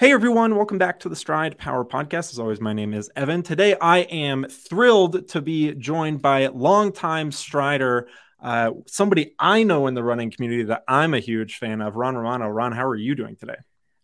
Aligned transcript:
Hey 0.00 0.12
everyone, 0.12 0.56
welcome 0.56 0.78
back 0.78 1.00
to 1.00 1.10
the 1.10 1.14
Stryd 1.14 1.58
Power 1.58 1.84
Podcast. 1.84 2.32
As 2.32 2.38
always, 2.38 2.58
my 2.58 2.72
name 2.72 2.94
is 2.94 3.10
Evan. 3.16 3.42
Today 3.42 3.76
I 3.78 3.98
am 3.98 4.46
thrilled 4.48 5.28
to 5.28 5.42
be 5.42 5.74
joined 5.74 6.22
by 6.22 6.46
longtime 6.46 7.30
Strider, 7.32 8.08
uh, 8.42 8.70
somebody 8.86 9.34
I 9.38 9.62
know 9.62 9.88
in 9.88 9.92
the 9.92 10.02
running 10.02 10.30
community 10.30 10.62
that 10.62 10.84
I'm 10.88 11.12
a 11.12 11.18
huge 11.18 11.58
fan 11.58 11.82
of, 11.82 11.96
Ron 11.96 12.16
Romano. 12.16 12.48
Ron, 12.48 12.72
how 12.72 12.86
are 12.86 12.96
you 12.96 13.14
doing 13.14 13.36
today? 13.36 13.56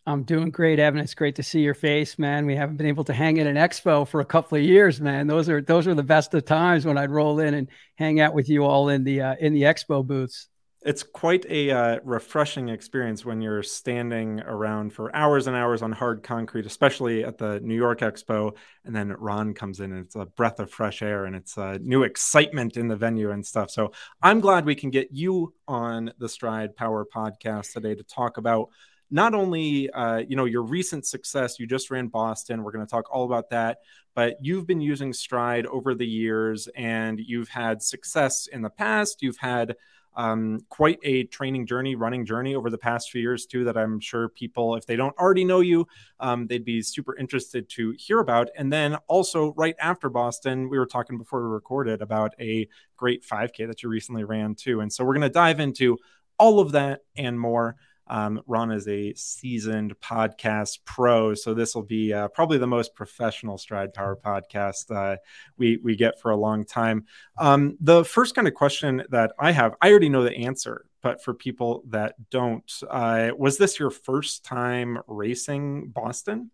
I'm 0.05 0.21
doing 0.21 0.51
great, 0.51 0.77
Evan. 0.77 0.99
It's 0.99 1.15
great 1.15 1.37
to 1.37 1.43
see 1.43 1.61
your 1.61 1.73
face, 1.73 2.19
man. 2.19 2.45
We 2.45 2.55
haven't 2.55 2.77
been 2.77 2.85
able 2.85 3.05
to 3.05 3.13
hang 3.13 3.37
in 3.37 3.47
an 3.47 3.55
expo 3.55 4.07
for 4.07 4.21
a 4.21 4.25
couple 4.25 4.55
of 4.59 4.63
years, 4.63 5.01
man. 5.01 5.25
Those 5.25 5.49
are 5.49 5.63
those 5.63 5.87
are 5.87 5.95
the 5.95 6.03
best 6.03 6.31
of 6.35 6.45
times 6.45 6.85
when 6.85 6.99
I'd 6.99 7.09
roll 7.09 7.39
in 7.39 7.55
and 7.55 7.69
hang 7.95 8.19
out 8.19 8.35
with 8.35 8.49
you 8.49 8.65
all 8.65 8.89
in 8.89 9.03
the 9.03 9.21
uh, 9.21 9.35
in 9.39 9.51
the 9.51 9.63
expo 9.63 10.05
booths 10.05 10.47
it's 10.83 11.01
quite 11.01 11.45
a 11.49 11.71
uh, 11.71 11.99
refreshing 12.03 12.69
experience 12.69 13.25
when 13.25 13.41
you're 13.41 13.63
standing 13.63 14.41
around 14.41 14.93
for 14.93 15.13
hours 15.15 15.47
and 15.47 15.55
hours 15.55 15.81
on 15.81 15.91
hard 15.91 16.21
concrete, 16.21 16.65
especially 16.65 17.23
at 17.23 17.37
the 17.37 17.59
New 17.61 17.75
York 17.75 17.99
Expo. 17.99 18.55
And 18.85 18.95
then 18.95 19.11
Ron 19.17 19.53
comes 19.53 19.79
in 19.79 19.91
and 19.91 20.05
it's 20.05 20.15
a 20.15 20.25
breath 20.25 20.59
of 20.59 20.69
fresh 20.69 21.01
air 21.01 21.25
and 21.25 21.35
it's 21.35 21.57
a 21.57 21.79
new 21.79 22.03
excitement 22.03 22.77
in 22.77 22.87
the 22.87 22.95
venue 22.95 23.31
and 23.31 23.45
stuff. 23.45 23.71
So 23.71 23.91
I'm 24.21 24.39
glad 24.39 24.65
we 24.65 24.75
can 24.75 24.91
get 24.91 25.09
you 25.11 25.53
on 25.67 26.11
the 26.19 26.27
Stryd 26.27 26.75
Power 26.75 27.05
podcast 27.05 27.73
today 27.73 27.95
to 27.95 28.03
talk 28.03 28.37
about 28.37 28.69
not 29.09 29.33
only 29.33 29.89
uh, 29.91 30.17
you 30.17 30.35
know 30.35 30.45
your 30.45 30.63
recent 30.63 31.05
success 31.05 31.59
you 31.59 31.65
just 31.65 31.89
ran 31.89 32.07
boston 32.07 32.61
we're 32.61 32.73
going 32.73 32.85
to 32.85 32.89
talk 32.89 33.05
all 33.09 33.23
about 33.23 33.49
that 33.49 33.77
but 34.15 34.35
you've 34.41 34.67
been 34.67 34.81
using 34.81 35.13
Stryd 35.13 35.65
over 35.65 35.95
the 35.95 36.05
years 36.05 36.67
and 36.75 37.19
you've 37.19 37.47
had 37.47 37.81
success 37.81 38.47
in 38.47 38.61
the 38.61 38.69
past 38.69 39.21
you've 39.21 39.37
had 39.37 39.75
um, 40.17 40.59
quite 40.69 40.99
a 41.03 41.23
training 41.25 41.67
journey, 41.67 41.95
running 41.95 42.25
journey 42.25 42.55
over 42.55 42.69
the 42.69 42.77
past 42.77 43.11
few 43.11 43.21
years, 43.21 43.45
too, 43.45 43.63
that 43.63 43.77
I'm 43.77 43.99
sure 43.99 44.27
people, 44.27 44.75
if 44.75 44.85
they 44.85 44.95
don't 44.97 45.15
already 45.17 45.45
know 45.45 45.61
you, 45.61 45.87
um, 46.19 46.47
they'd 46.47 46.65
be 46.65 46.81
super 46.81 47.15
interested 47.15 47.69
to 47.69 47.91
hear 47.97 48.19
about. 48.19 48.49
And 48.57 48.73
then 48.73 48.95
also, 49.07 49.53
right 49.55 49.75
after 49.79 50.09
Boston, 50.09 50.69
we 50.69 50.79
were 50.79 50.87
talking 50.87 51.17
before 51.17 51.47
we 51.47 51.53
recorded 51.53 52.01
about 52.01 52.33
a 52.39 52.67
great 52.97 53.23
5K 53.23 53.67
that 53.67 53.83
you 53.83 53.89
recently 53.89 54.23
ran, 54.23 54.55
too. 54.55 54.81
And 54.81 54.91
so 54.91 55.05
we're 55.05 55.13
going 55.13 55.21
to 55.21 55.29
dive 55.29 55.59
into 55.59 55.97
all 56.39 56.59
of 56.59 56.71
that 56.73 57.01
and 57.15 57.39
more. 57.39 57.75
Um, 58.09 58.41
Ron 58.47 58.71
is 58.71 58.87
a 58.87 59.13
seasoned 59.15 59.99
podcast 59.99 60.79
pro, 60.85 61.33
so 61.33 61.53
this 61.53 61.75
will 61.75 61.83
be 61.83 62.13
uh, 62.13 62.27
probably 62.29 62.57
the 62.57 62.67
most 62.67 62.95
professional 62.95 63.57
Stryd 63.57 63.93
Power 63.93 64.15
podcast 64.15 64.95
uh, 64.95 65.17
we 65.57 65.77
we 65.83 65.95
get 65.95 66.19
for 66.19 66.31
a 66.31 66.35
long 66.35 66.65
time. 66.65 67.05
Um, 67.37 67.77
the 67.81 68.03
first 68.05 68.35
kind 68.35 68.47
of 68.47 68.53
question 68.53 69.03
that 69.09 69.33
I 69.39 69.51
have, 69.51 69.75
I 69.81 69.89
already 69.89 70.09
know 70.09 70.23
the 70.23 70.35
answer, 70.35 70.85
but 71.01 71.23
for 71.23 71.33
people 71.33 71.83
that 71.89 72.15
don't, 72.29 72.71
uh, 72.89 73.29
was 73.37 73.57
this 73.57 73.79
your 73.79 73.91
first 73.91 74.43
time 74.43 74.99
racing 75.07 75.89
Boston? 75.89 76.51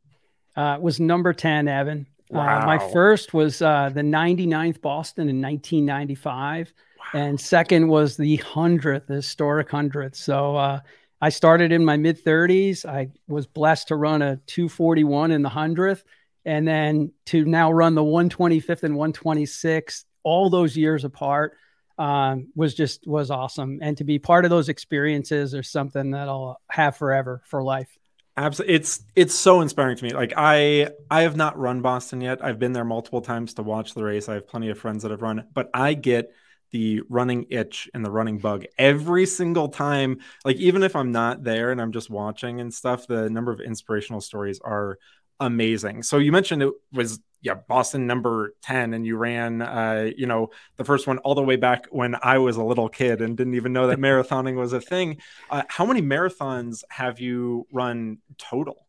Uh, 0.56 0.76
it 0.78 0.82
was 0.82 1.00
number 1.00 1.34
ten, 1.34 1.68
Evan. 1.68 2.08
Uh, 2.32 2.38
wow. 2.38 2.66
my 2.66 2.80
first 2.92 3.34
was 3.34 3.62
uh, 3.62 3.92
the 3.94 4.02
99th 4.02 4.82
Boston 4.82 5.30
in 5.30 5.40
1995, 5.40 6.74
wow. 6.98 7.20
and 7.20 7.40
second 7.40 7.88
was 7.88 8.18
the 8.18 8.38
hundredth, 8.38 9.08
historic 9.08 9.70
hundredth. 9.70 10.16
So 10.16 10.80
I 11.24 11.30
started 11.30 11.72
in 11.72 11.86
my 11.86 11.96
mid 11.96 12.22
30s. 12.22 12.86
I 12.86 13.08
was 13.30 13.48
blessed 13.48 13.88
to 13.88 13.96
run 13.96 14.22
a 14.22 14.42
241 14.46 15.32
in 15.32 15.42
the 15.42 15.48
100th 15.48 16.04
and 16.44 16.68
then 16.68 17.14
to 17.28 17.46
now 17.46 17.72
run 17.72 17.96
the 17.96 18.04
125th 18.04 18.84
and 18.84 18.98
126 18.98 20.04
all 20.24 20.50
those 20.50 20.76
years 20.76 21.06
apart 21.06 21.54
um, 21.98 22.50
was 22.58 22.74
just 22.74 23.08
was 23.08 23.32
awesome. 23.32 23.80
And 23.82 23.96
to 24.00 24.04
be 24.04 24.20
part 24.20 24.44
of 24.44 24.52
those 24.52 24.68
experiences 24.68 25.54
is 25.54 25.70
something 25.70 26.12
that 26.12 26.28
i'll 26.28 26.60
have 26.70 26.98
forever 26.98 27.42
for 27.46 27.64
life. 27.64 27.98
Absolutely 28.36 28.76
it's 28.76 29.06
it's 29.16 29.34
so 29.34 29.62
inspiring 29.62 29.96
to 29.96 30.04
me. 30.04 30.12
Like 30.12 30.34
i 30.36 30.90
i 31.10 31.22
have 31.22 31.38
not 31.38 31.58
run 31.58 31.80
boston 31.80 32.20
yet. 32.20 32.44
I've 32.44 32.60
been 32.60 32.74
there 32.74 32.84
multiple 32.84 33.22
times 33.22 33.54
to 33.54 33.64
watch 33.64 33.94
the 33.94 34.04
race. 34.04 34.28
I 34.28 34.34
have 34.34 34.46
plenty 34.46 34.70
of 34.72 34.78
friends 34.78 35.04
that 35.04 35.12
have 35.12 35.22
run 35.22 35.46
but 35.54 35.70
i 35.74 35.94
get 35.94 36.34
the 36.74 37.02
running 37.08 37.46
itch 37.52 37.90
and 37.94 38.04
the 38.04 38.12
running 38.12 38.40
bug 38.40 38.66
every 38.78 39.26
single 39.28 39.70
time. 39.70 40.18
Like, 40.44 40.58
even 40.58 40.84
if 40.84 40.96
I'm 40.96 41.12
not 41.12 41.44
there 41.44 41.72
and 41.72 41.80
I'm 41.80 41.94
just 41.94 42.10
watching 42.10 42.60
and 42.60 42.74
stuff, 42.74 43.08
the 43.08 43.30
number 43.30 43.52
of 43.54 43.62
inspirational 43.62 44.20
stories 44.20 44.60
are 44.60 44.98
amazing. 45.40 46.04
So, 46.04 46.18
you 46.18 46.32
mentioned 46.32 46.64
it 46.64 46.74
was, 46.92 47.22
yeah, 47.42 47.54
Boston 47.54 48.08
number 48.08 48.56
10, 48.64 48.96
and 48.96 49.06
you 49.06 49.18
ran, 49.18 49.62
uh, 49.62 50.10
you 50.18 50.26
know, 50.26 50.50
the 50.78 50.84
first 50.84 51.06
one 51.06 51.20
all 51.20 51.36
the 51.36 51.44
way 51.44 51.58
back 51.58 51.86
when 51.92 52.16
I 52.24 52.40
was 52.40 52.58
a 52.58 52.64
little 52.64 52.90
kid 52.90 53.22
and 53.22 53.38
didn't 53.38 53.54
even 53.54 53.72
know 53.72 53.88
that 53.88 54.00
marathoning 54.00 54.56
was 54.56 54.74
a 54.74 54.82
thing. 54.82 55.20
Uh, 55.52 55.62
how 55.68 55.86
many 55.86 56.02
marathons 56.02 56.84
have 56.90 57.20
you 57.20 57.68
run 57.72 58.18
total? 58.40 58.83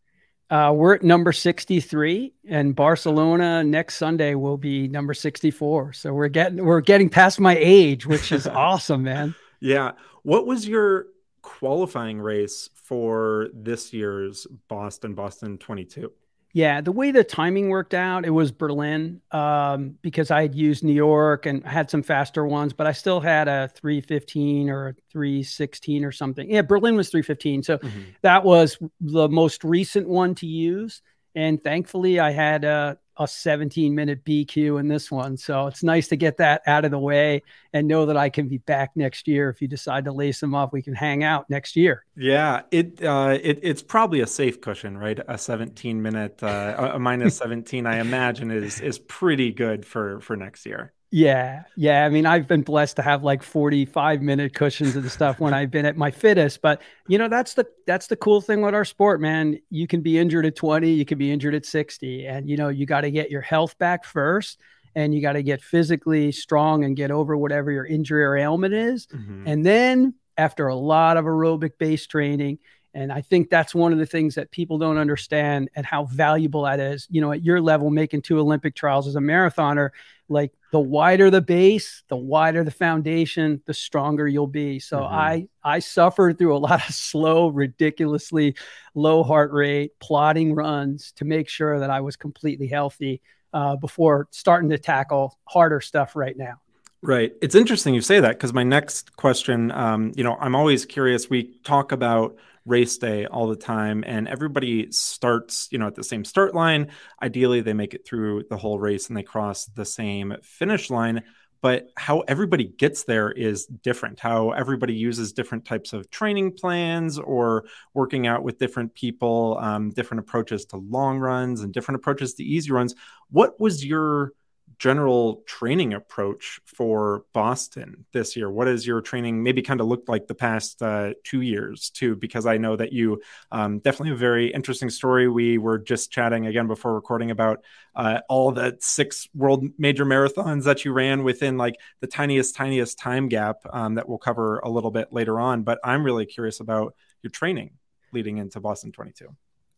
Uh, 0.51 0.73
we're 0.75 0.95
at 0.95 1.03
number 1.03 1.33
63 1.33 2.33
and 2.49 2.77
Barcelona 2.77 3.65
next 3.65 3.97
Sunday 3.97 4.35
will 4.35 4.59
be 4.59 4.89
number 4.89 5.15
64. 5.15 5.95
So 5.95 6.13
we're 6.13 6.29
getting 6.29 6.65
we're 6.65 6.81
getting 6.81 7.09
past 7.09 7.41
my 7.41 7.57
age, 7.59 8.07
which 8.07 8.31
is 8.31 8.47
awesome, 8.47 9.03
man. 9.03 9.35
Yeah. 9.61 9.93
What 10.23 10.47
was 10.47 10.69
your 10.69 11.07
qualifying 11.43 12.21
race 12.21 12.71
for 12.75 13.49
this 13.53 13.93
year's 13.93 14.47
Boston 14.69 15.15
Boston 15.15 15.59
22? 15.59 16.13
Yeah, 16.55 16.81
the 16.81 16.93
way 16.93 17.11
the 17.11 17.25
timing 17.25 17.69
worked 17.69 17.95
out, 17.95 18.25
it 18.25 18.31
was 18.31 18.53
Berlin 18.53 19.21
um, 19.33 19.99
because 20.03 20.31
I 20.31 20.43
had 20.43 20.55
used 20.55 20.85
New 20.85 20.93
York 20.93 21.47
and 21.47 21.67
had 21.67 21.91
some 21.91 22.05
faster 22.05 22.47
ones, 22.47 22.73
but 22.73 22.87
I 22.87 22.93
still 22.93 23.19
had 23.19 23.49
a 23.49 23.69
315 23.75 24.71
or 24.71 24.91
a 24.91 24.95
316 25.11 26.05
or 26.05 26.13
something. 26.13 26.49
Yeah, 26.49 26.63
Berlin 26.63 26.95
was 26.95 27.11
315. 27.11 27.65
So 27.65 27.79
mm-hmm. 27.79 28.01
that 28.23 28.45
was 28.45 28.79
the 29.01 29.29
most 29.29 29.65
recent 29.65 30.09
one 30.09 30.37
to 30.37 30.47
use. 30.47 31.03
And 31.35 31.63
thankfully, 31.63 32.21
I 32.21 32.31
had 32.31 32.65
a, 32.65 32.99
a 33.17 33.27
17 33.27 33.95
minute 33.95 34.25
BQ 34.25 34.79
in 34.81 34.89
this 34.89 35.11
one. 35.11 35.37
So 35.37 35.67
it's 35.67 35.83
nice 35.83 36.09
to 36.09 36.17
get 36.17 36.37
that 36.39 36.63
out 36.67 36.85
of 36.85 36.91
the 36.91 36.99
way 36.99 37.43
and 37.73 37.89
know 37.89 38.07
that 38.07 38.17
I 38.17 38.29
can 38.29 38.49
be 38.49 38.59
back 38.59 38.93
next 38.95 39.27
year. 39.27 39.49
If 39.51 39.61
you 39.61 39.69
decide 39.69 40.05
to 40.05 40.13
lace 40.13 40.41
them 40.41 40.55
up, 40.55 40.73
we 40.73 40.83
can 40.83 40.95
hang 40.95 41.25
out 41.25 41.49
next 41.51 41.77
year. 41.77 42.05
Yeah, 42.17 42.63
it, 42.71 43.03
uh, 43.05 43.39
it 43.41 43.61
it's 43.63 43.83
probably 43.83 44.21
a 44.21 44.27
safe 44.27 44.61
cushion, 44.61 44.97
right? 44.97 45.19
A 45.29 45.39
17 45.39 46.01
minute, 46.01 46.43
uh, 46.43 46.93
a 46.95 46.99
minus 46.99 47.37
17, 47.39 47.87
I 47.87 47.99
imagine 47.99 48.51
is 48.51 48.81
is 48.81 48.99
pretty 48.99 49.53
good 49.53 49.85
for 49.85 50.21
for 50.21 50.37
next 50.37 50.67
year. 50.67 50.93
Yeah. 51.15 51.63
Yeah. 51.77 52.05
I 52.05 52.09
mean, 52.09 52.27
I've 52.27 52.49
been 52.49 52.63
blessed 52.63 52.97
to 52.97 53.03
have 53.03 53.23
like 53.23 53.45
45 53.45 54.21
minute 54.21 54.53
cushions 54.53 54.97
and 54.97 55.09
stuff 55.09 55.39
when 55.39 55.55
I've 55.55 55.71
been 55.71 55.87
at 55.87 55.97
my 55.97 56.11
fittest. 56.11 56.61
But 56.61 56.83
you 57.07 57.19
know, 57.19 57.29
that's 57.29 57.55
the 57.55 57.69
that's 57.87 58.09
the 58.09 58.17
cool 58.17 58.41
thing 58.41 58.63
with 58.63 58.75
our 58.75 58.85
sport, 58.85 59.21
man. 59.21 59.61
You 59.71 59.87
can 59.87 60.01
be 60.01 60.19
injured 60.19 60.45
at 60.45 60.57
20, 60.57 60.91
you 60.91 61.05
can 61.05 61.17
be 61.17 61.31
injured 61.31 61.55
at 61.55 61.67
60. 61.67 62.27
And 62.27 62.51
you 62.51 62.57
know, 62.57 62.69
you 62.69 62.85
got 62.85 63.03
to 63.03 63.13
get 63.13 63.31
your 63.31 63.43
health 63.43 63.79
back 63.79 64.05
first 64.05 64.61
and 64.97 65.15
you 65.15 65.23
got 65.23 65.35
to 65.35 65.45
get 65.45 65.63
physically 65.63 66.33
strong 66.33 66.83
and 66.83 66.97
get 66.97 67.13
over 67.13 67.37
whatever 67.37 67.71
your 67.71 67.87
injury 67.87 68.25
or 68.25 68.37
ailment 68.37 68.75
is. 68.75 69.07
Mm-hmm. 69.07 69.45
And 69.47 69.65
then 69.65 70.15
after 70.37 70.67
a 70.67 70.75
lot 70.75 71.17
of 71.17 71.27
aerobic 71.27 71.79
based 71.79 72.11
training, 72.11 72.59
and 72.93 73.13
I 73.13 73.21
think 73.21 73.51
that's 73.51 73.73
one 73.73 73.93
of 73.93 74.01
the 74.01 74.07
things 74.07 74.35
that 74.35 74.51
people 74.51 74.79
don't 74.79 74.99
understand 74.99 75.69
and 75.77 75.87
how 75.87 76.07
valuable 76.07 76.63
that 76.63 76.81
is. 76.81 77.07
You 77.09 77.21
know, 77.21 77.31
at 77.31 77.45
your 77.45 77.61
level, 77.61 77.91
making 77.91 78.23
two 78.23 78.39
Olympic 78.41 78.75
trials 78.75 79.07
as 79.07 79.15
a 79.15 79.21
marathoner, 79.21 79.91
like 80.29 80.53
the 80.73 80.81
wider 80.81 81.31
the 81.31 81.41
base, 81.41 82.03
the 82.09 82.17
wider 82.17 82.65
the 82.65 82.71
foundation, 82.71 83.63
the 83.67 83.75
stronger 83.75 84.27
you'll 84.27 84.47
be. 84.47 84.79
So 84.79 84.99
mm-hmm. 84.99 85.15
I 85.15 85.49
I 85.63 85.79
suffered 85.79 86.39
through 86.39 86.57
a 86.57 86.59
lot 86.59 86.87
of 86.89 86.95
slow, 86.95 87.49
ridiculously 87.49 88.57
low 88.95 89.23
heart 89.23 89.53
rate, 89.53 89.93
plodding 90.01 90.55
runs 90.55 91.13
to 91.13 91.25
make 91.25 91.49
sure 91.49 91.79
that 91.81 91.91
I 91.91 92.01
was 92.01 92.17
completely 92.17 92.67
healthy 92.67 93.21
uh, 93.53 93.77
before 93.77 94.29
starting 94.31 94.71
to 94.71 94.79
tackle 94.79 95.39
harder 95.45 95.81
stuff 95.81 96.17
right 96.17 96.37
now. 96.37 96.61
Right. 97.03 97.35
It's 97.43 97.55
interesting 97.55 97.95
you 97.95 98.01
say 98.01 98.19
that 98.21 98.31
because 98.31 98.55
my 98.55 98.63
next 98.63 99.15
question, 99.17 99.71
um, 99.73 100.13
you 100.17 100.25
know, 100.25 100.37
I'm 100.41 100.55
always 100.55 100.87
curious. 100.87 101.29
We 101.29 101.55
talk 101.63 101.93
about 101.93 102.37
race 102.67 102.97
day 102.99 103.27
all 103.27 103.47
the 103.47 103.57
time 103.57 104.05
and 104.07 104.27
everybody 104.27 104.91
starts 104.91 105.69
you 105.71 105.79
know 105.79 105.87
at 105.87 105.95
the 105.95 106.05
same 106.05 106.25
start 106.25 106.55
line. 106.55 106.91
Ideally 107.23 107.61
they 107.61 107.75
make 107.75 107.95
it 107.95 108.07
through 108.07 108.45
the 108.51 108.57
whole 108.57 108.79
race 108.79 109.09
and 109.09 109.17
they 109.17 109.23
cross 109.23 109.67
the 109.67 109.85
same 109.85 110.35
finish 110.43 110.91
line 110.91 111.23
but 111.65 111.89
how 111.97 112.21
everybody 112.29 112.65
gets 112.65 113.05
there 113.05 113.33
is 113.33 113.65
different. 113.65 114.21
How 114.21 114.51
everybody 114.51 114.93
uses 114.93 115.33
different 115.33 115.65
types 115.65 115.95
of 115.95 116.11
training 116.11 116.53
plans 116.53 117.19
or 117.19 117.65
working 117.95 118.27
out 118.27 118.43
with 118.43 118.59
different 118.59 118.95
people 118.95 119.57
um, 119.59 119.89
different 119.89 120.21
approaches 120.21 120.67
to 120.67 120.77
long 120.77 121.19
runs 121.19 121.63
and 121.63 121.73
different 121.73 121.97
approaches 121.97 122.35
to 122.35 122.45
easy 122.45 122.71
runs. 122.71 122.95
What 123.31 123.59
was 123.59 123.83
your 123.83 124.35
general 124.79 125.43
training 125.47 125.95
approach 125.95 126.61
for 126.65 127.25
Boston 127.33 128.05
this 128.13 128.37
year? 128.37 128.51
What 128.51 128.69
your 128.87 129.01
training 129.01 129.43
maybe 129.43 129.63
kind 129.63 129.81
of 129.81 129.87
looked 129.87 130.09
like 130.09 130.27
the 130.27 130.35
past 130.35 130.83
uh, 130.83 131.15
two 131.23 131.41
years 131.41 131.91
too? 131.91 132.17
Because 132.17 132.47
I 132.47 132.57
know 132.57 132.77
that 132.77 132.93
you 132.93 133.21
um, 133.53 133.79
definitely 133.79 134.13
a 134.13 134.17
very 134.17 134.53
interesting 134.53 134.91
story. 134.91 135.29
We 135.29 135.59
were 135.59 135.79
just 135.79 136.11
chatting 136.11 136.47
again 136.47 136.67
before 136.67 136.95
recording 136.95 137.31
about 137.31 137.65
uh, 137.95 138.21
all 138.29 138.53
the 138.53 138.77
six 138.81 139.29
world 139.35 139.65
major 139.79 140.05
marathons 140.05 140.65
that 140.65 140.85
you 140.85 140.93
ran 140.93 141.25
within 141.25 141.57
like 141.57 141.77
the 142.01 142.07
tiniest, 142.07 142.55
tiniest 142.55 142.99
time 142.99 143.29
gap 143.29 143.59
um, 143.73 143.95
that 143.95 144.09
we'll 144.09 144.19
cover 144.19 144.59
a 144.59 144.69
little 144.69 144.91
bit 144.91 145.13
later 145.13 145.39
on. 145.41 145.63
But 145.63 145.79
I'm 145.85 146.05
really 146.05 146.27
curious 146.27 146.61
about 146.61 146.95
your 147.23 147.31
training 147.31 147.73
leading 148.13 148.39
into 148.39 148.61
Boston 148.61 148.93
22. 148.93 149.29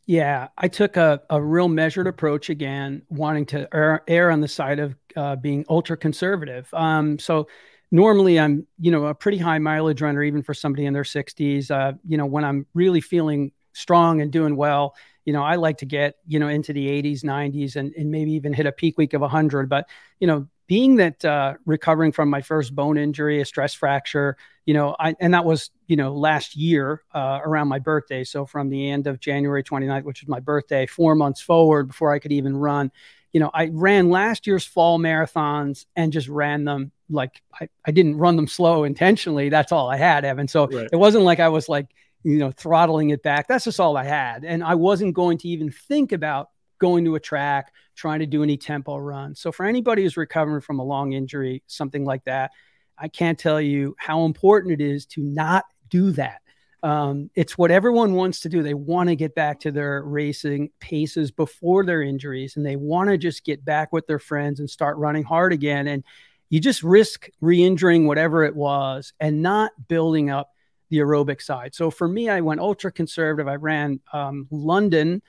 Yeah, 0.06 0.48
I 0.56 0.68
took 0.68 0.96
a, 0.96 1.20
a 1.30 1.42
real 1.42 1.68
measured 1.68 2.06
approach 2.06 2.48
again, 2.48 3.02
wanting 3.08 3.46
to 3.46 3.68
err, 3.74 4.02
err 4.06 4.30
on 4.30 4.40
the 4.40 4.46
side 4.48 4.78
of 4.78 4.94
uh, 5.16 5.34
being 5.36 5.64
ultra 5.68 5.96
conservative. 5.96 6.72
Um, 6.72 7.18
so 7.18 7.48
normally 7.90 8.38
I'm, 8.38 8.66
you 8.78 8.92
know, 8.92 9.06
a 9.06 9.14
pretty 9.14 9.38
high 9.38 9.58
mileage 9.58 10.00
runner, 10.02 10.22
even 10.22 10.42
for 10.44 10.54
somebody 10.54 10.86
in 10.86 10.92
their 10.92 11.04
60s. 11.04 11.72
Uh, 11.72 11.94
you 12.06 12.16
know, 12.16 12.26
when 12.26 12.44
I'm 12.44 12.66
really 12.72 13.00
feeling 13.00 13.50
strong 13.72 14.20
and 14.20 14.30
doing 14.30 14.54
well, 14.56 14.94
you 15.24 15.32
know, 15.32 15.42
I 15.42 15.56
like 15.56 15.78
to 15.78 15.86
get, 15.86 16.14
you 16.24 16.38
know, 16.38 16.48
into 16.48 16.72
the 16.72 16.88
80s, 16.88 17.24
90s, 17.24 17.74
and, 17.74 17.92
and 17.96 18.12
maybe 18.12 18.32
even 18.34 18.52
hit 18.52 18.66
a 18.66 18.72
peak 18.72 18.96
week 18.98 19.12
of 19.12 19.22
100. 19.22 19.68
But, 19.68 19.88
you 20.20 20.28
know, 20.28 20.46
being 20.66 20.96
that 20.96 21.24
uh, 21.24 21.54
recovering 21.64 22.12
from 22.12 22.28
my 22.28 22.42
first 22.42 22.74
bone 22.74 22.98
injury, 22.98 23.40
a 23.40 23.44
stress 23.44 23.74
fracture, 23.74 24.36
you 24.64 24.74
know, 24.74 24.96
I, 24.98 25.14
and 25.20 25.32
that 25.34 25.44
was, 25.44 25.70
you 25.86 25.96
know, 25.96 26.14
last 26.14 26.56
year 26.56 27.02
uh, 27.14 27.40
around 27.44 27.68
my 27.68 27.78
birthday. 27.78 28.24
So 28.24 28.46
from 28.46 28.68
the 28.68 28.90
end 28.90 29.06
of 29.06 29.20
January 29.20 29.62
29th, 29.62 30.02
which 30.02 30.22
was 30.22 30.28
my 30.28 30.40
birthday, 30.40 30.86
four 30.86 31.14
months 31.14 31.40
forward 31.40 31.88
before 31.88 32.12
I 32.12 32.18
could 32.18 32.32
even 32.32 32.56
run, 32.56 32.90
you 33.32 33.40
know, 33.40 33.50
I 33.52 33.70
ran 33.72 34.10
last 34.10 34.46
year's 34.46 34.64
fall 34.64 34.98
marathons 34.98 35.86
and 35.94 36.12
just 36.12 36.28
ran 36.28 36.64
them 36.64 36.90
like 37.10 37.42
I, 37.60 37.68
I 37.84 37.90
didn't 37.90 38.16
run 38.16 38.36
them 38.36 38.48
slow 38.48 38.84
intentionally. 38.84 39.48
That's 39.48 39.72
all 39.72 39.88
I 39.88 39.96
had, 39.96 40.24
Evan. 40.24 40.48
So 40.48 40.66
right. 40.66 40.88
it 40.90 40.96
wasn't 40.96 41.24
like 41.24 41.38
I 41.38 41.48
was 41.48 41.68
like, 41.68 41.86
you 42.24 42.38
know, 42.38 42.50
throttling 42.50 43.10
it 43.10 43.22
back. 43.22 43.46
That's 43.46 43.64
just 43.64 43.78
all 43.78 43.96
I 43.96 44.04
had. 44.04 44.44
And 44.44 44.64
I 44.64 44.74
wasn't 44.74 45.14
going 45.14 45.38
to 45.38 45.48
even 45.48 45.70
think 45.70 46.12
about 46.12 46.50
going 46.78 47.04
to 47.04 47.14
a 47.14 47.20
track, 47.20 47.72
trying 47.96 48.20
to 48.20 48.26
do 48.26 48.42
any 48.42 48.56
tempo 48.56 48.96
run. 48.96 49.34
So 49.34 49.50
for 49.50 49.66
anybody 49.66 50.02
who's 50.02 50.16
recovering 50.16 50.60
from 50.60 50.78
a 50.78 50.84
long 50.84 51.12
injury, 51.12 51.62
something 51.66 52.04
like 52.04 52.24
that, 52.24 52.52
I 52.98 53.08
can't 53.08 53.38
tell 53.38 53.60
you 53.60 53.96
how 53.98 54.24
important 54.24 54.80
it 54.80 54.84
is 54.84 55.06
to 55.06 55.22
not 55.22 55.64
do 55.90 56.12
that. 56.12 56.42
Um, 56.82 57.30
it's 57.34 57.58
what 57.58 57.70
everyone 57.70 58.14
wants 58.14 58.40
to 58.40 58.48
do. 58.48 58.62
They 58.62 58.74
want 58.74 59.08
to 59.08 59.16
get 59.16 59.34
back 59.34 59.60
to 59.60 59.72
their 59.72 60.02
racing 60.02 60.70
paces 60.78 61.30
before 61.30 61.84
their 61.84 62.02
injuries, 62.02 62.56
and 62.56 62.64
they 62.64 62.76
want 62.76 63.10
to 63.10 63.18
just 63.18 63.44
get 63.44 63.64
back 63.64 63.92
with 63.92 64.06
their 64.06 64.18
friends 64.18 64.60
and 64.60 64.70
start 64.70 64.96
running 64.98 65.24
hard 65.24 65.52
again. 65.52 65.88
And 65.88 66.04
you 66.48 66.60
just 66.60 66.82
risk 66.82 67.28
re-injuring 67.40 68.06
whatever 68.06 68.44
it 68.44 68.54
was 68.54 69.12
and 69.18 69.42
not 69.42 69.72
building 69.88 70.30
up 70.30 70.52
the 70.90 70.98
aerobic 70.98 71.42
side. 71.42 71.74
So 71.74 71.90
for 71.90 72.06
me, 72.06 72.28
I 72.28 72.40
went 72.40 72.60
ultra 72.60 72.92
conservative. 72.92 73.48
I 73.48 73.56
ran 73.56 74.00
um, 74.12 74.46
London 74.50 75.22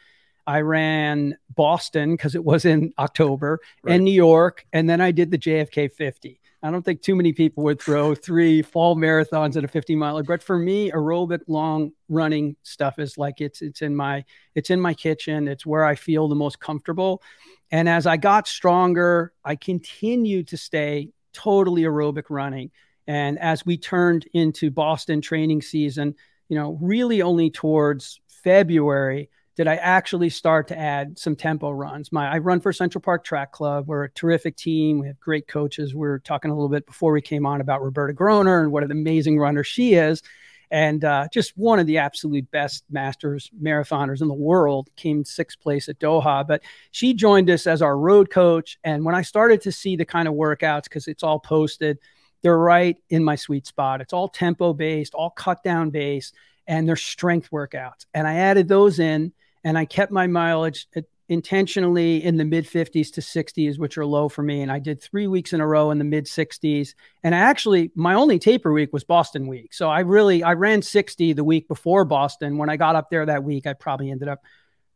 I 0.47 0.61
ran 0.61 1.37
Boston 1.55 2.15
because 2.15 2.33
it 2.33 2.43
was 2.43 2.63
in 2.63 2.93
October 2.97 3.59
right. 3.83 3.95
and 3.95 4.05
New 4.05 4.11
York. 4.11 4.65
And 4.71 4.89
then 4.89 5.01
I 5.01 5.11
did 5.11 5.29
the 5.29 5.37
JFK 5.37 5.91
50. 5.91 6.39
I 6.63 6.71
don't 6.71 6.83
think 6.83 7.01
too 7.01 7.15
many 7.15 7.33
people 7.33 7.63
would 7.65 7.81
throw 7.81 8.15
three 8.15 8.61
fall 8.61 8.95
marathons 8.95 9.55
at 9.57 9.63
a 9.63 9.67
50 9.67 9.95
miler, 9.95 10.23
but 10.23 10.41
for 10.41 10.57
me, 10.57 10.89
aerobic 10.89 11.41
long 11.47 11.91
running 12.09 12.55
stuff 12.63 12.97
is 12.97 13.17
like 13.17 13.41
it's 13.41 13.61
it's 13.61 13.83
in 13.83 13.95
my 13.95 14.25
it's 14.55 14.71
in 14.71 14.81
my 14.81 14.95
kitchen. 14.95 15.47
It's 15.47 15.67
where 15.67 15.85
I 15.85 15.93
feel 15.93 16.27
the 16.27 16.35
most 16.35 16.59
comfortable. 16.59 17.21
And 17.69 17.87
as 17.87 18.07
I 18.07 18.17
got 18.17 18.47
stronger, 18.47 19.33
I 19.45 19.55
continued 19.55 20.47
to 20.47 20.57
stay 20.57 21.09
totally 21.31 21.83
aerobic 21.83 22.23
running. 22.29 22.71
And 23.05 23.37
as 23.39 23.65
we 23.65 23.77
turned 23.77 24.27
into 24.33 24.71
Boston 24.71 25.21
training 25.21 25.61
season, 25.61 26.15
you 26.49 26.57
know, 26.57 26.77
really 26.81 27.21
only 27.21 27.51
towards 27.51 28.19
February, 28.27 29.29
did 29.57 29.67
I 29.67 29.75
actually 29.75 30.29
start 30.29 30.67
to 30.67 30.77
add 30.77 31.17
some 31.17 31.35
tempo 31.35 31.71
runs. 31.71 32.11
My 32.11 32.31
I 32.31 32.37
run 32.37 32.61
for 32.61 32.71
Central 32.71 33.01
Park 33.01 33.25
Track 33.25 33.51
Club. 33.51 33.87
We're 33.87 34.03
a 34.03 34.11
terrific 34.11 34.55
team. 34.55 34.99
We 34.99 35.07
have 35.07 35.19
great 35.19 35.47
coaches. 35.47 35.95
We 35.95 36.07
are 36.07 36.19
talking 36.19 36.51
a 36.51 36.53
little 36.53 36.69
bit 36.69 36.85
before 36.85 37.11
we 37.11 37.21
came 37.21 37.45
on 37.47 37.59
about 37.59 37.81
Roberta 37.81 38.13
Groner 38.13 38.61
and 38.61 38.71
what 38.71 38.83
an 38.83 38.91
amazing 38.91 39.39
runner 39.39 39.63
she 39.63 39.95
is. 39.95 40.21
And 40.69 41.03
uh, 41.03 41.27
just 41.33 41.53
one 41.57 41.79
of 41.79 41.87
the 41.87 41.97
absolute 41.97 42.51
best 42.51 42.83
masters 42.91 43.49
marathoners 43.59 44.21
in 44.21 44.27
the 44.27 44.33
world 44.33 44.89
came 44.95 45.25
sixth 45.25 45.59
place 45.59 45.89
at 45.89 45.97
Doha. 45.97 46.47
But 46.47 46.61
she 46.91 47.15
joined 47.15 47.49
us 47.49 47.65
as 47.65 47.81
our 47.81 47.97
road 47.97 48.29
coach. 48.29 48.77
And 48.83 49.03
when 49.03 49.15
I 49.15 49.23
started 49.23 49.61
to 49.61 49.71
see 49.71 49.95
the 49.95 50.05
kind 50.05 50.27
of 50.27 50.35
workouts, 50.35 50.83
because 50.83 51.07
it's 51.07 51.23
all 51.23 51.39
posted, 51.39 51.97
they're 52.43 52.59
right 52.59 52.97
in 53.09 53.23
my 53.23 53.35
sweet 53.35 53.65
spot. 53.65 54.01
It's 54.01 54.13
all 54.13 54.27
tempo 54.27 54.73
based, 54.73 55.15
all 55.15 55.31
cut 55.31 55.63
down 55.63 55.89
based, 55.89 56.35
and 56.67 56.87
they're 56.87 56.95
strength 56.95 57.49
workouts. 57.49 58.05
And 58.13 58.27
I 58.27 58.35
added 58.35 58.67
those 58.67 58.99
in 58.99 59.33
and 59.67 59.77
I 59.77 59.83
kept 59.83 60.13
my 60.13 60.27
mileage 60.27 60.87
intentionally 61.27 62.23
in 62.23 62.37
the 62.37 62.45
mid 62.45 62.65
50s 62.65 63.11
to 63.11 63.19
60s, 63.19 63.77
which 63.77 63.97
are 63.97 64.05
low 64.05 64.29
for 64.29 64.41
me. 64.41 64.61
And 64.61 64.71
I 64.71 64.79
did 64.79 65.01
three 65.01 65.27
weeks 65.27 65.51
in 65.51 65.59
a 65.59 65.67
row 65.67 65.91
in 65.91 65.97
the 65.97 66.05
mid 66.05 66.23
60s. 66.23 66.95
And 67.21 67.35
I 67.35 67.39
actually, 67.39 67.91
my 67.93 68.13
only 68.13 68.39
taper 68.39 68.71
week 68.71 68.93
was 68.93 69.03
Boston 69.03 69.45
week. 69.45 69.73
So 69.73 69.89
I 69.89 69.99
really, 69.99 70.41
I 70.41 70.53
ran 70.53 70.81
60 70.81 71.33
the 71.33 71.43
week 71.43 71.67
before 71.67 72.05
Boston. 72.05 72.57
When 72.57 72.69
I 72.69 72.77
got 72.77 72.95
up 72.95 73.09
there 73.09 73.25
that 73.25 73.43
week, 73.43 73.67
I 73.67 73.73
probably 73.73 74.09
ended 74.09 74.29
up 74.29 74.39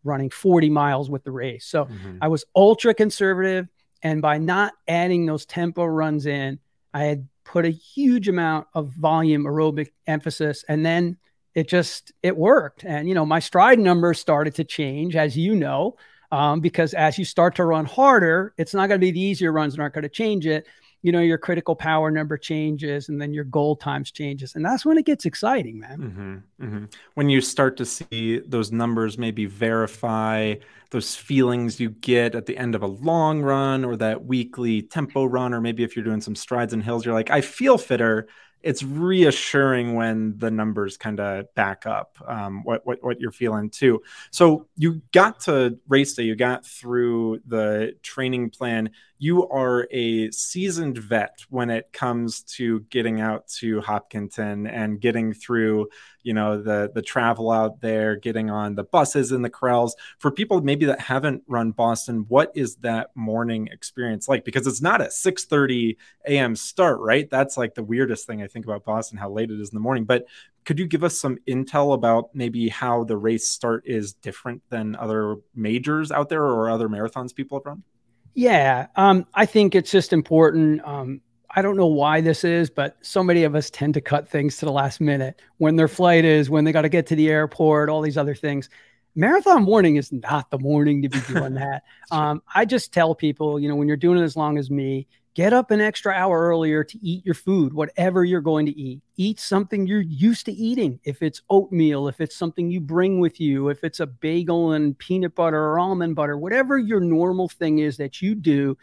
running 0.06 0.30
40 0.30 0.70
miles 0.70 1.10
with 1.10 1.26
the 1.26 1.32
race. 1.32 1.66
So 1.66 1.84
mm-hmm. 1.84 2.20
I 2.22 2.30
was 2.30 2.46
ultra 2.56 2.94
conservative. 2.94 3.68
And 4.02 4.22
by 4.22 4.38
not 4.38 4.72
adding 4.88 5.26
those 5.26 5.46
tempo 5.46 5.84
runs 5.84 6.26
in, 6.28 6.60
I 6.94 7.04
had 7.04 7.28
put 7.44 7.66
a 7.66 7.70
huge 7.70 8.30
amount 8.30 8.68
of 8.74 8.88
volume 8.88 9.44
aerobic 9.44 9.90
emphasis. 10.08 10.64
And 10.70 10.86
then 10.86 11.18
it 11.56 11.68
just 11.68 12.12
it 12.24 12.36
worked. 12.38 12.84
And 12.84 13.08
you 13.08 13.14
know 13.14 13.26
my 13.26 13.40
Stryd 13.40 13.80
numbers 13.80 14.20
started 14.20 14.56
to 14.56 14.64
change 14.64 15.16
as 15.16 15.38
you 15.38 15.56
know 15.56 15.98
um, 16.32 16.62
because 16.62 16.94
as 16.94 17.18
you 17.18 17.26
start 17.26 17.56
to 17.56 17.66
run 17.66 17.86
harder 17.86 18.54
it's 18.58 18.74
not 18.74 18.88
going 18.88 19.00
to 19.00 19.06
be 19.06 19.12
the 19.12 19.20
easier 19.20 19.52
runs 19.52 19.78
aren't 19.78 19.94
going 19.94 20.04
to 20.04 20.10
change 20.10 20.46
it. 20.46 20.68
You 21.02 21.12
know 21.12 21.20
your 21.20 21.38
critical 21.38 21.76
power 21.76 22.12
number 22.12 22.38
changes 22.38 23.10
and 23.10 23.20
then 23.20 23.34
your 23.34 23.44
goal 23.44 23.76
times 23.76 24.12
changes. 24.12 24.56
And 24.56 24.64
that's 24.64 24.86
when 24.86 24.98
it 24.98 25.06
gets 25.06 25.26
exciting 25.26 25.80
man. 25.80 25.98
Mm-hmm, 25.98 26.66
mm-hmm. 26.66 26.86
when 27.16 27.30
you 27.30 27.42
start 27.42 27.78
to 27.78 27.86
see 27.86 28.40
those 28.40 28.72
numbers 28.72 29.18
maybe 29.18 29.46
verify 29.46 30.56
those 30.92 31.16
feelings 31.16 31.80
you 31.80 31.90
get 31.90 32.36
at 32.36 32.46
the 32.46 32.58
end 32.58 32.76
of 32.76 32.84
a 32.84 32.88
long 32.88 33.42
run 33.42 33.84
or 33.84 33.96
that 33.96 34.26
weekly 34.26 34.82
tempo 34.82 35.26
run 35.26 35.54
or 35.54 35.62
maybe 35.62 35.84
if 35.84 35.96
you're 35.96 36.06
doing 36.06 36.22
some 36.22 36.36
strides 36.36 36.74
and 36.74 36.84
hills 36.84 37.06
you're 37.06 37.14
like 37.14 37.32
i 37.32 37.40
feel 37.40 37.78
fitter 37.78 38.28
it's 38.64 38.84
reassuring 38.84 39.96
when 39.96 40.38
the 40.38 40.52
numbers 40.52 40.98
kind 40.98 41.20
of 41.20 41.54
back 41.56 41.86
up 41.86 42.18
um, 42.28 42.64
what, 42.64 42.86
what 42.86 43.04
what 43.04 43.20
you're 43.20 43.32
feeling 43.32 43.70
too. 43.70 44.02
So 44.32 44.68
you 44.76 45.02
got 45.12 45.42
to 45.42 45.80
race 45.88 46.14
day, 46.14 46.24
you 46.24 46.36
got 46.36 46.66
through 46.66 47.42
the 47.46 47.96
training 48.02 48.50
plan 48.52 48.92
you 49.22 49.48
are 49.50 49.88
a 49.92 50.32
seasoned 50.32 50.98
vet 50.98 51.46
when 51.52 51.70
it 51.70 51.94
comes 51.94 52.42
to 52.42 52.80
getting 52.90 53.22
out 53.22 53.48
to 53.48 53.80
Hopkinton 53.80 54.66
and 54.66 55.00
getting 55.00 55.32
through, 55.32 55.90
you 56.24 56.34
know, 56.34 56.60
the 56.60 56.92
the 56.96 57.04
travel 57.04 57.52
out 57.52 57.82
there, 57.82 58.16
getting 58.16 58.50
on 58.50 58.74
the 58.74 58.84
buses 58.84 59.32
and 59.32 59.46
the 59.46 59.50
corrals. 59.50 59.96
For 60.18 60.32
people 60.32 60.60
maybe 60.62 60.88
that 60.88 61.00
haven't 61.00 61.44
run 61.48 61.70
Boston, 61.70 62.26
what 62.30 62.52
is 62.56 62.78
that 62.78 63.12
morning 63.14 63.70
experience 63.72 64.28
like? 64.28 64.44
Because 64.44 64.66
it's 64.66 64.82
not 64.82 65.02
a 65.02 65.12
6:30 65.12 65.98
a.m. 66.26 66.56
start, 66.56 67.00
right? 67.00 67.30
That's 67.30 67.58
like 67.58 67.76
the 67.76 67.84
weirdest 67.84 68.26
thing 68.26 68.42
I 68.42 68.48
think 68.48 68.66
about 68.66 68.86
Boston, 68.86 69.20
how 69.20 69.30
late 69.30 69.52
it 69.52 69.62
is 69.62 69.70
in 69.70 69.76
the 69.76 69.82
morning. 69.82 70.06
But 70.06 70.26
could 70.66 70.80
you 70.80 70.88
give 70.88 71.04
us 71.04 71.20
some 71.20 71.38
intel 71.48 71.94
about 71.94 72.34
maybe 72.34 72.70
how 72.70 73.04
the 73.04 73.18
race 73.18 73.48
start 73.48 73.84
is 73.86 74.14
different 74.14 74.64
than 74.70 74.96
other 74.96 75.36
majors 75.54 76.12
out 76.12 76.30
there 76.30 76.44
or 76.44 76.72
other 76.72 76.90
marathons 76.90 77.36
people 77.36 77.60
have 77.60 77.68
run? 77.68 77.84
Yeah, 78.34 78.88
um, 78.96 79.26
I 79.34 79.46
think 79.46 79.76
it's 79.76 79.92
just 79.92 80.14
important. 80.14 80.82
Um, 80.86 81.22
I 81.54 81.62
don't 81.62 81.76
know 81.76 81.88
why 81.88 82.22
this 82.22 82.44
is, 82.44 82.70
but 82.70 82.98
so 83.02 83.24
many 83.24 83.44
of 83.44 83.56
us 83.56 83.70
tend 83.70 83.94
to 83.96 84.02
cut 84.02 84.30
things 84.30 84.58
to 84.58 84.66
the 84.66 84.72
last 84.72 85.02
minute 85.02 85.42
when 85.58 85.76
their 85.76 85.90
flight 85.90 86.24
is, 86.24 86.50
when 86.50 86.64
they 86.64 86.72
got 86.72 86.84
to 86.84 86.90
get 86.90 87.08
to 87.08 87.16
the 87.16 87.30
airport, 87.30 87.90
all 87.90 88.02
these 88.02 88.18
other 88.18 88.36
things. 88.36 88.70
Marathon 89.16 89.64
morning 89.64 89.98
is 89.98 90.14
not 90.14 90.50
the 90.50 90.58
morning 90.58 91.02
to 91.02 91.10
be 91.10 91.20
doing 91.28 91.54
that. 91.56 91.84
Um, 92.10 92.42
I 92.54 92.64
just 92.64 92.94
tell 92.94 93.14
people, 93.16 93.60
you 93.60 93.68
know, 93.68 93.76
when 93.76 93.90
you're 93.90 93.98
doing 93.98 94.18
it 94.20 94.24
as 94.24 94.38
long 94.38 94.58
as 94.58 94.72
me, 94.72 95.08
Get 95.34 95.54
up 95.54 95.72
an 95.72 95.80
extra 95.80 96.12
hour 96.12 96.42
earlier 96.42 96.84
to 96.84 97.00
eat 97.02 97.26
your 97.26 97.36
food, 97.36 97.72
whatever 97.72 98.26
you're 98.26 98.42
going 98.42 98.66
to 98.66 98.78
eat. 98.78 99.02
Eat 99.16 99.40
something 99.40 99.88
you're 99.88 100.02
used 100.02 100.46
to 100.48 100.52
eating. 100.52 101.00
If 101.06 101.22
it's 101.22 101.42
oatmeal, 101.50 102.10
if 102.10 102.20
it's 102.20 102.36
something 102.36 102.70
you 102.70 102.82
bring 102.82 103.22
with 103.22 103.40
you, 103.40 103.70
if 103.70 103.86
it's 103.86 104.02
a 104.02 104.08
bagel 104.08 104.74
and 104.74 104.98
peanut 104.98 105.34
butter 105.34 105.58
or 105.58 105.80
almond 105.80 106.16
butter, 106.16 106.38
whatever 106.38 106.78
your 106.78 107.00
normal 107.00 107.48
thing 107.48 107.80
is 107.80 107.96
that 107.96 108.22
you 108.22 108.36
do, 108.36 108.78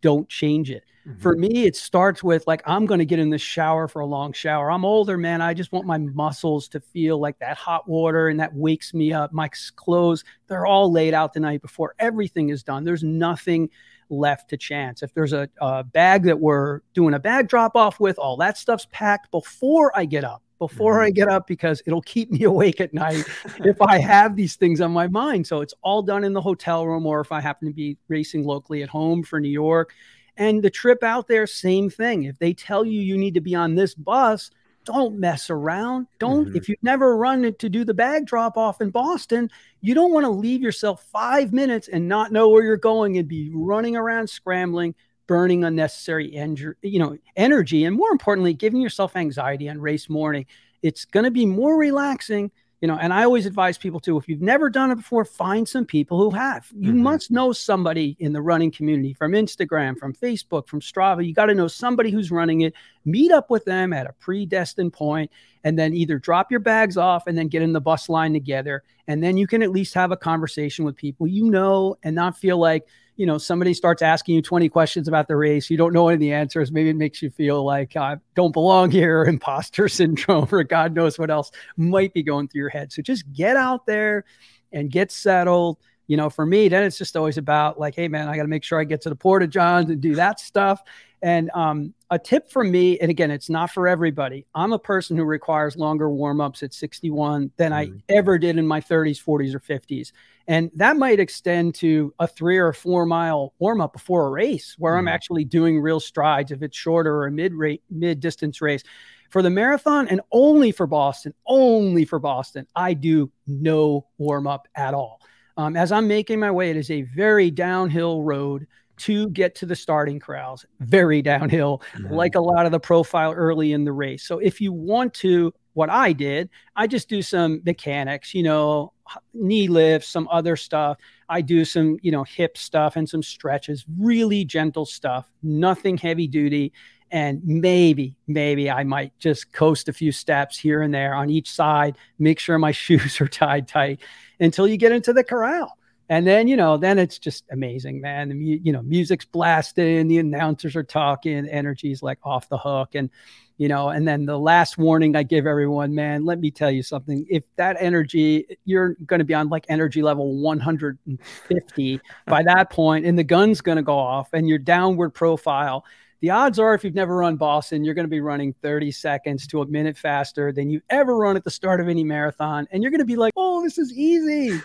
don't 0.00 0.26
change 0.26 0.70
it. 0.70 0.84
Mm-hmm. 1.10 1.20
For 1.20 1.36
me, 1.36 1.64
it 1.64 1.76
starts 1.76 2.22
with 2.22 2.46
like, 2.46 2.62
I'm 2.66 2.86
going 2.86 2.98
to 2.98 3.04
get 3.04 3.18
in 3.18 3.30
the 3.30 3.38
shower 3.38 3.88
for 3.88 4.00
a 4.00 4.06
long 4.06 4.32
shower. 4.32 4.70
I'm 4.70 4.84
older, 4.84 5.16
man. 5.16 5.40
I 5.40 5.54
just 5.54 5.72
want 5.72 5.86
my 5.86 5.98
muscles 5.98 6.68
to 6.68 6.80
feel 6.80 7.18
like 7.18 7.38
that 7.40 7.56
hot 7.56 7.88
water 7.88 8.28
and 8.28 8.38
that 8.40 8.54
wakes 8.54 8.94
me 8.94 9.12
up. 9.12 9.32
My 9.32 9.50
clothes, 9.76 10.24
they're 10.46 10.66
all 10.66 10.90
laid 10.92 11.14
out 11.14 11.32
the 11.32 11.40
night 11.40 11.62
before. 11.62 11.94
Everything 11.98 12.50
is 12.50 12.62
done. 12.62 12.84
There's 12.84 13.02
nothing 13.02 13.70
left 14.08 14.50
to 14.50 14.56
chance. 14.56 15.02
If 15.02 15.14
there's 15.14 15.32
a, 15.32 15.48
a 15.60 15.84
bag 15.84 16.24
that 16.24 16.38
we're 16.38 16.80
doing 16.94 17.14
a 17.14 17.20
bag 17.20 17.48
drop 17.48 17.76
off 17.76 18.00
with, 18.00 18.18
all 18.18 18.36
that 18.38 18.58
stuff's 18.58 18.86
packed 18.90 19.30
before 19.30 19.96
I 19.96 20.04
get 20.04 20.24
up 20.24 20.42
before 20.60 20.96
mm-hmm. 20.96 21.06
I 21.06 21.10
get 21.10 21.28
up 21.28 21.48
because 21.48 21.82
it'll 21.86 22.02
keep 22.02 22.30
me 22.30 22.44
awake 22.44 22.80
at 22.80 22.94
night 22.94 23.24
if 23.64 23.82
I 23.82 23.98
have 23.98 24.36
these 24.36 24.54
things 24.54 24.80
on 24.80 24.92
my 24.92 25.08
mind. 25.08 25.48
So 25.48 25.62
it's 25.62 25.74
all 25.82 26.02
done 26.02 26.22
in 26.22 26.34
the 26.34 26.40
hotel 26.40 26.86
room 26.86 27.06
or 27.06 27.20
if 27.20 27.32
I 27.32 27.40
happen 27.40 27.66
to 27.66 27.74
be 27.74 27.96
racing 28.06 28.44
locally 28.44 28.84
at 28.84 28.88
home 28.88 29.24
for 29.24 29.40
New 29.40 29.48
York. 29.48 29.92
And 30.40 30.62
the 30.62 30.70
trip 30.70 31.02
out 31.02 31.28
there, 31.28 31.46
same 31.46 31.90
thing. 31.90 32.22
If 32.24 32.38
they 32.38 32.54
tell 32.54 32.82
you 32.82 32.98
you 32.98 33.18
need 33.18 33.34
to 33.34 33.42
be 33.42 33.54
on 33.54 33.74
this 33.74 33.94
bus, 33.94 34.50
don't 34.86 35.18
mess 35.18 35.50
around. 35.50 36.06
Don't, 36.18 36.46
mm-hmm. 36.46 36.56
if 36.56 36.66
you've 36.66 36.82
never 36.82 37.14
run 37.14 37.54
to 37.58 37.68
do 37.68 37.84
the 37.84 37.92
bag 37.92 38.24
drop 38.24 38.56
off 38.56 38.80
in 38.80 38.88
Boston, 38.88 39.50
you 39.82 39.94
don't 39.94 40.14
want 40.14 40.24
to 40.24 40.30
leave 40.30 40.62
yourself 40.62 41.04
five 41.12 41.52
minutes 41.52 41.88
and 41.88 42.08
not 42.08 42.32
know 42.32 42.48
where 42.48 42.64
you're 42.64 42.78
going 42.78 43.18
and 43.18 43.28
be 43.28 43.50
running 43.52 43.96
around 43.96 44.30
scrambling, 44.30 44.94
burning 45.26 45.62
unnecessary 45.62 46.34
en- 46.34 46.74
you 46.80 46.98
know, 46.98 47.18
energy. 47.36 47.84
And 47.84 47.94
more 47.94 48.10
importantly, 48.10 48.54
giving 48.54 48.80
yourself 48.80 49.16
anxiety 49.16 49.68
on 49.68 49.78
race 49.78 50.08
morning. 50.08 50.46
It's 50.80 51.04
going 51.04 51.24
to 51.24 51.30
be 51.30 51.44
more 51.44 51.76
relaxing 51.76 52.50
you 52.80 52.88
know 52.88 52.96
and 52.96 53.12
i 53.12 53.24
always 53.24 53.46
advise 53.46 53.76
people 53.78 54.00
to 54.00 54.16
if 54.16 54.28
you've 54.28 54.40
never 54.40 54.70
done 54.70 54.90
it 54.90 54.96
before 54.96 55.24
find 55.24 55.68
some 55.68 55.84
people 55.84 56.18
who 56.18 56.30
have 56.30 56.66
you 56.74 56.92
mm-hmm. 56.92 57.02
must 57.02 57.30
know 57.30 57.52
somebody 57.52 58.16
in 58.20 58.32
the 58.32 58.40
running 58.40 58.70
community 58.70 59.12
from 59.12 59.32
instagram 59.32 59.98
from 59.98 60.12
facebook 60.14 60.66
from 60.66 60.80
strava 60.80 61.26
you 61.26 61.34
got 61.34 61.46
to 61.46 61.54
know 61.54 61.68
somebody 61.68 62.10
who's 62.10 62.30
running 62.30 62.62
it 62.62 62.74
meet 63.04 63.32
up 63.32 63.50
with 63.50 63.64
them 63.64 63.92
at 63.92 64.06
a 64.06 64.12
predestined 64.14 64.92
point 64.92 65.30
and 65.64 65.78
then 65.78 65.94
either 65.94 66.18
drop 66.18 66.50
your 66.50 66.60
bags 66.60 66.96
off 66.96 67.26
and 67.26 67.36
then 67.36 67.48
get 67.48 67.62
in 67.62 67.72
the 67.72 67.80
bus 67.80 68.08
line 68.08 68.32
together 68.32 68.82
and 69.08 69.22
then 69.22 69.36
you 69.36 69.46
can 69.46 69.62
at 69.62 69.70
least 69.70 69.94
have 69.94 70.12
a 70.12 70.16
conversation 70.16 70.84
with 70.84 70.96
people 70.96 71.26
you 71.26 71.50
know 71.50 71.96
and 72.02 72.14
not 72.14 72.36
feel 72.36 72.58
like 72.58 72.86
you 73.16 73.26
know 73.26 73.38
somebody 73.38 73.74
starts 73.74 74.02
asking 74.02 74.34
you 74.34 74.42
20 74.42 74.68
questions 74.68 75.08
about 75.08 75.28
the 75.28 75.36
race 75.36 75.68
you 75.68 75.76
don't 75.76 75.92
know 75.92 76.08
any 76.08 76.14
of 76.14 76.20
the 76.20 76.32
answers 76.32 76.72
maybe 76.72 76.90
it 76.90 76.96
makes 76.96 77.20
you 77.20 77.30
feel 77.30 77.64
like 77.64 77.96
i 77.96 78.16
don't 78.34 78.52
belong 78.52 78.90
here 78.90 79.20
or 79.20 79.26
imposter 79.26 79.88
syndrome 79.88 80.48
or 80.50 80.64
god 80.64 80.94
knows 80.94 81.18
what 81.18 81.30
else 81.30 81.50
might 81.76 82.14
be 82.14 82.22
going 82.22 82.48
through 82.48 82.60
your 82.60 82.68
head. 82.68 82.92
So 82.92 83.02
just 83.02 83.30
get 83.32 83.56
out 83.56 83.86
there 83.86 84.24
and 84.72 84.90
get 84.90 85.10
settled 85.10 85.78
you 86.10 86.16
know 86.16 86.28
for 86.28 86.44
me 86.44 86.68
then 86.68 86.82
it's 86.82 86.98
just 86.98 87.16
always 87.16 87.38
about 87.38 87.78
like 87.78 87.94
hey 87.94 88.08
man 88.08 88.28
i 88.28 88.34
got 88.36 88.42
to 88.42 88.48
make 88.48 88.64
sure 88.64 88.80
i 88.80 88.84
get 88.84 89.00
to 89.00 89.08
the 89.08 89.16
porta 89.16 89.46
johns 89.46 89.88
and 89.90 90.00
do 90.00 90.14
that 90.14 90.40
stuff 90.40 90.82
and 91.22 91.50
um, 91.54 91.94
a 92.10 92.18
tip 92.18 92.50
from 92.50 92.70
me, 92.70 92.98
and 92.98 93.10
again, 93.10 93.30
it's 93.30 93.50
not 93.50 93.70
for 93.70 93.86
everybody. 93.86 94.46
I'm 94.54 94.72
a 94.72 94.78
person 94.78 95.16
who 95.16 95.24
requires 95.24 95.76
longer 95.76 96.10
warm 96.10 96.40
ups 96.40 96.62
at 96.62 96.72
61 96.72 97.50
than 97.56 97.72
I 97.72 97.86
mm-hmm. 97.86 97.98
ever 98.08 98.38
did 98.38 98.56
in 98.56 98.66
my 98.66 98.80
30s, 98.80 99.22
40s, 99.22 99.54
or 99.54 99.60
50s. 99.60 100.12
And 100.48 100.70
that 100.74 100.96
might 100.96 101.20
extend 101.20 101.74
to 101.76 102.14
a 102.18 102.26
three 102.26 102.58
or 102.58 102.72
four 102.72 103.04
mile 103.04 103.52
warm 103.58 103.80
up 103.80 103.92
before 103.92 104.26
a 104.26 104.30
race 104.30 104.74
where 104.78 104.94
mm-hmm. 104.94 105.00
I'm 105.00 105.08
actually 105.08 105.44
doing 105.44 105.80
real 105.80 106.00
strides 106.00 106.52
if 106.52 106.62
it's 106.62 106.76
shorter 106.76 107.14
or 107.14 107.26
a 107.26 107.30
mid 107.30 107.52
rate, 107.52 107.82
mid 107.90 108.20
distance 108.20 108.60
race. 108.60 108.82
For 109.28 109.42
the 109.42 109.50
marathon 109.50 110.08
and 110.08 110.22
only 110.32 110.72
for 110.72 110.88
Boston, 110.88 111.34
only 111.46 112.04
for 112.04 112.18
Boston, 112.18 112.66
I 112.74 112.94
do 112.94 113.30
no 113.46 114.06
warm 114.18 114.48
up 114.48 114.66
at 114.74 114.94
all. 114.94 115.20
Um, 115.60 115.76
as 115.76 115.92
I'm 115.92 116.08
making 116.08 116.40
my 116.40 116.50
way, 116.50 116.70
it 116.70 116.76
is 116.78 116.90
a 116.90 117.02
very 117.02 117.50
downhill 117.50 118.22
road 118.22 118.66
to 119.00 119.28
get 119.28 119.54
to 119.56 119.66
the 119.66 119.76
starting 119.76 120.18
corrals, 120.18 120.64
very 120.80 121.20
downhill, 121.20 121.82
mm-hmm. 121.92 122.14
like 122.14 122.34
a 122.34 122.40
lot 122.40 122.64
of 122.64 122.72
the 122.72 122.80
profile 122.80 123.32
early 123.32 123.74
in 123.74 123.84
the 123.84 123.92
race. 123.92 124.22
So 124.22 124.38
if 124.38 124.58
you 124.58 124.72
want 124.72 125.12
to, 125.14 125.52
what 125.74 125.90
I 125.90 126.14
did, 126.14 126.48
I 126.76 126.86
just 126.86 127.10
do 127.10 127.20
some 127.20 127.60
mechanics, 127.66 128.32
you 128.32 128.42
know, 128.42 128.94
knee 129.34 129.68
lifts, 129.68 130.08
some 130.08 130.28
other 130.30 130.56
stuff. 130.56 130.96
I 131.28 131.42
do 131.42 131.66
some, 131.66 131.98
you 132.00 132.10
know, 132.10 132.24
hip 132.24 132.56
stuff 132.56 132.96
and 132.96 133.06
some 133.06 133.22
stretches, 133.22 133.84
really 133.98 134.46
gentle 134.46 134.86
stuff, 134.86 135.30
nothing 135.42 135.98
heavy 135.98 136.26
duty. 136.26 136.72
And 137.10 137.40
maybe, 137.44 138.14
maybe 138.26 138.70
I 138.70 138.84
might 138.84 139.18
just 139.18 139.52
coast 139.52 139.88
a 139.88 139.92
few 139.92 140.12
steps 140.12 140.58
here 140.58 140.82
and 140.82 140.94
there 140.94 141.14
on 141.14 141.28
each 141.28 141.50
side, 141.50 141.98
make 142.18 142.38
sure 142.38 142.58
my 142.58 142.72
shoes 142.72 143.20
are 143.20 143.28
tied 143.28 143.68
tight 143.68 144.00
until 144.38 144.66
you 144.66 144.76
get 144.76 144.92
into 144.92 145.12
the 145.12 145.24
corral. 145.24 145.76
And 146.10 146.26
then, 146.26 146.48
you 146.48 146.56
know, 146.56 146.76
then 146.76 146.98
it's 146.98 147.20
just 147.20 147.44
amazing, 147.52 148.00
man. 148.00 148.30
The 148.30 148.36
you 148.36 148.72
know, 148.72 148.82
music's 148.82 149.24
blasting, 149.24 150.08
the 150.08 150.18
announcers 150.18 150.74
are 150.74 150.82
talking, 150.82 151.48
energy's 151.48 152.02
like 152.02 152.18
off 152.24 152.48
the 152.48 152.58
hook. 152.58 152.96
And, 152.96 153.10
you 153.58 153.68
know, 153.68 153.90
and 153.90 154.08
then 154.08 154.26
the 154.26 154.36
last 154.36 154.76
warning 154.76 155.14
I 155.14 155.22
give 155.22 155.46
everyone, 155.46 155.94
man, 155.94 156.24
let 156.24 156.40
me 156.40 156.50
tell 156.50 156.70
you 156.70 156.82
something. 156.82 157.24
If 157.30 157.44
that 157.54 157.76
energy, 157.78 158.58
you're 158.64 158.96
going 159.06 159.20
to 159.20 159.24
be 159.24 159.34
on 159.34 159.50
like 159.50 159.66
energy 159.68 160.02
level 160.02 160.36
150 160.42 162.00
by 162.26 162.42
that 162.42 162.70
point, 162.70 163.06
and 163.06 163.16
the 163.16 163.22
gun's 163.22 163.60
going 163.60 163.76
to 163.76 163.82
go 163.82 163.96
off 163.96 164.30
and 164.32 164.48
your 164.48 164.58
downward 164.58 165.10
profile 165.10 165.84
the 166.20 166.30
odds 166.30 166.58
are, 166.58 166.74
if 166.74 166.84
you've 166.84 166.94
never 166.94 167.16
run 167.16 167.36
Boston, 167.36 167.82
you're 167.82 167.94
going 167.94 168.06
to 168.06 168.10
be 168.10 168.20
running 168.20 168.52
30 168.62 168.90
seconds 168.90 169.46
to 169.48 169.62
a 169.62 169.66
minute 169.66 169.96
faster 169.96 170.52
than 170.52 170.68
you 170.68 170.80
ever 170.90 171.16
run 171.16 171.36
at 171.36 171.44
the 171.44 171.50
start 171.50 171.80
of 171.80 171.88
any 171.88 172.04
marathon. 172.04 172.68
And 172.70 172.82
you're 172.82 172.90
going 172.90 173.00
to 173.00 173.06
be 173.06 173.16
like, 173.16 173.32
oh, 173.36 173.62
this 173.62 173.78
is 173.78 173.92
easy. 173.92 174.60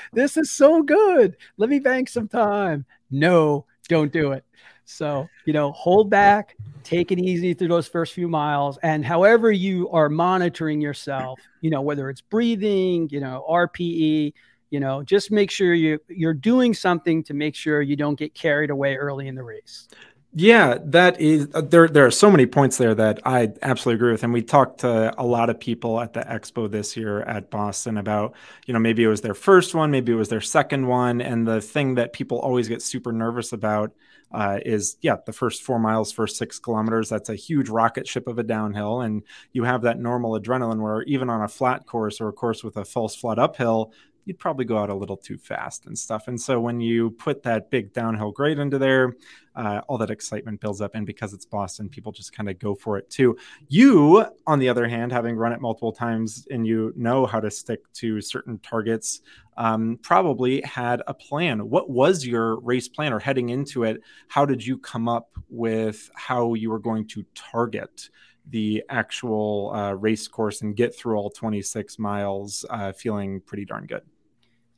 this 0.12 0.36
is 0.36 0.50
so 0.50 0.82
good. 0.82 1.36
Let 1.58 1.68
me 1.68 1.78
bank 1.78 2.08
some 2.08 2.26
time. 2.26 2.86
No, 3.10 3.66
don't 3.88 4.12
do 4.12 4.32
it. 4.32 4.44
So, 4.84 5.28
you 5.44 5.52
know, 5.52 5.72
hold 5.72 6.10
back, 6.10 6.56
take 6.82 7.12
it 7.12 7.18
easy 7.18 7.54
through 7.54 7.68
those 7.68 7.86
first 7.86 8.14
few 8.14 8.28
miles. 8.28 8.78
And 8.82 9.04
however 9.04 9.52
you 9.52 9.88
are 9.90 10.08
monitoring 10.08 10.80
yourself, 10.80 11.38
you 11.60 11.70
know, 11.70 11.82
whether 11.82 12.10
it's 12.10 12.20
breathing, 12.20 13.08
you 13.10 13.20
know, 13.20 13.44
RPE, 13.48 14.32
you 14.70 14.80
know, 14.80 15.02
just 15.02 15.30
make 15.30 15.50
sure 15.50 15.74
you 15.74 15.98
you're 16.08 16.32
doing 16.32 16.72
something 16.72 17.22
to 17.24 17.34
make 17.34 17.54
sure 17.54 17.82
you 17.82 17.94
don't 17.94 18.18
get 18.18 18.32
carried 18.32 18.70
away 18.70 18.96
early 18.96 19.28
in 19.28 19.34
the 19.34 19.42
race. 19.42 19.86
Yeah, 20.34 20.78
that 20.84 21.20
is 21.20 21.48
uh, 21.52 21.60
there. 21.60 21.86
There 21.88 22.06
are 22.06 22.10
so 22.10 22.30
many 22.30 22.46
points 22.46 22.78
there 22.78 22.94
that 22.94 23.20
I 23.26 23.52
absolutely 23.60 23.96
agree 23.96 24.12
with, 24.12 24.22
and 24.22 24.32
we 24.32 24.40
talked 24.40 24.80
to 24.80 25.12
a 25.20 25.26
lot 25.26 25.50
of 25.50 25.60
people 25.60 26.00
at 26.00 26.14
the 26.14 26.20
expo 26.20 26.70
this 26.70 26.96
year 26.96 27.20
at 27.20 27.50
Boston 27.50 27.98
about, 27.98 28.34
you 28.64 28.72
know, 28.72 28.80
maybe 28.80 29.04
it 29.04 29.08
was 29.08 29.20
their 29.20 29.34
first 29.34 29.74
one, 29.74 29.90
maybe 29.90 30.10
it 30.10 30.14
was 30.16 30.30
their 30.30 30.40
second 30.40 30.86
one, 30.86 31.20
and 31.20 31.46
the 31.46 31.60
thing 31.60 31.96
that 31.96 32.14
people 32.14 32.38
always 32.38 32.66
get 32.66 32.80
super 32.80 33.12
nervous 33.12 33.52
about 33.52 33.92
uh, 34.32 34.58
is, 34.64 34.96
yeah, 35.02 35.16
the 35.26 35.34
first 35.34 35.62
four 35.62 35.78
miles, 35.78 36.10
first 36.12 36.38
six 36.38 36.58
kilometers. 36.58 37.10
That's 37.10 37.28
a 37.28 37.34
huge 37.34 37.68
rocket 37.68 38.08
ship 38.08 38.26
of 38.26 38.38
a 38.38 38.42
downhill, 38.42 39.02
and 39.02 39.24
you 39.52 39.64
have 39.64 39.82
that 39.82 40.00
normal 40.00 40.40
adrenaline 40.40 40.80
where 40.80 41.02
even 41.02 41.28
on 41.28 41.42
a 41.42 41.48
flat 41.48 41.84
course 41.84 42.22
or 42.22 42.28
a 42.28 42.32
course 42.32 42.64
with 42.64 42.78
a 42.78 42.86
false 42.86 43.14
flood 43.14 43.38
uphill, 43.38 43.92
you'd 44.24 44.38
probably 44.38 44.64
go 44.64 44.78
out 44.78 44.90
a 44.90 44.94
little 44.94 45.16
too 45.16 45.36
fast 45.36 45.86
and 45.86 45.98
stuff. 45.98 46.28
And 46.28 46.40
so 46.40 46.60
when 46.60 46.80
you 46.80 47.10
put 47.10 47.42
that 47.42 47.70
big 47.70 47.92
downhill 47.92 48.30
grade 48.30 48.58
into 48.58 48.78
there, 48.78 49.16
uh, 49.54 49.82
all 49.88 49.98
that 49.98 50.10
excitement 50.10 50.60
builds 50.60 50.80
up. 50.80 50.94
And 50.94 51.04
because 51.06 51.32
it's 51.34 51.44
Boston, 51.44 51.88
people 51.88 52.12
just 52.12 52.32
kind 52.32 52.48
of 52.48 52.58
go 52.58 52.74
for 52.74 52.96
it 52.96 53.10
too. 53.10 53.36
You, 53.68 54.24
on 54.46 54.58
the 54.58 54.68
other 54.68 54.88
hand, 54.88 55.12
having 55.12 55.36
run 55.36 55.52
it 55.52 55.60
multiple 55.60 55.92
times 55.92 56.46
and 56.50 56.66
you 56.66 56.92
know 56.96 57.26
how 57.26 57.40
to 57.40 57.50
stick 57.50 57.80
to 57.94 58.20
certain 58.20 58.58
targets, 58.58 59.20
um, 59.56 59.98
probably 60.02 60.62
had 60.62 61.02
a 61.06 61.14
plan. 61.14 61.68
What 61.68 61.90
was 61.90 62.24
your 62.24 62.60
race 62.60 62.88
plan 62.88 63.12
or 63.12 63.18
heading 63.18 63.50
into 63.50 63.84
it? 63.84 64.00
How 64.28 64.46
did 64.46 64.64
you 64.64 64.78
come 64.78 65.08
up 65.08 65.30
with 65.50 66.10
how 66.14 66.54
you 66.54 66.70
were 66.70 66.78
going 66.78 67.06
to 67.08 67.24
target? 67.34 68.08
The 68.48 68.84
actual 68.88 69.72
uh, 69.74 69.92
race 69.92 70.28
course 70.28 70.62
and 70.62 70.76
get 70.76 70.94
through 70.94 71.16
all 71.16 71.30
26 71.30 71.98
miles 71.98 72.64
uh, 72.68 72.92
feeling 72.92 73.40
pretty 73.40 73.64
darn 73.64 73.86
good. 73.86 74.02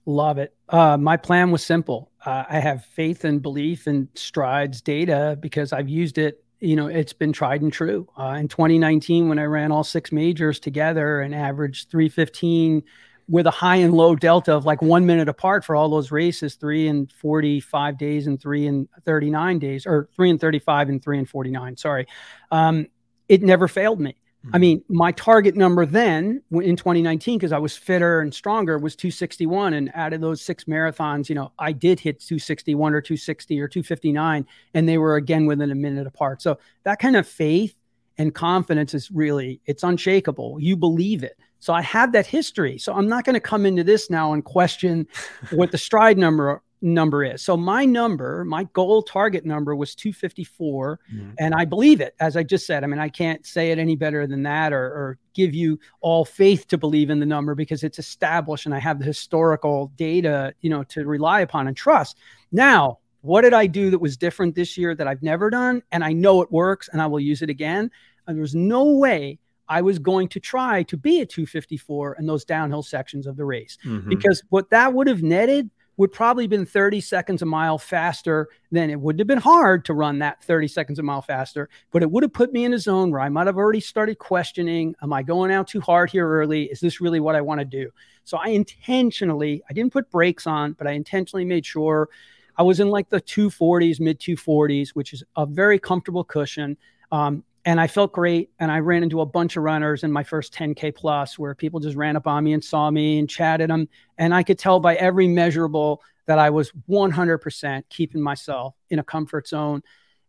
Love 0.07 0.39
it. 0.39 0.55
Uh, 0.69 0.99
my 0.99 1.17
plan 1.17 1.51
was 1.51 1.65
simple. 1.65 2.11
Uh, 2.25 2.45
I 2.49 2.61
have 2.61 2.85
faith 2.85 3.25
and 3.25 3.41
belief 3.41 3.87
in 3.87 4.09
Stryd's 4.15 4.83
data 4.83 5.39
because 5.41 5.73
I've 5.73 5.89
used 5.89 6.19
it. 6.19 6.45
You 6.61 6.77
know, 6.77 6.89
it's 6.89 7.13
been 7.13 7.33
tried 7.33 7.63
and 7.63 7.73
true. 7.73 8.07
Uh, 8.19 8.37
in 8.39 8.49
2019, 8.49 9.29
when 9.29 9.39
I 9.39 9.45
ran 9.45 9.73
all 9.73 9.85
six 9.85 10.13
majors 10.13 10.61
together 10.61 11.21
and 11.21 11.35
averaged 11.35 11.91
315 11.91 12.83
with 13.29 13.47
a 13.47 13.51
high 13.51 13.77
and 13.77 13.95
low 13.95 14.15
delta 14.15 14.55
of 14.55 14.67
like 14.67 14.83
one 14.83 15.07
minute 15.07 15.29
apart 15.29 15.65
for 15.65 15.75
all 15.75 15.89
those 15.89 16.11
races, 16.11 16.57
three 16.57 16.87
and 16.89 17.11
45 17.13 17.97
days 17.97 18.27
and 18.27 18.41
three 18.41 18.67
and 18.67 18.89
39 19.07 19.59
days, 19.59 19.87
or 19.87 20.09
three 20.15 20.29
and 20.29 20.41
35 20.41 20.91
and 20.91 21.03
three 21.03 21.19
and 21.19 21.29
49. 21.29 21.77
Sorry. 21.79 22.07
Um, 22.51 22.87
it 23.29 23.43
never 23.43 23.69
failed 23.69 24.01
me. 24.01 24.17
I 24.45 24.47
mm-hmm. 24.47 24.61
mean, 24.61 24.85
my 24.91 25.11
target 25.13 25.57
number 25.57 25.87
then 25.87 26.43
in 26.53 26.77
2019, 26.77 27.39
because 27.39 27.53
I 27.53 27.59
was 27.59 27.77
fitter 27.77 28.21
and 28.21 28.35
stronger, 28.35 28.77
was 28.77 28.95
261. 28.95 29.73
And 29.73 29.91
out 29.95 30.13
of 30.13 30.21
those 30.21 30.43
six 30.43 30.65
marathons, 30.65 31.31
you 31.31 31.35
know, 31.35 31.53
I 31.59 31.73
did 31.73 31.99
hit 31.99 32.21
261 32.21 32.93
or 32.93 33.01
260 33.01 33.61
or 33.61 33.69
259, 33.69 34.47
and 34.75 34.89
they 34.89 34.99
were 34.99 35.17
again 35.17 35.47
within 35.47 35.71
a 35.71 35.75
minute 35.75 36.07
apart. 36.07 36.43
So 36.43 36.59
that 36.83 36.99
kind 36.99 37.17
of 37.17 37.27
faith 37.27 37.75
and 38.19 38.35
confidence 38.35 38.93
is 38.93 39.11
really, 39.11 39.63
it's 39.65 39.83
unshakable. 39.83 40.61
You 40.61 40.77
believe 40.77 41.23
it. 41.23 41.39
So 41.61 41.73
I 41.73 41.81
have 41.81 42.13
that 42.13 42.27
history. 42.27 42.77
So 42.77 42.93
I'm 42.93 43.09
not 43.09 43.25
going 43.25 43.35
to 43.35 43.41
come 43.41 43.65
into 43.65 43.83
this 43.83 44.11
now 44.11 44.35
and 44.35 44.45
question 44.45 45.09
what 45.53 45.71
the 45.71 45.79
Stryd 45.79 46.19
number 46.19 46.63
number 46.85 47.25
is. 47.25 47.43
So 47.43 47.57
my 47.57 47.85
number, 47.85 48.45
my 48.45 48.65
goal 48.75 49.03
target 49.03 49.45
number 49.45 49.75
was 49.75 49.95
254, 49.95 51.01
mm-hmm. 51.13 51.31
and 51.39 51.55
I 51.55 51.65
believe 51.65 52.01
it. 52.01 52.15
As 52.21 52.37
I 52.37 52.43
just 52.43 52.67
said, 52.67 52.85
I 52.85 52.87
mean, 52.87 53.01
I 53.01 53.09
can't 53.09 53.45
say 53.45 53.73
it 53.73 53.79
any 53.79 53.97
better 53.97 54.27
than 54.27 54.43
that, 54.45 54.73
or, 54.73 54.85
or 54.85 55.19
give 55.33 55.55
you 55.55 55.81
all 56.01 56.25
faith 56.25 56.69
to 56.69 56.79
believe 56.79 57.11
in 57.11 57.19
the 57.19 57.27
number 57.27 57.55
because 57.55 57.83
it's 57.83 57.99
established, 57.99 58.67
and 58.67 58.75
I 58.75 58.79
have 58.79 58.99
the 58.99 59.05
historical 59.05 59.91
data, 59.97 60.55
you 60.61 60.71
know, 60.71 60.85
to 60.85 61.07
rely 61.07 61.41
upon 61.41 61.67
and 61.67 61.77
trust. 61.77 62.19
Now, 62.53 62.99
what 63.23 63.41
did 63.41 63.55
I 63.55 63.67
do 63.67 63.91
that 63.91 63.99
was 63.99 64.17
different 64.19 64.55
this 64.55 64.77
year 64.77 64.95
that 64.95 65.09
I've 65.09 65.23
never 65.23 65.49
done, 65.49 65.83
and 65.91 66.05
I 66.05 66.13
know 66.13 66.43
it 66.43 66.53
works, 66.53 66.89
and 66.93 67.01
I 67.01 67.07
will 67.07 67.21
use 67.21 67.41
it 67.41 67.51
again. 67.51 67.91
And 68.27 68.39
there's 68.39 68.55
no 68.55 68.85
way 68.85 69.39
I 69.69 69.81
was 69.81 69.99
going 69.99 70.29
to 70.29 70.41
try 70.41 70.83
to 70.85 70.97
be 70.97 71.21
a 71.21 71.27
254 71.27 72.17
in 72.19 72.27
those 72.27 72.45
downhill 72.45 72.83
sections 72.83 73.27
of 73.27 73.37
the 73.37 73.45
race 73.45 73.79
mm-hmm. 73.85 74.09
because 74.09 74.43
what 74.51 74.71
that 74.71 74.93
would 74.93 75.07
have 75.07 75.23
netted 75.23 75.71
would 75.97 76.13
probably 76.13 76.47
been 76.47 76.67
30 76.67 77.01
seconds 77.01 77.43
a 77.43 77.47
mile 77.47 77.79
faster 77.79 78.49
than 78.73 78.91
it 78.91 79.01
would 79.01 79.19
have 79.19 79.29
been 79.29 79.39
hard 79.39 79.85
to 79.85 79.95
run 79.95 80.19
that 80.19 80.43
30 80.43 80.69
seconds 80.69 80.99
a 80.99 81.03
mile 81.03 81.23
faster, 81.23 81.69
but 81.93 82.03
it 82.03 82.11
would 82.11 82.23
have 82.23 82.33
put 82.33 82.53
me 82.53 82.65
in 82.65 82.73
a 82.73 82.79
zone 82.79 83.11
where 83.11 83.21
I 83.21 83.29
might 83.29 83.47
have 83.47 83.57
already 83.57 83.81
started 83.81 84.19
questioning, 84.19 84.95
am 85.03 85.13
I 85.13 85.23
going 85.23 85.53
out 85.53 85.69
too 85.69 85.81
hard 85.81 86.11
here 86.11 86.29
early? 86.29 86.65
Is 86.65 86.81
this 86.81 87.01
really 87.01 87.21
what 87.21 87.37
I 87.37 87.41
want 87.41 87.61
to 87.61 87.65
do? 87.65 87.91
So 88.25 88.39
I 88.39 88.49
intentionally, 88.49 89.63
I 89.69 89.73
didn't 89.73 89.93
put 89.93 90.11
brakes 90.11 90.47
on, 90.47 90.73
but 90.73 90.87
I 90.87 90.93
intentionally 90.93 91.45
made 91.45 91.65
sure 91.65 92.09
I 92.57 92.63
was 92.63 92.81
in 92.81 92.89
like 92.89 93.09
the 93.09 93.21
240s, 93.21 94.01
mid 94.01 94.21
240s, 94.21 94.91
which 94.91 95.13
is 95.13 95.23
a 95.37 95.47
very 95.47 95.79
comfortable 95.79 96.25
cushion. 96.25 96.77
Um, 97.13 97.45
and 97.65 97.81
I 97.81 97.87
felt 97.87 98.13
great. 98.13 98.51
And 98.59 98.71
I 98.71 98.81
ran 98.81 99.03
into 99.03 99.21
a 99.21 99.27
bunch 99.27 99.57
of 99.57 99.63
runners 99.63 100.05
in 100.05 100.13
my 100.13 100.23
first 100.23 100.53
10K 100.55 100.95
plus 100.95 101.39
where 101.39 101.55
people 101.55 101.81
just 101.81 101.97
ran 101.97 102.17
up 102.17 102.27
on 102.27 102.45
me 102.45 102.53
and 102.53 102.63
saw 102.63 102.91
me 102.91 103.19
and 103.19 103.29
chatted 103.29 103.71
them. 103.71 103.89
And 104.19 104.35
I 104.35 104.43
could 104.43 104.59
tell 104.59 104.81
by 104.81 104.97
every 104.97 105.29
measurable 105.29 106.03
that 106.27 106.39
I 106.39 106.51
was 106.51 106.73
100% 106.89 107.83
keeping 107.89 108.21
myself 108.21 108.75
in 108.91 108.99
a 108.99 109.05
comfort 109.05 109.49
zone. 109.49 109.83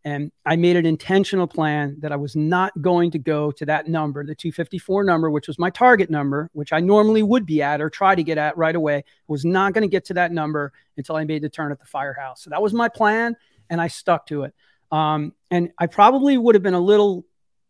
And 0.04 0.32
I 0.46 0.56
made 0.56 0.76
an 0.76 0.86
intentional 0.86 1.48
plan 1.48 1.98
that 2.02 2.12
I 2.12 2.16
was 2.16 2.36
not 2.36 2.80
going 2.80 3.10
to 3.12 3.18
go 3.18 3.50
to 3.52 3.66
that 3.66 3.88
number, 3.88 4.24
the 4.24 4.36
254 4.36 5.04
number, 5.04 5.32
which 5.32 5.48
was 5.48 5.58
my 5.58 5.72
target 5.72 6.12
number, 6.12 6.52
which 6.54 6.72
I 6.72 6.80
normally 6.80 7.24
would 7.24 7.46
be 7.46 7.64
at 7.64 7.82
or 7.82 7.90
try 7.90 8.14
to 8.14 8.24
get 8.24 8.38
at 8.38 8.56
right 8.56 8.76
away. 8.76 9.04
Was 9.28 9.46
not 9.46 9.74
going 9.74 9.82
to 9.82 9.88
get 9.88 10.06
to 10.06 10.14
that 10.14 10.32
number 10.32 10.74
until 10.96 11.16
I 11.16 11.24
made 11.24 11.42
the 11.42 11.50
turn 11.50 11.72
at 11.72 11.80
the 11.80 11.88
firehouse. 11.88 12.44
So 12.44 12.52
that 12.52 12.62
was 12.62 12.72
my 12.72 12.88
plan. 12.88 13.36
And 13.68 13.82
I 13.82 13.88
stuck 13.88 14.28
to 14.28 14.44
it. 14.44 14.54
Um, 14.96 15.34
and 15.52 15.72
I 15.78 15.88
probably 15.88 16.38
would 16.38 16.56
have 16.56 16.64
been 16.64 16.74
a 16.74 16.80
little, 16.80 17.26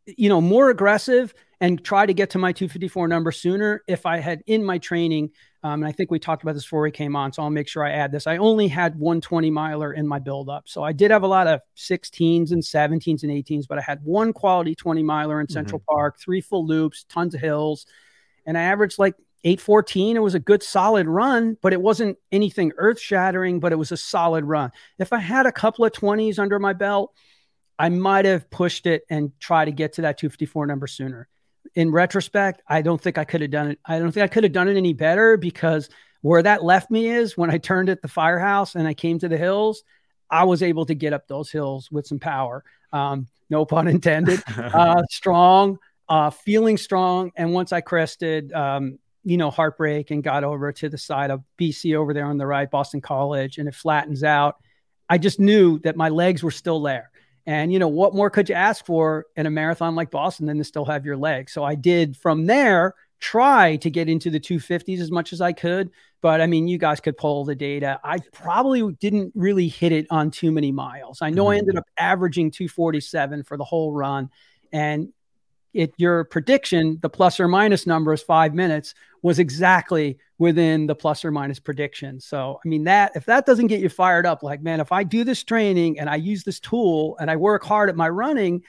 you 0.05 0.29
know, 0.29 0.41
more 0.41 0.69
aggressive 0.69 1.33
and 1.59 1.83
try 1.83 2.05
to 2.05 2.13
get 2.13 2.29
to 2.31 2.37
my 2.37 2.51
254 2.51 3.07
number 3.07 3.31
sooner 3.31 3.81
if 3.87 4.05
I 4.05 4.19
had 4.19 4.43
in 4.45 4.63
my 4.63 4.77
training. 4.77 5.31
Um, 5.63 5.81
and 5.81 5.87
I 5.87 5.91
think 5.91 6.11
we 6.11 6.19
talked 6.19 6.43
about 6.43 6.53
this 6.53 6.65
before 6.65 6.81
we 6.81 6.91
came 6.91 7.15
on, 7.15 7.33
so 7.33 7.41
I'll 7.41 7.49
make 7.49 7.67
sure 7.67 7.83
I 7.83 7.93
add 7.93 8.11
this. 8.11 8.27
I 8.27 8.37
only 8.37 8.67
had 8.67 8.99
one 8.99 9.21
20 9.21 9.49
miler 9.49 9.93
in 9.93 10.07
my 10.07 10.19
buildup. 10.19 10.69
So 10.69 10.83
I 10.83 10.91
did 10.91 11.09
have 11.09 11.23
a 11.23 11.27
lot 11.27 11.47
of 11.47 11.61
16s 11.75 12.51
and 12.51 12.61
17s 12.61 13.23
and 13.23 13.31
18s, 13.31 13.65
but 13.67 13.79
I 13.79 13.81
had 13.81 14.03
one 14.03 14.31
quality 14.31 14.75
20 14.75 15.01
miler 15.01 15.41
in 15.41 15.49
Central 15.49 15.79
mm-hmm. 15.79 15.95
Park, 15.95 16.19
three 16.19 16.41
full 16.41 16.67
loops, 16.67 17.05
tons 17.09 17.33
of 17.33 17.41
hills. 17.41 17.87
And 18.45 18.55
I 18.55 18.61
averaged 18.61 18.99
like 18.99 19.15
814 19.45 20.17
it 20.17 20.19
was 20.19 20.33
a 20.33 20.39
good 20.39 20.63
solid 20.63 21.07
run 21.07 21.55
but 21.61 21.71
it 21.71 21.79
wasn't 21.79 22.17
anything 22.31 22.71
earth 22.77 22.99
shattering 22.99 23.59
but 23.59 23.71
it 23.71 23.75
was 23.75 23.91
a 23.91 23.97
solid 23.97 24.43
run. 24.43 24.71
If 24.97 25.13
i 25.13 25.19
had 25.19 25.45
a 25.45 25.51
couple 25.51 25.85
of 25.85 25.91
20s 25.91 26.39
under 26.39 26.57
my 26.57 26.73
belt 26.73 27.13
i 27.77 27.89
might 27.89 28.25
have 28.25 28.49
pushed 28.49 28.87
it 28.87 29.03
and 29.09 29.31
try 29.39 29.63
to 29.63 29.71
get 29.71 29.93
to 29.93 30.01
that 30.01 30.17
254 30.17 30.65
number 30.65 30.87
sooner. 30.87 31.27
In 31.75 31.91
retrospect 31.91 32.63
i 32.67 32.81
don't 32.81 32.99
think 32.99 33.19
i 33.19 33.23
could 33.23 33.41
have 33.41 33.51
done 33.51 33.69
it. 33.69 33.79
I 33.85 33.99
don't 33.99 34.11
think 34.11 34.23
i 34.23 34.27
could 34.27 34.43
have 34.43 34.53
done 34.53 34.67
it 34.67 34.77
any 34.77 34.93
better 34.93 35.37
because 35.37 35.89
where 36.21 36.41
that 36.41 36.63
left 36.63 36.89
me 36.89 37.07
is 37.07 37.37
when 37.37 37.51
i 37.51 37.59
turned 37.59 37.89
at 37.89 38.01
the 38.01 38.07
firehouse 38.07 38.73
and 38.73 38.87
i 38.87 38.95
came 38.95 39.19
to 39.19 39.29
the 39.29 39.37
hills 39.37 39.83
i 40.31 40.43
was 40.43 40.63
able 40.63 40.87
to 40.87 40.95
get 40.95 41.13
up 41.13 41.27
those 41.27 41.51
hills 41.51 41.91
with 41.91 42.07
some 42.07 42.19
power. 42.19 42.63
Um, 42.91 43.27
no 43.51 43.63
pun 43.63 43.87
intended. 43.87 44.41
Uh, 44.57 45.03
strong 45.11 45.77
uh, 46.09 46.31
feeling 46.31 46.77
strong 46.77 47.31
and 47.35 47.53
once 47.53 47.71
i 47.71 47.81
crested 47.81 48.51
um, 48.53 48.97
you 49.25 49.37
know, 49.37 49.49
heartbreak 49.49 50.11
and 50.11 50.23
got 50.23 50.43
over 50.43 50.71
to 50.71 50.87
the 50.87 50.97
side 50.97 51.31
of 51.31 51.43
BC 51.59 51.95
over 51.95 52.13
there 52.13 52.27
on 52.27 52.37
the 52.37 52.45
right, 52.45 52.69
Boston 52.69 53.01
College, 53.01 53.57
and 53.57 53.67
it 53.67 53.75
flattens 53.75 54.23
out. 54.23 54.57
I 55.09 55.17
just 55.17 55.39
knew 55.39 55.79
that 55.79 55.97
my 55.97 56.09
legs 56.09 56.43
were 56.43 56.51
still 56.51 56.81
there. 56.81 57.09
And, 57.47 57.73
you 57.73 57.79
know, 57.79 57.87
what 57.87 58.15
more 58.15 58.29
could 58.29 58.49
you 58.49 58.55
ask 58.55 58.85
for 58.85 59.25
in 59.35 59.45
a 59.45 59.51
marathon 59.51 59.95
like 59.95 60.11
Boston 60.11 60.45
than 60.45 60.57
to 60.59 60.63
still 60.63 60.85
have 60.85 61.05
your 61.05 61.17
legs? 61.17 61.53
So 61.53 61.63
I 61.63 61.75
did 61.75 62.17
from 62.17 62.45
there 62.45 62.93
try 63.19 63.77
to 63.77 63.89
get 63.89 64.09
into 64.09 64.29
the 64.29 64.39
250s 64.39 64.99
as 64.99 65.11
much 65.11 65.33
as 65.33 65.41
I 65.41 65.53
could. 65.53 65.89
But 66.21 66.41
I 66.41 66.47
mean, 66.47 66.67
you 66.67 66.77
guys 66.77 66.99
could 66.99 67.17
pull 67.17 67.45
the 67.45 67.55
data. 67.55 67.99
I 68.03 68.19
probably 68.31 68.93
didn't 68.99 69.31
really 69.35 69.67
hit 69.67 69.91
it 69.91 70.07
on 70.09 70.31
too 70.31 70.51
many 70.51 70.71
miles. 70.71 71.21
I 71.21 71.29
know 71.29 71.45
mm-hmm. 71.45 71.51
I 71.51 71.57
ended 71.57 71.77
up 71.77 71.85
averaging 71.97 72.51
247 72.51 73.43
for 73.43 73.57
the 73.57 73.63
whole 73.63 73.91
run. 73.91 74.29
And 74.71 75.09
it 75.75 75.93
your 75.97 76.23
prediction, 76.23 76.97
the 77.01 77.09
plus 77.09 77.39
or 77.39 77.47
minus 77.47 77.85
number 77.85 78.13
is 78.13 78.23
five 78.23 78.53
minutes, 78.53 78.95
was 79.25 79.39
exactly 79.39 80.19
within 80.37 80.85
the 80.85 80.93
plus 80.93 81.25
or 81.25 81.31
minus 81.31 81.57
prediction. 81.57 82.19
So, 82.19 82.59
I 82.63 82.67
mean, 82.67 82.83
that 82.83 83.13
if 83.15 83.25
that 83.25 83.47
doesn't 83.47 83.67
get 83.67 83.79
you 83.79 83.89
fired 83.89 84.23
up, 84.23 84.43
like, 84.43 84.61
man, 84.61 84.79
if 84.79 84.91
I 84.91 85.03
do 85.03 85.23
this 85.23 85.43
training 85.43 85.99
and 85.99 86.07
I 86.07 86.17
use 86.17 86.43
this 86.43 86.59
tool 86.59 87.17
and 87.19 87.31
I 87.31 87.35
work 87.35 87.63
hard 87.63 87.89
at 87.89 87.95
my 87.95 88.07
running, 88.07 88.61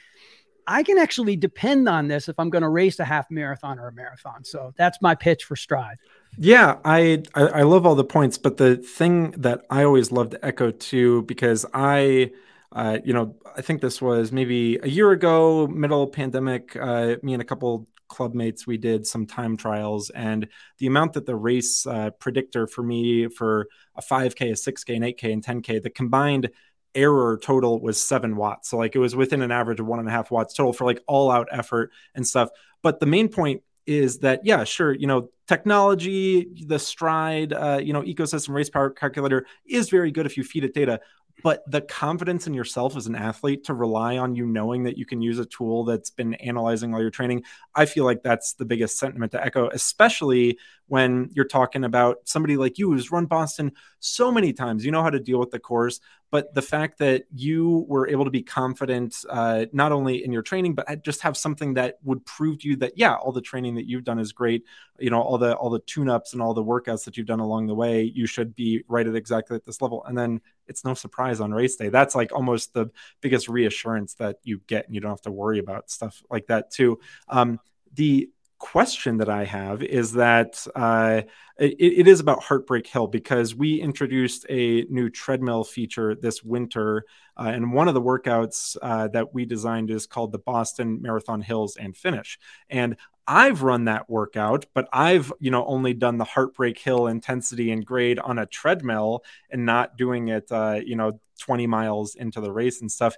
I 0.67 0.83
can 0.83 0.97
actually 0.97 1.37
depend 1.37 1.91
on 1.91 2.09
this 2.09 2.31
if 2.31 2.39
I'm 2.39 2.49
going 2.49 2.63
to 2.63 2.71
race 2.71 2.99
a 3.01 3.05
half 3.05 3.31
marathon 3.31 3.79
or 3.79 3.89
a 3.89 3.93
marathon. 3.93 4.45
So 4.45 4.73
that's 4.79 4.97
my 5.03 5.15
pitch 5.15 5.45
for 5.45 5.57
Stryd. 5.57 5.97
Yeah, 6.39 6.79
I, 6.87 7.25
I, 7.35 7.43
I 7.43 7.63
love 7.65 7.85
all 7.85 7.95
the 7.95 8.03
points, 8.03 8.39
but 8.39 8.57
the 8.57 8.77
thing 8.79 9.33
that 9.33 9.67
I 9.69 9.85
always 9.85 10.11
love 10.11 10.31
to 10.31 10.43
echo 10.43 10.71
too, 10.71 11.21
because 11.25 11.67
I 11.75 12.31
uh, 12.73 12.99
you 13.05 13.13
know, 13.13 13.35
I 13.57 13.63
think 13.63 13.81
this 13.81 14.03
was 14.03 14.33
maybe 14.33 14.79
a 14.83 14.89
year 14.89 15.11
ago, 15.11 15.67
middle 15.67 16.07
pandemic. 16.07 16.77
Uh, 16.77 17.17
me 17.23 17.33
and 17.33 17.41
a 17.41 17.45
couple 17.45 17.87
club 18.09 18.35
mates, 18.35 18.67
we 18.67 18.77
did 18.77 19.07
some 19.07 19.27
time 19.27 19.57
trials, 19.57 20.11
and 20.11 20.49
the 20.79 20.87
amount 20.87 21.15
that 21.15 21.27
the 21.27 21.37
race 21.37 21.87
uh, 21.87 22.11
predictor 22.19 22.67
for 22.67 22.83
me 22.83 23.29
for 23.29 23.69
a 23.97 24.03
5K, 24.03 24.51
a 24.51 24.53
6K, 24.53 24.97
an 24.97 25.03
8K, 25.03 25.33
and 25.33 25.45
10K, 25.45 25.83
the 25.83 25.91
combined 25.91 26.51
error 26.95 27.39
total 27.43 27.81
was 27.81 28.03
seven 28.03 28.37
watts. 28.37 28.71
So 28.71 28.79
like 28.79 28.97
it 28.97 28.99
was 28.99 29.15
within 29.15 29.43
an 29.43 29.53
average 29.53 29.81
of 29.81 29.87
one 29.87 29.99
and 29.99 30.09
a 30.09 30.11
half 30.11 30.31
watts 30.31 30.55
total 30.55 30.73
for 30.73 30.85
like 30.85 31.01
all 31.07 31.31
out 31.31 31.49
effort 31.53 31.93
and 32.15 32.27
stuff. 32.27 32.49
But 32.83 33.01
the 33.01 33.07
main 33.07 33.29
point 33.29 33.63
is 33.87 34.19
that 34.21 34.41
yeah, 34.45 34.65
sure, 34.65 34.93
you 34.93 35.07
know, 35.07 35.31
technology, 35.47 36.49
the 36.67 36.77
Stryd, 36.77 37.53
uh, 37.53 37.79
you 37.79 37.93
know, 37.93 38.03
ecosystem 38.03 38.51
race 38.51 38.71
power 38.71 38.91
calculator 38.91 39.47
is 39.67 39.91
very 39.91 40.11
good 40.11 40.27
if 40.27 40.37
you 40.37 40.43
feed 40.43 40.65
it 40.65 40.75
data 40.75 41.01
but 41.47 41.63
the 41.71 41.81
confidence 41.81 42.49
in 42.49 42.55
yourself 42.55 42.97
as 42.97 43.07
an 43.07 43.15
athlete 43.15 43.63
to 43.63 43.73
rely 43.73 44.19
on 44.19 44.35
you 44.35 44.45
knowing 44.45 44.83
that 44.83 44.99
you 44.99 45.07
can 45.07 45.23
use 45.23 45.39
a 45.39 45.45
tool 45.45 45.85
that's 45.85 46.11
been 46.11 46.35
analyzing 46.35 46.93
all 46.93 47.01
your 47.01 47.09
training 47.09 47.45
i 47.77 47.87
feel 47.87 48.05
like 48.05 48.21
that's 48.25 48.55
the 48.55 48.65
biggest 48.65 48.99
sentiment 48.99 49.31
to 49.31 49.41
echo 49.41 49.69
especially 49.69 50.59
when 50.89 51.31
you're 51.33 51.45
talking 51.45 51.85
about 51.85 52.19
somebody 52.25 52.57
like 52.57 52.79
you 52.79 52.91
who's 52.91 53.11
run 53.11 53.27
boston 53.27 53.73
so 53.99 54.31
many 54.31 54.53
times. 54.53 54.85
You 54.85 54.93
know 54.93 55.03
how 55.03 55.11
to 55.11 55.21
deal 55.21 55.39
with 55.39 55.51
the 55.51 55.59
course 55.59 56.01
but 56.31 56.53
the 56.55 56.63
fact 56.63 56.99
that 56.99 57.25
you 57.33 57.87
were 57.89 58.09
able 58.09 58.25
to 58.25 58.31
be 58.31 58.43
confident 58.43 59.17
uh, 59.31 59.67
not 59.73 59.93
only 59.93 60.25
in 60.25 60.33
your 60.33 60.43
training 60.43 60.75
but 60.75 61.03
just 61.03 61.23
have 61.23 61.37
something 61.37 61.75
that 61.75 61.99
would 62.03 62.25
prove 62.27 62.59
to 62.59 62.69
you 62.69 62.77
that 62.77 62.93
yeah 62.97 63.15
all 63.15 63.33
the 63.33 63.41
training 63.41 63.77
that 63.77 63.87
you've 63.87 64.05
done 64.05 64.19
is 64.19 64.33
great. 64.33 64.65
You 64.99 65.11
know 65.11 65.21
all 65.21 65.39
the 65.39 65.55
all 65.55 65.71
the 65.71 65.81
tune 65.81 66.09
ups 66.09 66.33
and 66.33 66.43
all 66.43 66.55
the 66.55 66.65
workouts 66.65 67.05
that 67.05 67.17
you've 67.17 67.27
done 67.27 67.41
along 67.41 67.67
the 67.67 67.75
way 67.75 68.03
you 68.03 68.27
should 68.27 68.55
be 68.55 68.83
right 68.89 69.07
at 69.07 69.15
exactly 69.15 69.57
at 69.57 69.65
this 69.65 69.81
level. 69.81 70.05
And 70.05 70.19
then 70.19 70.41
it's 70.67 70.85
no 70.85 70.95
surprise 70.95 71.41
on 71.41 71.53
race 71.53 71.77
day. 71.77 71.91
That's 71.91 72.15
like 72.15 72.33
almost 72.33 72.75
the 72.75 72.91
biggest 73.21 73.49
reassurance 73.49 74.15
that 74.15 74.39
you 74.43 74.61
get 74.67 74.87
and 74.87 74.95
you 74.95 75.01
don't 75.01 75.13
have 75.13 75.23
to 75.23 75.31
worry 75.31 75.59
about 75.59 75.91
stuff 75.91 76.23
like 76.29 76.49
that 76.49 76.71
too. 76.71 76.99
Um, 77.29 77.61
the 77.95 78.31
question 78.59 79.19
that 79.19 79.29
I 79.29 79.45
have 79.45 79.83
is 79.83 80.13
that 80.13 80.67
uh, 80.75 81.23
it, 81.59 81.75
it 81.79 82.09
is 82.09 82.21
about 82.21 82.43
Heartbreak 82.43 82.87
Hill 82.87 83.07
because 83.07 83.55
we 83.55 83.81
introduced 83.81 84.47
a 84.49 84.83
new 84.91 85.11
treadmill 85.11 85.65
feature 85.65 86.15
this 86.15 86.43
winter. 86.43 87.05
Uh, 87.37 87.51
and 87.55 87.73
one 87.73 87.89
of 87.89 87.95
the 87.95 88.03
workouts 88.03 88.77
uh, 88.81 89.09
that 89.09 89.35
we 89.35 89.45
designed 89.45 89.91
is 89.91 90.07
called 90.07 90.33
the 90.33 90.39
Boston 90.39 91.01
Marathon 91.03 91.41
Hills 91.41 91.77
and 91.77 91.97
Finish. 91.97 92.39
And 92.71 92.97
I've 93.27 93.63
run 93.63 93.87
that 93.87 94.09
workout, 94.09 94.67
but 94.73 94.89
I've, 94.93 95.33
you 95.41 95.51
know, 95.51 95.67
only 95.67 95.95
done 95.95 96.17
the 96.17 96.25
Heartbreak 96.25 96.79
Hill 96.79 97.09
intensity 97.09 97.73
and 97.73 97.85
grade 97.85 98.19
on 98.19 98.39
a 98.39 98.47
treadmill 98.47 99.25
and 99.51 99.67
not 99.67 99.97
doing 99.97 100.29
it, 100.29 100.51
uh, 100.53 100.81
you 100.85 100.97
know, 100.97 101.21
20 101.41 101.67
miles 101.67 102.15
into 102.15 102.41
the 102.41 102.53
race 102.53 102.81
and 102.81 102.91
stuff 102.91 103.17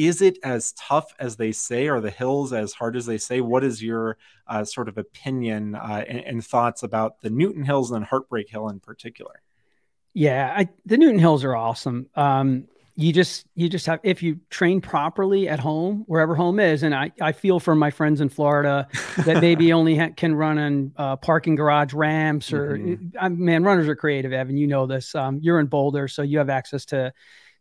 is 0.00 0.22
it 0.22 0.38
as 0.42 0.72
tough 0.72 1.12
as 1.18 1.36
they 1.36 1.52
say? 1.52 1.86
Are 1.88 2.00
the 2.00 2.10
hills 2.10 2.54
as 2.54 2.72
hard 2.72 2.96
as 2.96 3.04
they 3.04 3.18
say? 3.18 3.42
What 3.42 3.62
is 3.62 3.82
your 3.82 4.16
uh, 4.46 4.64
sort 4.64 4.88
of 4.88 4.96
opinion 4.96 5.74
uh, 5.74 6.04
and, 6.08 6.20
and, 6.20 6.44
thoughts 6.44 6.82
about 6.82 7.20
the 7.20 7.28
Newton 7.28 7.64
Hills 7.64 7.90
and 7.90 8.02
Heartbreak 8.02 8.48
Hill 8.48 8.70
in 8.70 8.80
particular? 8.80 9.42
Yeah, 10.14 10.54
I, 10.56 10.70
the 10.86 10.96
Newton 10.96 11.18
Hills 11.18 11.44
are 11.44 11.54
awesome. 11.54 12.08
Um, 12.14 12.66
you 12.96 13.12
just 13.12 13.44
you 13.54 13.68
just 13.68 13.84
have 13.84 14.00
if 14.02 14.22
you 14.22 14.40
train 14.48 14.80
properly 14.80 15.48
at 15.48 15.60
home 15.60 16.04
wherever 16.06 16.34
home 16.34 16.60
is 16.60 16.82
and 16.82 16.94
i 16.94 17.10
i 17.22 17.32
feel 17.32 17.58
for 17.58 17.74
my 17.74 17.90
friends 17.90 18.20
in 18.20 18.28
florida 18.28 18.86
that 19.24 19.40
maybe 19.40 19.72
only 19.72 19.96
ha- 19.96 20.10
can 20.14 20.34
run 20.34 20.58
on 20.58 20.92
uh, 20.96 21.16
parking 21.16 21.54
garage 21.54 21.94
ramps 21.94 22.52
or 22.52 22.76
mm-hmm. 22.76 23.16
I, 23.18 23.28
man 23.30 23.62
runners 23.62 23.88
are 23.88 23.96
creative 23.96 24.34
evan 24.34 24.58
you 24.58 24.66
know 24.66 24.86
this 24.86 25.14
um, 25.14 25.38
you're 25.40 25.60
in 25.60 25.66
boulder 25.66 26.08
so 26.08 26.20
you 26.22 26.38
have 26.38 26.50
access 26.50 26.84
to 26.86 27.12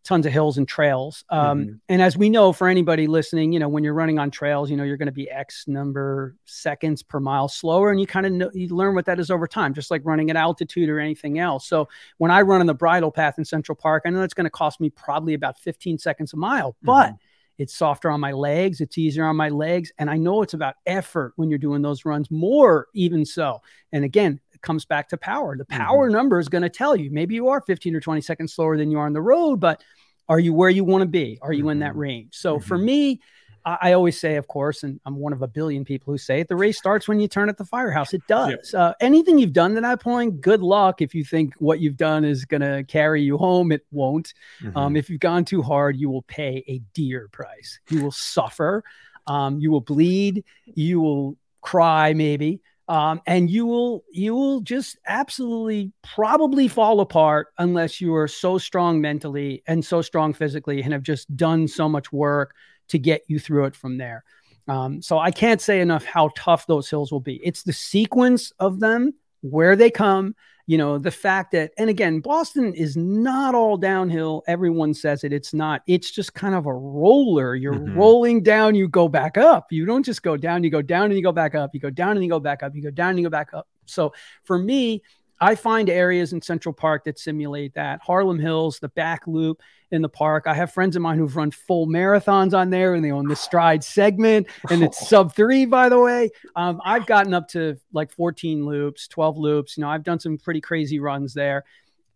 tons 0.04 0.26
of 0.26 0.32
hills 0.32 0.58
and 0.58 0.68
trails. 0.68 1.24
Um, 1.30 1.60
mm-hmm. 1.60 1.74
And 1.90 2.02
as 2.02 2.18
we 2.18 2.30
know, 2.30 2.54
for 2.54 2.68
anybody 2.68 3.08
listening, 3.08 3.52
you 3.52 3.60
know, 3.60 3.68
when 3.68 3.84
you're 3.84 3.94
running 3.94 4.18
on 4.18 4.32
trails, 4.32 4.72
you 4.72 4.78
know, 4.78 4.84
you're 4.84 4.98
going 4.98 5.08
to 5.08 5.12
be 5.12 5.30
X 5.30 5.66
number 5.68 6.36
seconds 6.46 7.04
per 7.04 7.20
mile 7.20 7.48
slower. 7.48 7.92
And 7.92 8.00
you 8.00 8.08
kind 8.08 8.26
of 8.26 8.32
know, 8.32 8.50
you 8.54 8.70
learn 8.70 8.96
what 8.96 9.06
that 9.06 9.20
is 9.20 9.30
over 9.30 9.48
time, 9.48 9.74
just 9.74 9.92
like 9.92 10.02
running 10.06 10.30
at 10.30 10.36
altitude 10.36 10.90
or 10.90 11.00
anything 11.00 11.40
else. 11.40 11.68
So 11.68 11.90
when 12.18 12.32
I 12.32 12.42
run 12.42 12.62
on 12.62 12.68
the 12.68 12.74
bridle 12.74 13.12
path 13.12 13.38
in 13.38 13.46
Central 13.46 13.76
Park, 13.76 14.04
I 14.06 14.10
know 14.10 14.22
it's 14.22 14.34
going 14.34 14.46
to 14.46 14.50
cost 14.50 14.80
me 14.80 14.90
probably 14.90 15.34
about 15.34 15.60
15 15.60 15.98
seconds 15.98 16.34
a 16.34 16.38
mile, 16.38 16.76
but 16.82 17.08
mm-hmm. 17.08 17.16
It's 17.60 17.76
softer 17.76 18.10
on 18.10 18.22
my 18.22 18.32
legs. 18.32 18.80
It's 18.80 18.98
easier 18.98 19.26
on 19.26 19.36
my 19.36 19.50
legs. 19.50 19.92
And 20.00 20.10
I 20.10 20.16
know 20.16 20.42
it's 20.42 20.54
about 20.54 20.76
effort 20.86 21.34
when 21.36 21.50
you're 21.50 21.60
doing 21.60 21.82
those 21.82 22.06
runs, 22.06 22.32
more 22.32 22.88
even 22.94 23.26
so. 23.26 23.62
And 23.92 24.06
again, 24.06 24.40
comes 24.62 24.86
back 24.86 25.10
to 25.10 25.18
power. 25.18 25.58
The 25.58 25.66
power 25.66 26.08
mm-hmm. 26.08 26.18
number 26.18 26.40
is 26.40 26.50
going 26.50 26.62
to 26.62 26.70
tell 26.70 26.96
you 26.96 27.12
maybe 27.12 27.36
you 27.36 27.50
are 27.50 27.62
15 27.62 27.96
or 27.96 28.00
20 28.00 28.22
seconds 28.22 28.54
slower 28.54 28.78
than 28.78 28.92
you 28.92 29.00
are 29.00 29.06
on 29.06 29.14
the 29.14 29.22
road, 29.22 29.60
but 29.60 29.84
are 30.28 30.40
you 30.40 30.54
where 30.54 30.70
you 30.70 30.84
want 30.84 31.02
to 31.02 31.08
be? 31.08 31.40
Are 31.42 31.52
you 31.52 31.64
mm-hmm. 31.64 31.72
in 31.72 31.80
that 31.80 31.92
mm-hmm. 31.92 32.00
range? 32.00 32.36
So 32.36 32.58
mm-hmm. 32.58 32.68
for 32.68 32.78
me, 32.78 33.22
I, 33.66 33.94
always 33.94 34.20
say, 34.20 34.36
of 34.38 34.48
course, 34.48 34.84
and 34.84 35.00
I'm 35.06 35.16
one 35.18 35.34
of 35.34 35.42
a 35.42 35.48
billion 35.48 35.84
people 35.84 36.14
who 36.14 36.18
say 36.18 36.40
it, 36.40 36.48
the 36.48 36.56
race 36.56 36.78
starts 36.78 37.08
when 37.08 37.20
you 37.20 37.28
turn 37.28 37.50
at 37.50 37.58
the 37.58 37.66
firehouse. 37.66 38.14
It 38.14 38.26
does. 38.28 38.74
Uh, 38.74 38.94
anything 39.02 39.38
you've 39.38 39.54
done 39.54 39.76
to 39.76 39.82
that 39.82 40.02
point, 40.02 40.42
good 40.42 40.62
luck. 40.62 41.02
If 41.02 41.14
you 41.14 41.24
think 41.24 41.54
what 41.56 41.80
you've 41.80 41.98
done 41.98 42.26
is 42.26 42.46
going 42.46 42.62
to 42.62 42.84
carry 42.88 43.22
you 43.22 43.38
home, 43.38 43.72
it 43.72 43.86
won't. 43.92 44.34
Mm-hmm. 44.62 44.78
Um, 44.78 44.96
if 44.96 45.10
you've 45.10 45.20
gone 45.20 45.46
too 45.46 45.62
hard, 45.62 45.98
you 45.98 46.10
will 46.10 46.24
pay 46.24 46.64
a 46.68 46.80
dear 46.94 47.28
price. 47.32 47.80
You 47.90 48.04
will 48.04 48.12
suffer. 48.12 48.84
Um, 49.28 49.60
you 49.60 49.72
will 49.72 49.82
bleed. 49.82 50.46
You 50.66 51.02
will 51.02 51.38
cry, 51.62 52.14
maybe. 52.14 52.62
Um, 52.90 53.22
and 53.28 53.52
you 53.52 53.68
will 53.68 54.04
you 54.12 54.34
will 54.34 54.62
just 54.62 54.98
absolutely 55.08 55.92
probably 56.04 56.68
fall 56.68 57.02
apart 57.02 57.50
unless 57.60 58.02
you 58.02 58.16
are 58.16 58.28
so 58.28 58.58
strong 58.58 59.00
mentally 59.00 59.62
and 59.68 59.86
so 59.86 60.02
strong 60.02 60.34
physically 60.34 60.82
and 60.82 60.92
have 60.92 61.04
just 61.04 61.34
done 61.38 61.68
so 61.68 61.88
much 61.88 62.12
work 62.12 62.56
to 62.88 62.98
get 62.98 63.22
you 63.28 63.38
through 63.38 63.66
it 63.66 63.76
from 63.76 64.00
there. 64.00 64.24
Um, 64.68 65.04
so 65.04 65.20
I 65.20 65.30
can't 65.30 65.62
say 65.62 65.82
enough 65.82 66.04
how 66.04 66.32
tough 66.36 66.66
those 66.66 66.90
hills 66.90 67.12
will 67.12 67.20
be. 67.20 67.40
It's 67.44 67.62
the 67.62 67.74
sequence 67.74 68.52
of 68.60 68.80
them, 68.80 69.14
where 69.42 69.76
they 69.76 69.92
come, 69.92 70.36
you 70.70 70.78
know, 70.78 71.00
the 71.00 71.10
fact 71.10 71.52
that, 71.54 71.72
and 71.80 71.90
again, 71.90 72.20
Boston 72.20 72.76
is 72.76 72.96
not 72.96 73.56
all 73.56 73.76
downhill. 73.76 74.44
Everyone 74.46 74.94
says 74.94 75.24
it. 75.24 75.34
It's 75.34 75.52
not. 75.52 75.82
It's 75.88 76.12
just 76.12 76.36
kind 76.36 76.54
of 76.54 76.68
a 76.68 76.72
roller. 76.72 77.56
You're 77.56 77.74
mm-hmm. 77.74 77.98
rolling 77.98 78.44
down, 78.44 78.76
you 78.76 78.88
go 78.88 79.08
back 79.08 79.36
up. 79.36 79.72
You 79.72 79.88
don't 79.88 80.04
just 80.04 80.22
go 80.22 80.38
down, 80.38 80.64
you 80.64 80.70
go 80.70 80.84
down 80.84 81.06
and 81.06 81.16
you 81.16 81.24
go 81.24 81.32
back 81.32 81.56
up. 81.56 81.72
You 81.74 81.80
go 81.80 81.90
down 81.90 82.12
and 82.12 82.24
you 82.24 82.30
go 82.30 82.40
back 82.40 82.62
up. 82.62 82.76
You 82.76 82.84
go 82.84 82.92
down 82.92 83.10
and 83.10 83.18
you 83.18 83.26
go 83.26 83.32
back 83.32 83.52
up. 83.52 83.68
So 83.88 84.14
for 84.44 84.60
me, 84.60 85.02
I 85.42 85.56
find 85.56 85.90
areas 85.90 86.34
in 86.34 86.42
Central 86.42 86.74
Park 86.74 87.06
that 87.06 87.18
simulate 87.18 87.74
that. 87.76 88.02
Harlem 88.02 88.40
Hills, 88.40 88.80
the 88.80 88.90
back 88.90 89.26
loop 89.28 89.62
in 89.92 90.02
the 90.02 90.10
park. 90.10 90.46
I 90.46 90.54
have 90.54 90.72
friends 90.72 90.96
of 90.96 91.02
mine 91.02 91.18
who've 91.18 91.36
run 91.36 91.52
full 91.52 91.88
marathons 91.88 92.54
on 92.54 92.70
there 92.70 92.94
and 92.94 93.04
they 93.04 93.12
own 93.12 93.28
the 93.28 93.36
stride 93.36 93.84
segment 93.84 94.48
and 94.70 94.84
it's 94.84 95.08
sub 95.10 95.34
three, 95.34 95.66
by 95.66 95.90
the 95.90 96.00
way. 96.00 96.30
Um, 96.56 96.82
I've 96.84 97.06
gotten 97.06 97.34
up 97.34 97.48
to 97.50 97.78
like 97.92 98.12
14 98.12 98.66
loops, 98.66 99.08
12 99.08 99.38
loops. 99.38 99.78
You 99.78 99.82
know, 99.82 99.90
I've 99.90 100.04
done 100.04 100.20
some 100.20 100.38
pretty 100.38 100.62
crazy 100.62 101.00
runs 101.00 101.34
there. 101.34 101.64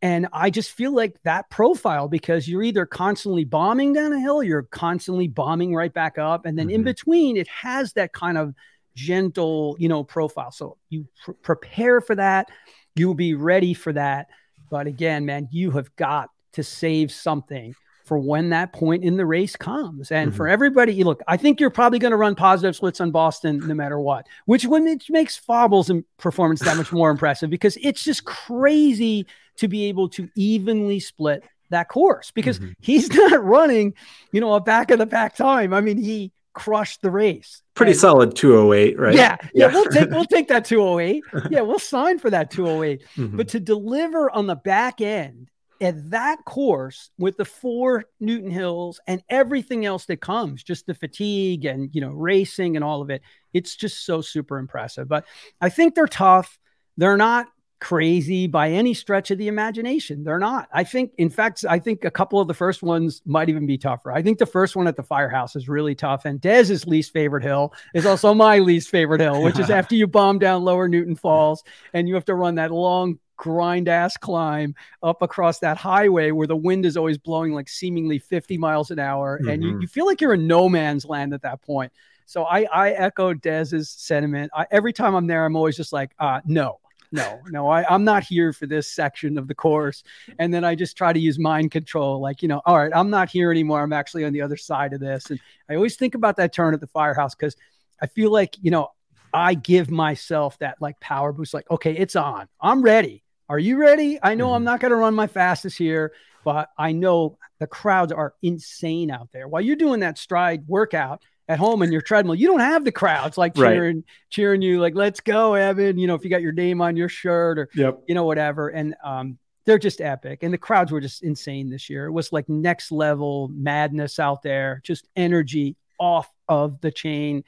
And 0.02 0.28
I 0.34 0.50
just 0.50 0.72
feel 0.72 0.94
like 0.94 1.16
that 1.24 1.50
profile 1.50 2.10
because 2.10 2.46
you're 2.46 2.62
either 2.62 2.86
constantly 2.86 3.46
bombing 3.46 3.94
down 3.94 4.12
a 4.12 4.20
hill, 4.20 4.44
you're 4.44 4.64
constantly 4.64 5.30
bombing 5.30 5.74
right 5.74 5.94
back 5.94 6.18
up. 6.18 6.46
And 6.46 6.60
then 6.60 6.68
mm-hmm. 6.68 6.76
in 6.76 6.84
between, 6.84 7.38
it 7.38 7.48
has 7.48 7.94
that 7.94 8.12
kind 8.12 8.38
of 8.38 8.54
gentle, 8.96 9.78
you 9.80 9.88
know, 9.88 10.04
profile. 10.04 10.52
So 10.52 10.78
you 10.90 11.08
pr- 11.24 11.32
prepare 11.42 12.02
for 12.02 12.16
that 12.16 12.50
you 12.96 13.08
will 13.08 13.16
be 13.16 13.34
ready 13.34 13.74
for 13.74 13.94
that. 13.94 14.28
But 14.70 14.88
again, 14.88 15.26
man, 15.26 15.48
you 15.52 15.72
have 15.72 15.96
got 15.96 16.30
to 16.54 16.64
save 16.64 17.12
something 17.12 17.76
for 18.06 18.18
when 18.18 18.50
that 18.50 18.74
point 18.74 19.04
in 19.04 19.16
the 19.16 19.26
race 19.26 19.56
comes. 19.56 20.12
And 20.12 20.30
mm-hmm. 20.30 20.38
for 20.38 20.48
everybody, 20.48 21.04
look, 21.04 21.22
I 21.28 21.38
think 21.38 21.60
you're 21.60 21.70
probably 21.70 22.00
going 22.00 22.12
to 22.12 22.18
run 22.18 22.36
positive 22.36 22.76
splits 22.76 23.00
on 23.00 23.12
Boston 23.12 23.62
no 23.66 23.74
matter 23.74 24.00
what, 24.00 24.28
which 24.46 24.66
when 24.66 24.88
it 24.88 25.04
makes 25.10 25.38
Fauble's 25.38 25.90
and 25.90 26.04
performance 26.18 26.60
that 26.62 26.78
much 26.78 26.92
more 26.92 27.10
impressive 27.10 27.50
because 27.50 27.78
it's 27.82 28.04
just 28.04 28.26
crazy 28.26 29.26
to 29.58 29.68
be 29.68 29.86
able 29.86 30.10
to 30.10 30.30
evenly 30.36 31.00
split 31.00 31.44
that 31.70 31.88
course 31.88 32.32
because 32.32 32.60
mm-hmm. 32.60 32.72
he's 32.82 33.10
not 33.14 33.44
running, 33.44 33.94
you 34.32 34.42
know, 34.42 34.54
a 34.54 34.62
back 34.62 34.92
of 34.92 35.00
the 35.00 35.06
back 35.06 35.36
time. 35.36 35.74
I 35.74 35.80
mean, 35.80 35.98
he 35.98 36.32
crushed 36.54 37.02
the 37.02 37.12
race. 37.12 37.62
Pretty 37.76 37.92
and, 37.92 38.00
solid 38.00 38.36
208, 38.36 39.00
right? 39.00 39.16
Yeah, 39.16 39.38
yeah, 39.42 39.68
yeah. 39.68 39.74
we'll 39.74 39.86
take 39.86 40.10
we'll 40.10 40.26
take 40.32 40.48
that 40.50 40.66
208. 40.66 41.24
Yeah, 41.50 41.62
we'll 41.62 41.80
sign 41.96 42.20
for 42.20 42.30
that 42.30 42.52
208. 42.52 43.04
Mm-hmm. 43.18 43.38
But 43.38 43.50
to 43.50 43.60
deliver 43.60 44.30
on 44.32 44.48
the 44.48 44.56
back 44.56 45.02
end 45.02 45.50
at 45.82 46.12
that 46.12 46.46
course 46.46 47.10
with 47.18 47.36
the 47.38 47.46
four 47.46 48.06
Newton 48.20 48.52
Hills 48.52 49.00
and 49.08 49.22
everything 49.30 49.86
else 49.86 50.06
that 50.06 50.22
comes, 50.22 50.64
just 50.64 50.86
the 50.86 50.94
fatigue 50.94 51.66
and 51.66 51.90
you 51.94 52.02
know 52.02 52.12
racing 52.12 52.76
and 52.76 52.86
all 52.86 53.02
of 53.02 53.10
it, 53.10 53.22
it's 53.54 53.76
just 53.76 54.06
so 54.06 54.22
super 54.22 54.58
impressive. 54.58 55.08
But 55.08 55.26
I 55.60 55.70
think 55.70 55.96
they're 55.96 56.08
tough. 56.08 56.60
They're 56.98 57.18
not 57.18 57.48
crazy 57.84 58.48
by 58.48 58.72
any 58.72 58.94
stretch 58.94 59.30
of 59.30 59.38
the 59.38 59.50
imagination. 59.50 60.24
They're 60.24 60.40
not. 60.40 60.70
I 60.72 60.86
think, 60.86 61.12
in 61.18 61.30
fact, 61.30 61.66
I 61.70 61.80
think 61.80 62.06
a 62.06 62.12
couple 62.12 62.40
of 62.40 62.48
the 62.48 62.54
first 62.54 62.82
ones 62.82 63.22
might 63.26 63.50
even 63.50 63.66
be 63.66 63.78
tougher. 63.78 64.14
I 64.14 64.22
think 64.22 64.38
the 64.38 64.46
first 64.46 64.78
one 64.78 64.88
at 64.88 64.96
the 64.96 65.04
firehouse 65.04 65.58
is 65.58 65.68
really 65.68 65.94
tough. 65.94 66.24
And 66.24 66.40
Des's 66.40 66.88
least 66.88 67.12
favorite 67.12 67.44
hill 67.44 67.74
is 67.94 68.06
also 68.06 68.34
my 68.34 68.60
least 68.60 68.90
favorite 68.90 69.20
hill, 69.20 69.44
which 69.44 69.60
is 69.60 69.70
after 69.70 69.96
you 69.96 70.08
bomb 70.08 70.40
down 70.40 70.64
lower 70.64 70.88
Newton 70.88 71.18
Falls 71.18 71.62
and 71.94 72.08
you 72.08 72.16
have 72.16 72.24
to 72.26 72.36
run 72.36 72.56
that 72.56 72.72
long 72.72 73.20
grind 73.36 73.90
ass 73.90 74.16
climb 74.16 74.76
up 75.02 75.22
across 75.22 75.60
that 75.60 75.76
highway 75.76 76.32
where 76.32 76.48
the 76.48 76.56
wind 76.56 76.86
is 76.86 76.96
always 76.96 77.18
blowing 77.18 77.52
like 77.52 77.68
seemingly 77.68 78.18
50 78.18 78.58
miles 78.58 78.92
an 78.92 79.00
hour. 79.00 79.38
Mm-hmm. 79.38 79.50
And 79.50 79.62
you, 79.62 79.72
mm-hmm. 79.72 79.82
you 79.82 79.88
feel 79.88 80.06
like 80.06 80.22
you're 80.22 80.36
in 80.36 80.48
no 80.48 80.70
man's 80.70 81.04
land 81.04 81.34
at 81.34 81.42
that 81.42 81.62
point. 81.62 81.92
So 82.28 82.46
I, 82.46 82.64
I 82.64 82.92
echo 82.92 83.34
Des's 83.34 83.90
sentiment. 83.90 84.52
I, 84.56 84.68
every 84.72 84.94
time 84.94 85.16
I'm 85.16 85.28
there, 85.28 85.46
I'm 85.46 85.58
always 85.58 85.76
just 85.76 85.92
like, 85.92 86.16
uh, 86.18 86.40
no, 86.46 86.80
no, 87.14 87.40
no, 87.50 87.70
I, 87.70 87.86
I'm 87.88 88.04
not 88.04 88.24
here 88.24 88.52
for 88.52 88.66
this 88.66 88.92
section 88.92 89.38
of 89.38 89.48
the 89.48 89.54
course. 89.54 90.04
And 90.40 90.52
then 90.52 90.66
I 90.66 90.74
just 90.74 90.98
try 90.98 91.14
to 91.14 91.20
use 91.20 91.38
mind 91.38 91.70
control, 91.70 92.20
like, 92.20 92.42
you 92.42 92.48
know, 92.48 92.62
all 92.66 92.78
right, 92.78 92.92
I'm 92.94 93.12
not 93.12 93.30
here 93.30 93.52
anymore. 93.52 93.84
I'm 93.84 93.94
actually 93.94 94.26
on 94.26 94.34
the 94.34 94.42
other 94.42 94.58
side 94.58 94.94
of 94.94 95.00
this. 95.00 95.30
And 95.30 95.40
I 95.70 95.76
always 95.76 95.96
think 95.96 96.16
about 96.16 96.38
that 96.38 96.54
turn 96.54 96.74
at 96.74 96.82
the 96.82 96.88
firehouse 96.88 97.36
because 97.36 97.56
I 98.02 98.08
feel 98.08 98.32
like, 98.32 98.56
you 98.62 98.72
know, 98.72 98.90
I 99.32 99.54
give 99.54 99.92
myself 99.92 100.58
that 100.58 100.82
like 100.82 101.00
power 101.00 101.32
boost, 101.32 101.54
like, 101.54 101.70
okay, 101.70 101.96
it's 101.96 102.16
on. 102.16 102.48
I'm 102.60 102.82
ready. 102.82 103.24
Are 103.48 103.60
you 103.60 103.78
ready? 103.78 104.18
I 104.22 104.34
know 104.34 104.48
mm-hmm. 104.48 104.56
I'm 104.56 104.64
not 104.64 104.80
going 104.80 104.92
to 104.92 104.98
run 104.98 105.14
my 105.14 105.28
fastest 105.28 105.78
here, 105.78 106.14
but 106.44 106.70
I 106.80 106.94
know 106.94 107.38
the 107.60 107.68
crowds 107.68 108.12
are 108.12 108.34
insane 108.42 109.12
out 109.12 109.30
there. 109.32 109.48
While 109.48 109.62
you're 109.62 109.76
doing 109.76 110.00
that 110.00 110.18
Stryd 110.18 110.66
workout, 110.66 111.22
at 111.48 111.60
home 111.60 111.82
in 111.82 111.92
your 111.92 112.02
treadmill, 112.02 112.36
you 112.36 112.48
don't 112.48 112.62
have 112.62 112.86
the 112.86 112.92
crowds 112.92 113.38
like 113.38 113.56
cheering, 113.56 113.98
right. 113.98 114.06
cheering 114.30 114.62
you, 114.62 114.80
like, 114.80 114.96
let's 114.96 115.20
go, 115.20 115.56
Evan. 115.56 115.98
You 115.98 116.08
know, 116.08 116.16
if 116.16 116.24
you 116.24 116.30
got 116.30 116.42
your 116.42 116.54
name 116.54 116.82
on 116.82 116.96
your 116.96 117.10
shirt 117.10 117.60
or, 117.60 117.70
yep. 117.76 118.02
you 118.08 118.16
know, 118.16 118.24
whatever. 118.24 118.70
And 118.70 118.96
um, 119.04 119.38
they're 119.66 119.80
just 119.80 120.02
epic. 120.02 120.44
And 120.44 120.54
the 120.54 120.58
crowds 120.58 120.92
were 120.92 121.02
just 121.02 121.24
insane 121.24 121.70
this 121.70 121.90
year. 121.90 122.06
It 122.06 122.12
was 122.12 122.32
like 122.32 122.48
next 122.48 122.92
level 122.92 123.50
madness 123.54 124.20
out 124.20 124.42
there, 124.42 124.82
just 124.84 125.08
energy 125.16 125.76
off 126.00 126.32
of 126.48 126.80
the 126.82 126.92
chain. 126.92 127.44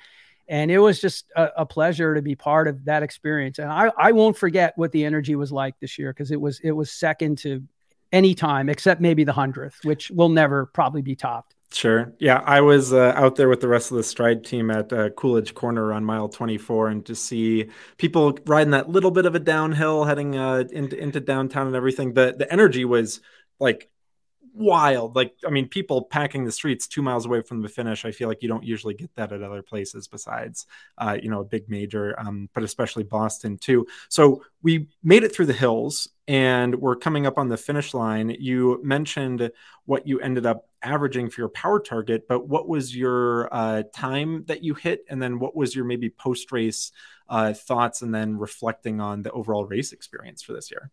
And 0.47 0.69
it 0.69 0.77
was 0.77 1.01
just 1.01 1.25
a, 1.35 1.49
a 1.57 1.65
pleasure 1.65 2.13
to 2.15 2.21
be 2.21 2.35
part 2.35 2.67
of 2.67 2.85
that 2.85 3.01
experience. 3.01 3.59
And 3.59 3.71
I, 3.71 3.91
I 3.97 4.11
won't 4.11 4.37
forget 4.37 4.73
what 4.77 4.91
the 4.91 5.05
energy 5.05 5.35
was 5.35 5.51
like 5.51 5.79
this 5.79 5.97
year 5.97 6.13
because 6.13 6.31
it 6.31 6.39
was 6.39 6.59
it 6.59 6.71
was 6.71 6.91
second 6.91 7.39
to 7.39 7.63
any 8.11 8.35
time 8.35 8.69
except 8.69 9.01
maybe 9.01 9.23
the 9.23 9.33
hundredth, 9.33 9.83
which 9.83 10.11
will 10.11 10.29
never 10.29 10.67
probably 10.67 11.01
be 11.01 11.15
topped. 11.15 11.54
Sure. 11.71 12.13
Yeah, 12.19 12.41
I 12.45 12.61
was 12.61 12.93
uh, 12.93 13.11
out 13.15 13.35
there 13.35 13.49
with 13.49 13.59
the 13.59 13.67
rest 13.67 13.91
of 13.91 13.97
the 13.97 14.03
Stryd 14.03 14.45
team 14.45 14.71
at 14.71 14.93
uh, 14.93 15.09
Coolidge 15.09 15.53
Corner 15.53 15.91
on 15.91 16.05
mile 16.05 16.29
24, 16.29 16.87
and 16.87 17.05
to 17.05 17.15
see 17.15 17.69
people 17.97 18.37
riding 18.45 18.71
that 18.71 18.89
little 18.89 19.11
bit 19.11 19.25
of 19.25 19.35
a 19.35 19.39
downhill, 19.39 20.05
heading 20.05 20.37
uh, 20.37 20.63
into 20.71 20.97
into 20.97 21.19
downtown 21.19 21.67
and 21.67 21.75
everything, 21.75 22.13
the 22.13 22.33
the 22.37 22.51
energy 22.51 22.85
was 22.85 23.19
like 23.59 23.89
wild. 24.53 25.15
Like, 25.15 25.35
I 25.45 25.49
mean, 25.49 25.67
people 25.67 26.03
packing 26.03 26.45
the 26.45 26.51
streets 26.51 26.87
two 26.87 27.01
miles 27.01 27.25
away 27.25 27.41
from 27.41 27.61
the 27.61 27.67
finish. 27.67 28.05
I 28.05 28.11
feel 28.11 28.29
like 28.29 28.41
you 28.41 28.47
don't 28.47 28.63
usually 28.63 28.93
get 28.93 29.13
that 29.15 29.33
at 29.33 29.43
other 29.43 29.61
places 29.61 30.07
besides, 30.07 30.65
uh, 30.97 31.17
you 31.21 31.29
know, 31.29 31.41
a 31.41 31.45
big 31.45 31.69
major, 31.69 32.17
um, 32.17 32.49
but 32.53 32.63
especially 32.63 33.03
Boston 33.03 33.57
too. 33.57 33.85
So 34.07 34.43
we 34.61 34.87
made 35.03 35.23
it 35.23 35.35
through 35.35 35.47
the 35.47 35.53
hills 35.53 36.07
and 36.27 36.75
we're 36.75 36.95
coming 36.95 37.27
up 37.27 37.37
on 37.37 37.49
the 37.49 37.57
finish 37.57 37.93
line. 37.93 38.29
You 38.39 38.79
mentioned 38.83 39.51
what 39.85 40.07
you 40.07 40.19
ended 40.19 40.45
up 40.45 40.67
averaging 40.85 41.29
for 41.29 41.41
your 41.41 41.49
power 41.49 41.79
target, 41.79 42.27
but 42.29 42.47
what 42.47 42.67
was 42.67 42.95
your 42.95 43.53
uh, 43.53 43.83
time 43.93 44.45
that 44.45 44.63
you 44.63 44.75
hit? 44.75 45.03
And 45.09 45.21
then 45.21 45.39
what 45.39 45.55
was 45.55 45.75
your 45.75 45.83
maybe 45.83 46.09
post 46.09 46.51
race 46.51 46.91
uh, 47.27 47.53
thoughts 47.53 48.01
and 48.01 48.13
then 48.13 48.37
reflecting 48.37 49.01
on 49.01 49.23
the 49.23 49.31
overall 49.31 49.65
race 49.65 49.91
experience 49.91 50.43
for 50.43 50.53
this 50.53 50.69
year? 50.71 50.91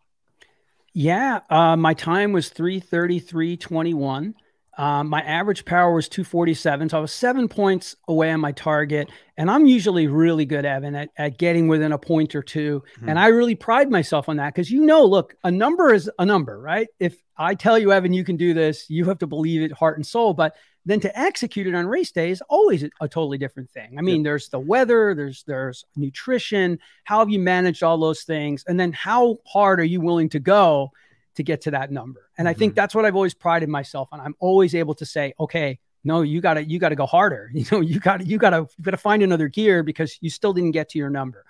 Yeah, 0.94 1.40
uh, 1.48 1.76
my 1.76 1.94
time 1.94 2.33
was 2.33 2.50
333.21. 2.50 4.35
Um, 4.78 5.08
my 5.08 5.20
average 5.20 5.64
power 5.64 5.94
was 5.94 6.08
247. 6.08 6.88
So 6.88 6.98
I 6.98 7.00
was 7.00 7.12
seven 7.12 7.48
points 7.48 7.94
away 8.08 8.30
on 8.30 8.40
my 8.40 8.52
target. 8.52 9.11
And 9.37 9.50
I'm 9.50 9.66
usually 9.66 10.06
really 10.06 10.46
good, 10.46 10.64
Evan, 10.64 10.94
at, 10.94 11.11
at 11.16 11.38
getting 11.38 11.68
within 11.68 11.92
a 11.92 11.98
point 11.98 12.35
or 12.35 12.42
2 12.42 12.80
mm-hmm. 12.80 13.08
And 13.08 13.18
I 13.18 13.26
really 13.28 13.54
pride 13.54 13.90
myself 13.90 14.28
on 14.28 14.37
that 14.37 14.54
because 14.54 14.70
you 14.70 14.80
know, 14.80 15.04
look, 15.04 15.35
a 15.44 15.50
number 15.50 15.92
is 15.92 16.11
a 16.18 16.24
number, 16.24 16.58
right? 16.58 16.88
If 16.98 17.22
I 17.37 17.54
tell 17.54 17.78
you, 17.78 17.92
Evan, 17.92 18.12
you 18.12 18.24
can 18.24 18.37
do 18.37 18.54
this, 18.54 18.88
you 18.88 19.04
have 19.06 19.18
to 19.18 19.26
believe 19.26 19.62
it 19.62 19.72
heart 19.72 19.98
and 19.98 20.06
soul. 20.06 20.32
But 20.32 20.56
then 20.85 21.00
to 21.00 21.18
execute 21.18 21.66
it 21.66 21.74
on 21.74 21.87
race 21.87 22.11
day 22.11 22.30
is 22.30 22.42
always 22.48 22.82
a, 22.82 22.90
a 23.00 23.08
totally 23.08 23.38
different 23.38 23.70
thing. 23.70 23.98
I 23.98 24.02
mean, 24.02 24.20
yeah. 24.20 24.30
there's 24.30 24.48
the 24.48 24.58
weather, 24.58 25.14
there's 25.14 25.44
there's 25.44 25.85
nutrition. 25.96 26.78
How 27.04 27.20
have 27.20 27.30
you 27.30 27.38
managed 27.38 27.82
all 27.82 27.98
those 27.98 28.22
things? 28.22 28.64
And 28.66 28.80
then 28.80 28.92
how 28.92 29.38
hard 29.46 29.80
are 29.80 29.85
you 29.85 30.00
willing 30.00 30.30
to 30.30 30.40
go 30.40 30.92
to 31.37 31.42
get 31.42 31.62
to 31.62 31.73
that 31.73 31.90
number? 31.90 32.31
And 32.37 32.47
mm-hmm. 32.47 32.51
I 32.51 32.59
think 32.59 32.73
mm-hmm. 32.73 32.77
that's 32.77 32.95
what 32.95 33.05
I've 33.05 33.16
always 33.16 33.35
prided 33.35 33.68
myself 33.68 34.09
on. 34.12 34.21
I'm 34.21 34.37
always 34.40 34.75
able 34.75 34.95
to 34.95 35.07
say, 35.07 35.35
okay, 35.38 35.79
no, 36.05 36.23
you 36.23 36.40
gotta 36.40 36.64
you 36.64 36.79
gotta 36.79 36.97
go 36.97 37.07
harder. 37.07 37.51
You 37.55 37.64
know, 37.71 37.81
you 37.81 38.01
gotta 38.01 38.25
you 38.25 38.38
gotta 38.38 38.66
you 38.77 38.85
gotta 38.85 38.97
find 38.97 39.23
another 39.23 39.49
gear 39.49 39.83
because 39.83 40.18
you 40.21 40.31
still 40.31 40.53
didn't 40.53 40.73
get 40.73 40.90
to 40.90 40.99
your 40.99 41.11
number. 41.11 41.45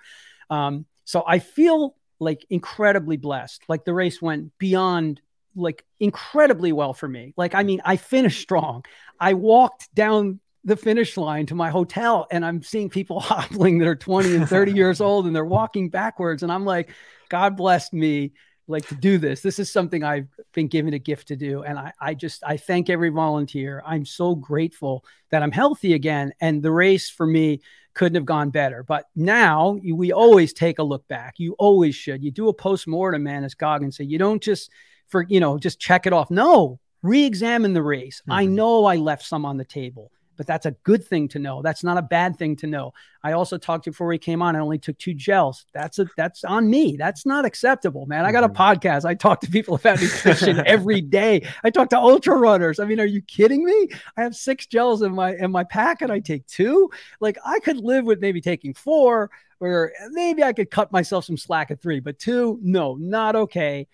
Um, 0.49 0.85
so 1.05 1.23
I 1.25 1.39
feel 1.39 1.95
like 2.19 2.45
incredibly 2.49 3.17
blessed. 3.17 3.63
Like 3.67 3.85
the 3.85 3.93
race 3.93 4.21
went 4.21 4.57
beyond 4.57 5.21
like 5.55 5.83
incredibly 5.99 6.71
well 6.71 6.93
for 6.93 7.07
me. 7.07 7.33
Like, 7.37 7.55
I 7.55 7.63
mean, 7.63 7.81
I 7.85 7.97
finished 7.97 8.41
strong. 8.41 8.85
I 9.19 9.33
walked 9.33 9.93
down 9.93 10.39
the 10.63 10.77
finish 10.77 11.17
line 11.17 11.45
to 11.47 11.55
my 11.55 11.69
hotel 11.69 12.27
and 12.31 12.45
I'm 12.45 12.63
seeing 12.63 12.89
people 12.89 13.19
hobbling 13.19 13.79
that 13.79 13.87
are 13.87 13.95
20 13.95 14.35
and 14.35 14.49
30 14.49 14.71
years 14.71 15.01
old 15.01 15.27
and 15.27 15.35
they're 15.35 15.45
walking 15.45 15.89
backwards. 15.89 16.43
And 16.43 16.51
I'm 16.51 16.65
like, 16.65 16.89
God 17.29 17.57
bless 17.57 17.91
me 17.91 18.33
like 18.67 18.87
to 18.87 18.95
do 18.95 19.17
this. 19.17 19.41
This 19.41 19.59
is 19.59 19.71
something 19.71 20.03
I've 20.03 20.27
been 20.53 20.67
given 20.67 20.93
a 20.93 20.99
gift 20.99 21.27
to 21.29 21.35
do. 21.35 21.63
And 21.63 21.77
I, 21.77 21.93
I 21.99 22.13
just, 22.13 22.43
I 22.45 22.57
thank 22.57 22.89
every 22.89 23.09
volunteer. 23.09 23.83
I'm 23.85 24.05
so 24.05 24.35
grateful 24.35 25.03
that 25.31 25.43
I'm 25.43 25.51
healthy 25.51 25.93
again. 25.93 26.33
And 26.39 26.63
the 26.63 26.71
race 26.71 27.09
for 27.09 27.25
me 27.25 27.61
couldn't 27.93 28.15
have 28.15 28.25
gone 28.25 28.49
better. 28.49 28.83
But 28.83 29.05
now 29.15 29.79
we 29.83 30.11
always 30.11 30.53
take 30.53 30.79
a 30.79 30.83
look 30.83 31.07
back. 31.07 31.35
You 31.37 31.55
always 31.59 31.95
should. 31.95 32.23
You 32.23 32.31
do 32.31 32.49
a 32.49 32.53
post 32.53 32.87
mortem, 32.87 33.23
man, 33.23 33.43
as 33.43 33.53
Goggins 33.53 33.97
say. 33.97 34.05
You 34.05 34.17
don't 34.17 34.41
just, 34.41 34.71
for, 35.07 35.23
you 35.23 35.39
know, 35.39 35.57
just 35.57 35.79
check 35.79 36.07
it 36.07 36.13
off. 36.13 36.31
No, 36.31 36.79
re 37.01 37.25
examine 37.25 37.73
the 37.73 37.83
race. 37.83 38.21
Mm-hmm. 38.21 38.31
I 38.31 38.45
know 38.45 38.85
I 38.85 38.95
left 38.95 39.25
some 39.25 39.45
on 39.45 39.57
the 39.57 39.65
table 39.65 40.11
but 40.35 40.47
that's 40.47 40.65
a 40.65 40.71
good 40.71 41.05
thing 41.05 41.27
to 41.29 41.39
know. 41.39 41.61
That's 41.61 41.83
not 41.83 41.97
a 41.97 42.01
bad 42.01 42.37
thing 42.37 42.55
to 42.57 42.67
know. 42.67 42.93
I 43.23 43.33
also 43.33 43.57
talked 43.57 43.85
to 43.85 43.91
before 43.91 44.07
we 44.07 44.17
came 44.17 44.41
on. 44.41 44.55
I 44.55 44.59
only 44.59 44.77
took 44.77 44.97
two 44.97 45.13
gels. 45.13 45.65
That's 45.73 45.99
a 45.99 46.07
that's 46.17 46.43
on 46.43 46.69
me. 46.69 46.97
That's 46.97 47.25
not 47.25 47.45
acceptable, 47.45 48.05
man. 48.05 48.25
I 48.25 48.31
got 48.31 48.43
a 48.43 48.49
mm-hmm. 48.49 48.61
podcast. 48.61 49.05
I 49.05 49.13
talk 49.13 49.41
to 49.41 49.49
people 49.49 49.75
about 49.75 50.01
nutrition 50.01 50.61
every 50.65 51.01
day. 51.01 51.47
I 51.63 51.69
talk 51.69 51.89
to 51.89 51.97
ultra 51.97 52.35
runners. 52.35 52.79
I 52.79 52.85
mean, 52.85 52.99
are 52.99 53.05
you 53.05 53.21
kidding 53.21 53.63
me? 53.63 53.89
I 54.17 54.23
have 54.23 54.35
six 54.35 54.65
gels 54.65 55.01
in 55.01 55.13
my 55.13 55.35
in 55.35 55.51
my 55.51 55.63
pack 55.63 56.01
and 56.01 56.11
I 56.11 56.19
take 56.19 56.45
two. 56.47 56.89
Like 57.19 57.37
I 57.45 57.59
could 57.59 57.77
live 57.77 58.05
with 58.05 58.19
maybe 58.19 58.41
taking 58.41 58.73
four, 58.73 59.31
or 59.59 59.91
maybe 60.09 60.43
I 60.43 60.53
could 60.53 60.69
cut 60.69 60.91
myself 60.91 61.25
some 61.25 61.37
slack 61.37 61.71
at 61.71 61.81
three, 61.81 61.99
but 61.99 62.19
two, 62.19 62.59
no, 62.61 62.95
not 62.95 63.35
okay. 63.35 63.87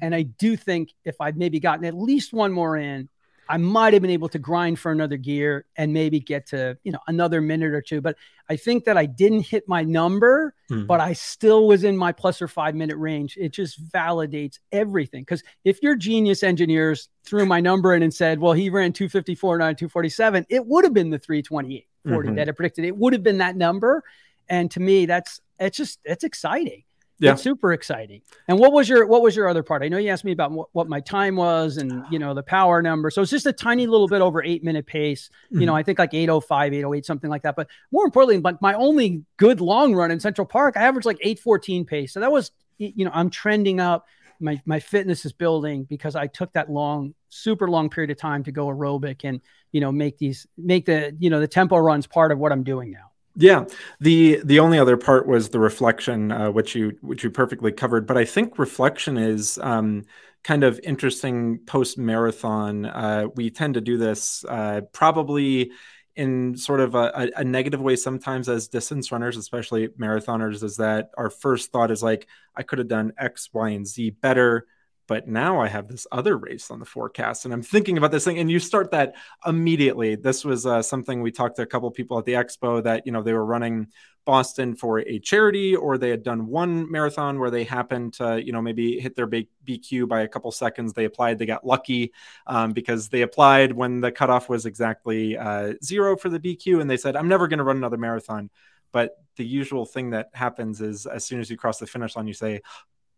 And 0.00 0.14
I 0.14 0.22
do 0.22 0.56
think 0.56 0.92
if 1.04 1.20
I'd 1.20 1.36
maybe 1.36 1.60
gotten 1.60 1.84
at 1.84 1.94
least 1.94 2.32
one 2.32 2.52
more 2.52 2.76
in, 2.76 3.08
I 3.48 3.56
might 3.56 3.92
have 3.92 4.02
been 4.02 4.10
able 4.10 4.28
to 4.30 4.38
grind 4.38 4.78
for 4.78 4.90
another 4.92 5.16
gear 5.16 5.66
and 5.76 5.92
maybe 5.92 6.20
get 6.20 6.46
to, 6.48 6.78
you 6.82 6.92
know, 6.92 6.98
another 7.06 7.40
minute 7.40 7.72
or 7.72 7.82
two. 7.82 8.00
But 8.00 8.16
I 8.48 8.56
think 8.56 8.84
that 8.84 8.96
I 8.96 9.06
didn't 9.06 9.40
hit 9.40 9.68
my 9.68 9.82
number, 9.82 10.54
mm-hmm. 10.70 10.86
but 10.86 11.00
I 11.00 11.12
still 11.12 11.66
was 11.66 11.84
in 11.84 11.96
my 11.96 12.12
plus 12.12 12.40
or 12.40 12.48
five 12.48 12.74
minute 12.74 12.96
range. 12.96 13.36
It 13.38 13.50
just 13.52 13.82
validates 13.90 14.58
everything. 14.72 15.22
Because 15.22 15.42
if 15.64 15.82
your 15.82 15.96
genius 15.96 16.42
engineers 16.42 17.08
threw 17.24 17.46
my 17.46 17.60
number 17.60 17.94
in 17.94 18.02
and 18.02 18.12
said, 18.12 18.38
well, 18.38 18.52
he 18.52 18.70
ran 18.70 18.92
254, 18.92 19.58
not 19.58 19.78
247, 19.78 20.46
it 20.48 20.66
would 20.66 20.84
have 20.84 20.94
been 20.94 21.10
the 21.10 21.18
328 21.18 21.86
40 22.06 22.28
mm-hmm. 22.28 22.36
that 22.36 22.48
I 22.48 22.52
predicted. 22.52 22.84
It 22.84 22.96
would 22.96 23.12
have 23.12 23.22
been 23.22 23.38
that 23.38 23.56
number. 23.56 24.02
And 24.48 24.70
to 24.72 24.80
me, 24.80 25.06
that's 25.06 25.40
it's 25.58 25.76
just 25.76 26.00
it's 26.04 26.24
exciting 26.24 26.84
yeah. 27.18 27.32
It's 27.32 27.42
super 27.42 27.72
exciting. 27.72 28.22
And 28.48 28.58
what 28.58 28.72
was 28.72 28.88
your 28.88 29.06
what 29.06 29.22
was 29.22 29.36
your 29.36 29.48
other 29.48 29.62
part? 29.62 29.82
I 29.82 29.88
know 29.88 29.98
you 29.98 30.10
asked 30.10 30.24
me 30.24 30.32
about 30.32 30.50
what, 30.50 30.68
what 30.72 30.88
my 30.88 31.00
time 31.00 31.36
was 31.36 31.76
and 31.76 32.04
you 32.10 32.18
know 32.18 32.34
the 32.34 32.42
power 32.42 32.82
number. 32.82 33.10
So 33.10 33.22
it's 33.22 33.30
just 33.30 33.46
a 33.46 33.52
tiny 33.52 33.86
little 33.86 34.08
bit 34.08 34.20
over 34.20 34.42
eight 34.42 34.64
minute 34.64 34.86
pace. 34.86 35.30
Mm-hmm. 35.46 35.60
You 35.60 35.66
know, 35.66 35.72
mm-hmm. 35.72 35.78
I 35.78 35.82
think 35.84 35.98
like 35.98 36.14
805, 36.14 36.72
808, 36.72 37.06
something 37.06 37.30
like 37.30 37.42
that. 37.42 37.56
But 37.56 37.68
more 37.92 38.04
importantly, 38.04 38.38
like 38.38 38.60
my 38.60 38.74
only 38.74 39.22
good 39.36 39.60
long 39.60 39.94
run 39.94 40.10
in 40.10 40.18
Central 40.18 40.46
Park, 40.46 40.76
I 40.76 40.82
averaged 40.82 41.06
like 41.06 41.18
814 41.20 41.84
pace. 41.84 42.12
So 42.12 42.20
that 42.20 42.32
was 42.32 42.50
you 42.78 43.04
know, 43.04 43.12
I'm 43.14 43.30
trending 43.30 43.80
up. 43.80 44.06
My 44.40 44.60
my 44.66 44.80
fitness 44.80 45.24
is 45.24 45.32
building 45.32 45.84
because 45.84 46.16
I 46.16 46.26
took 46.26 46.52
that 46.54 46.68
long, 46.68 47.14
super 47.28 47.70
long 47.70 47.88
period 47.88 48.10
of 48.10 48.18
time 48.18 48.42
to 48.44 48.52
go 48.52 48.66
aerobic 48.66 49.20
and 49.22 49.40
you 49.70 49.80
know 49.80 49.92
make 49.92 50.18
these 50.18 50.46
make 50.58 50.86
the 50.86 51.16
you 51.20 51.30
know 51.30 51.38
the 51.38 51.46
tempo 51.46 51.76
runs 51.76 52.08
part 52.08 52.32
of 52.32 52.38
what 52.38 52.50
I'm 52.50 52.64
doing 52.64 52.90
now. 52.90 53.12
Yeah, 53.36 53.64
the 53.98 54.40
the 54.44 54.60
only 54.60 54.78
other 54.78 54.96
part 54.96 55.26
was 55.26 55.48
the 55.48 55.58
reflection, 55.58 56.30
uh, 56.30 56.50
which 56.52 56.74
you 56.74 56.96
which 57.00 57.24
you 57.24 57.30
perfectly 57.30 57.72
covered. 57.72 58.06
But 58.06 58.16
I 58.16 58.24
think 58.24 58.58
reflection 58.58 59.16
is 59.16 59.58
um, 59.58 60.04
kind 60.44 60.62
of 60.62 60.78
interesting 60.84 61.58
post 61.66 61.98
marathon. 61.98 62.86
Uh, 62.86 63.26
we 63.34 63.50
tend 63.50 63.74
to 63.74 63.80
do 63.80 63.98
this 63.98 64.44
uh, 64.48 64.82
probably 64.92 65.72
in 66.14 66.56
sort 66.56 66.78
of 66.78 66.94
a, 66.94 67.30
a, 67.36 67.42
negative 67.42 67.80
way 67.80 67.96
sometimes 67.96 68.48
as 68.48 68.68
distance 68.68 69.10
runners, 69.10 69.36
especially 69.36 69.88
marathoners. 69.88 70.62
Is 70.62 70.76
that 70.76 71.10
our 71.18 71.28
first 71.28 71.72
thought 71.72 71.90
is 71.90 72.04
like 72.04 72.28
I 72.54 72.62
could 72.62 72.78
have 72.78 72.86
done 72.86 73.14
X, 73.18 73.50
Y, 73.52 73.70
and 73.70 73.84
Z 73.84 74.10
better 74.10 74.66
but 75.06 75.28
now 75.28 75.60
I 75.60 75.68
have 75.68 75.88
this 75.88 76.06
other 76.10 76.36
race 76.36 76.70
on 76.70 76.78
the 76.78 76.84
forecast, 76.84 77.44
and 77.44 77.52
I'm 77.52 77.62
thinking 77.62 77.98
about 77.98 78.10
this 78.10 78.24
thing. 78.24 78.38
And 78.38 78.50
you 78.50 78.58
start 78.58 78.90
that 78.92 79.14
immediately. 79.46 80.14
This 80.14 80.44
was 80.44 80.66
uh, 80.66 80.82
something 80.82 81.20
we 81.20 81.30
talked 81.30 81.56
to 81.56 81.62
a 81.62 81.66
couple 81.66 81.90
people 81.90 82.18
at 82.18 82.24
the 82.24 82.32
expo 82.32 82.82
that 82.82 83.06
you 83.06 83.12
know 83.12 83.22
they 83.22 83.32
were 83.32 83.44
running 83.44 83.88
Boston 84.24 84.74
for 84.74 85.00
a 85.00 85.18
charity, 85.18 85.76
or 85.76 85.98
they 85.98 86.08
had 86.08 86.22
done 86.22 86.46
one 86.46 86.90
marathon 86.90 87.38
where 87.38 87.50
they 87.50 87.64
happened 87.64 88.14
to 88.14 88.42
you 88.44 88.52
know 88.52 88.62
maybe 88.62 88.98
hit 88.98 89.14
their 89.14 89.28
BQ 89.28 90.08
by 90.08 90.22
a 90.22 90.28
couple 90.28 90.50
seconds. 90.50 90.92
They 90.92 91.04
applied, 91.04 91.38
they 91.38 91.46
got 91.46 91.66
lucky 91.66 92.12
um, 92.46 92.72
because 92.72 93.08
they 93.08 93.22
applied 93.22 93.72
when 93.72 94.00
the 94.00 94.12
cutoff 94.12 94.48
was 94.48 94.66
exactly 94.66 95.36
uh, 95.36 95.74
zero 95.82 96.16
for 96.16 96.28
the 96.28 96.40
BQ, 96.40 96.80
and 96.80 96.88
they 96.88 96.96
said, 96.96 97.16
"I'm 97.16 97.28
never 97.28 97.48
going 97.48 97.58
to 97.58 97.64
run 97.64 97.76
another 97.76 97.98
marathon." 97.98 98.50
But 98.92 99.18
the 99.36 99.44
usual 99.44 99.84
thing 99.84 100.10
that 100.10 100.30
happens 100.34 100.80
is 100.80 101.06
as 101.06 101.24
soon 101.24 101.40
as 101.40 101.50
you 101.50 101.56
cross 101.56 101.78
the 101.78 101.86
finish 101.86 102.14
line, 102.14 102.28
you 102.28 102.32
say, 102.32 102.60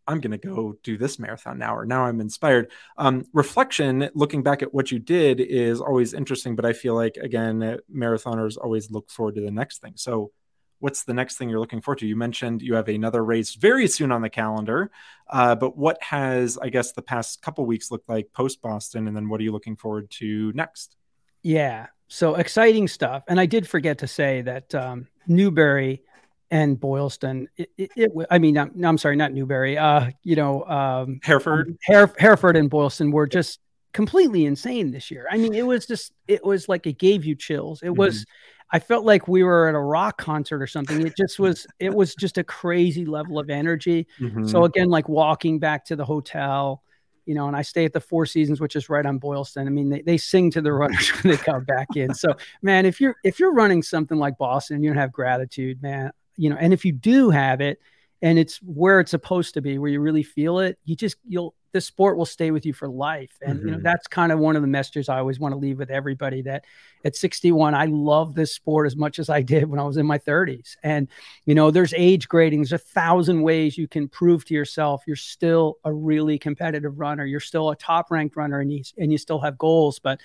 I'm 0.06 0.20
going 0.20 0.32
to 0.32 0.38
go 0.38 0.76
do 0.82 0.96
this 0.96 1.18
marathon 1.18 1.58
now, 1.58 1.74
or 1.74 1.84
now 1.84 2.04
I'm 2.04 2.20
inspired. 2.20 2.70
Um, 2.96 3.24
reflection, 3.32 4.08
looking 4.14 4.42
back 4.42 4.62
at 4.62 4.72
what 4.72 4.90
you 4.90 4.98
did, 4.98 5.40
is 5.40 5.80
always 5.80 6.14
interesting, 6.14 6.54
but 6.56 6.64
I 6.64 6.72
feel 6.72 6.94
like, 6.94 7.16
again, 7.16 7.78
marathoners 7.92 8.56
always 8.56 8.90
look 8.90 9.10
forward 9.10 9.34
to 9.36 9.40
the 9.40 9.50
next 9.50 9.78
thing. 9.78 9.94
So, 9.96 10.30
what's 10.78 11.04
the 11.04 11.14
next 11.14 11.36
thing 11.36 11.48
you're 11.48 11.60
looking 11.60 11.80
forward 11.80 11.98
to? 11.98 12.06
You 12.06 12.16
mentioned 12.16 12.62
you 12.62 12.74
have 12.74 12.88
another 12.88 13.24
race 13.24 13.54
very 13.54 13.88
soon 13.88 14.12
on 14.12 14.22
the 14.22 14.30
calendar, 14.30 14.90
uh, 15.28 15.54
but 15.54 15.76
what 15.76 16.00
has, 16.02 16.58
I 16.58 16.68
guess, 16.68 16.92
the 16.92 17.02
past 17.02 17.42
couple 17.42 17.64
weeks 17.66 17.90
looked 17.90 18.08
like 18.08 18.32
post 18.32 18.62
Boston, 18.62 19.08
and 19.08 19.16
then 19.16 19.28
what 19.28 19.40
are 19.40 19.44
you 19.44 19.52
looking 19.52 19.76
forward 19.76 20.10
to 20.12 20.52
next? 20.52 20.96
Yeah, 21.42 21.86
so 22.08 22.34
exciting 22.36 22.88
stuff. 22.88 23.24
And 23.28 23.40
I 23.40 23.46
did 23.46 23.68
forget 23.68 23.98
to 23.98 24.06
say 24.06 24.42
that 24.42 24.74
um, 24.74 25.08
Newbury 25.26 26.02
and 26.50 26.78
Boylston. 26.78 27.48
It, 27.56 27.70
it, 27.76 27.90
it, 27.96 28.12
I 28.30 28.38
mean, 28.38 28.56
I'm, 28.58 28.84
I'm, 28.84 28.98
sorry, 28.98 29.16
not 29.16 29.32
Newbury. 29.32 29.76
Uh, 29.76 30.10
you 30.22 30.36
know, 30.36 30.64
um, 30.64 31.20
Hereford, 31.22 31.68
um, 31.68 31.78
Her- 31.86 32.14
Hereford, 32.18 32.56
and 32.56 32.70
Boylston 32.70 33.10
were 33.10 33.26
just 33.26 33.60
completely 33.92 34.44
insane 34.44 34.90
this 34.90 35.10
year. 35.10 35.26
I 35.30 35.38
mean, 35.38 35.54
it 35.54 35.66
was 35.66 35.86
just, 35.86 36.12
it 36.28 36.44
was 36.44 36.68
like 36.68 36.86
it 36.86 36.98
gave 36.98 37.24
you 37.24 37.34
chills. 37.34 37.82
It 37.82 37.86
mm-hmm. 37.86 37.98
was, 37.98 38.26
I 38.70 38.78
felt 38.78 39.04
like 39.04 39.28
we 39.28 39.42
were 39.42 39.68
at 39.68 39.74
a 39.74 39.80
rock 39.80 40.18
concert 40.18 40.60
or 40.60 40.66
something. 40.66 41.06
It 41.06 41.16
just 41.16 41.38
was, 41.38 41.66
it 41.78 41.94
was 41.94 42.14
just 42.14 42.38
a 42.38 42.44
crazy 42.44 43.06
level 43.06 43.38
of 43.38 43.48
energy. 43.48 44.06
Mm-hmm. 44.20 44.46
So 44.46 44.64
again, 44.64 44.88
like 44.88 45.08
walking 45.08 45.58
back 45.58 45.84
to 45.86 45.96
the 45.96 46.04
hotel, 46.04 46.82
you 47.24 47.34
know, 47.34 47.48
and 47.48 47.56
I 47.56 47.62
stay 47.62 47.84
at 47.84 47.92
the 47.92 48.00
Four 48.00 48.26
Seasons, 48.26 48.60
which 48.60 48.76
is 48.76 48.88
right 48.88 49.04
on 49.04 49.18
Boylston. 49.18 49.66
I 49.66 49.70
mean, 49.70 49.88
they, 49.88 50.02
they 50.02 50.16
sing 50.16 50.50
to 50.52 50.60
the 50.60 50.72
runners 50.72 51.08
when 51.22 51.32
they 51.32 51.36
come 51.36 51.64
back 51.64 51.88
in. 51.96 52.14
So, 52.14 52.36
man, 52.62 52.86
if 52.86 53.00
you're 53.00 53.16
if 53.24 53.40
you're 53.40 53.52
running 53.52 53.82
something 53.82 54.16
like 54.16 54.38
Boston, 54.38 54.82
you 54.82 54.90
don't 54.90 54.98
have 54.98 55.10
gratitude, 55.10 55.82
man 55.82 56.12
you 56.36 56.50
know, 56.50 56.56
and 56.58 56.72
if 56.72 56.84
you 56.84 56.92
do 56.92 57.30
have 57.30 57.60
it 57.60 57.80
and 58.22 58.38
it's 58.38 58.56
where 58.58 59.00
it's 59.00 59.10
supposed 59.10 59.54
to 59.54 59.60
be, 59.60 59.78
where 59.78 59.90
you 59.90 60.00
really 60.00 60.22
feel 60.22 60.58
it, 60.60 60.78
you 60.84 60.96
just, 60.96 61.16
you'll, 61.26 61.54
the 61.72 61.80
sport 61.82 62.16
will 62.16 62.24
stay 62.24 62.50
with 62.50 62.64
you 62.64 62.72
for 62.72 62.88
life. 62.88 63.36
And, 63.42 63.58
mm-hmm. 63.58 63.66
you 63.66 63.70
know, 63.72 63.76
mm-hmm. 63.76 63.84
that's 63.84 64.06
kind 64.06 64.32
of 64.32 64.38
one 64.38 64.56
of 64.56 64.62
the 64.62 64.68
messages 64.68 65.10
I 65.10 65.18
always 65.18 65.38
want 65.38 65.52
to 65.52 65.58
leave 65.58 65.78
with 65.78 65.90
everybody 65.90 66.40
that 66.42 66.64
at 67.04 67.14
61, 67.14 67.74
I 67.74 67.84
love 67.84 68.34
this 68.34 68.54
sport 68.54 68.86
as 68.86 68.96
much 68.96 69.18
as 69.18 69.28
I 69.28 69.42
did 69.42 69.68
when 69.68 69.78
I 69.78 69.84
was 69.84 69.98
in 69.98 70.06
my 70.06 70.18
30s. 70.18 70.76
And, 70.82 71.08
you 71.44 71.54
know, 71.54 71.70
there's 71.70 71.92
age 71.94 72.28
grading, 72.28 72.60
there's 72.60 72.72
a 72.72 72.78
thousand 72.78 73.42
ways 73.42 73.76
you 73.76 73.88
can 73.88 74.08
prove 74.08 74.46
to 74.46 74.54
yourself 74.54 75.02
you're 75.06 75.16
still 75.16 75.76
a 75.84 75.92
really 75.92 76.38
competitive 76.38 76.98
runner. 76.98 77.26
You're 77.26 77.40
still 77.40 77.68
a 77.68 77.76
top 77.76 78.10
ranked 78.10 78.36
runner 78.36 78.60
and 78.60 78.72
you, 78.72 78.82
and 78.96 79.12
you 79.12 79.18
still 79.18 79.40
have 79.40 79.58
goals. 79.58 79.98
But, 79.98 80.20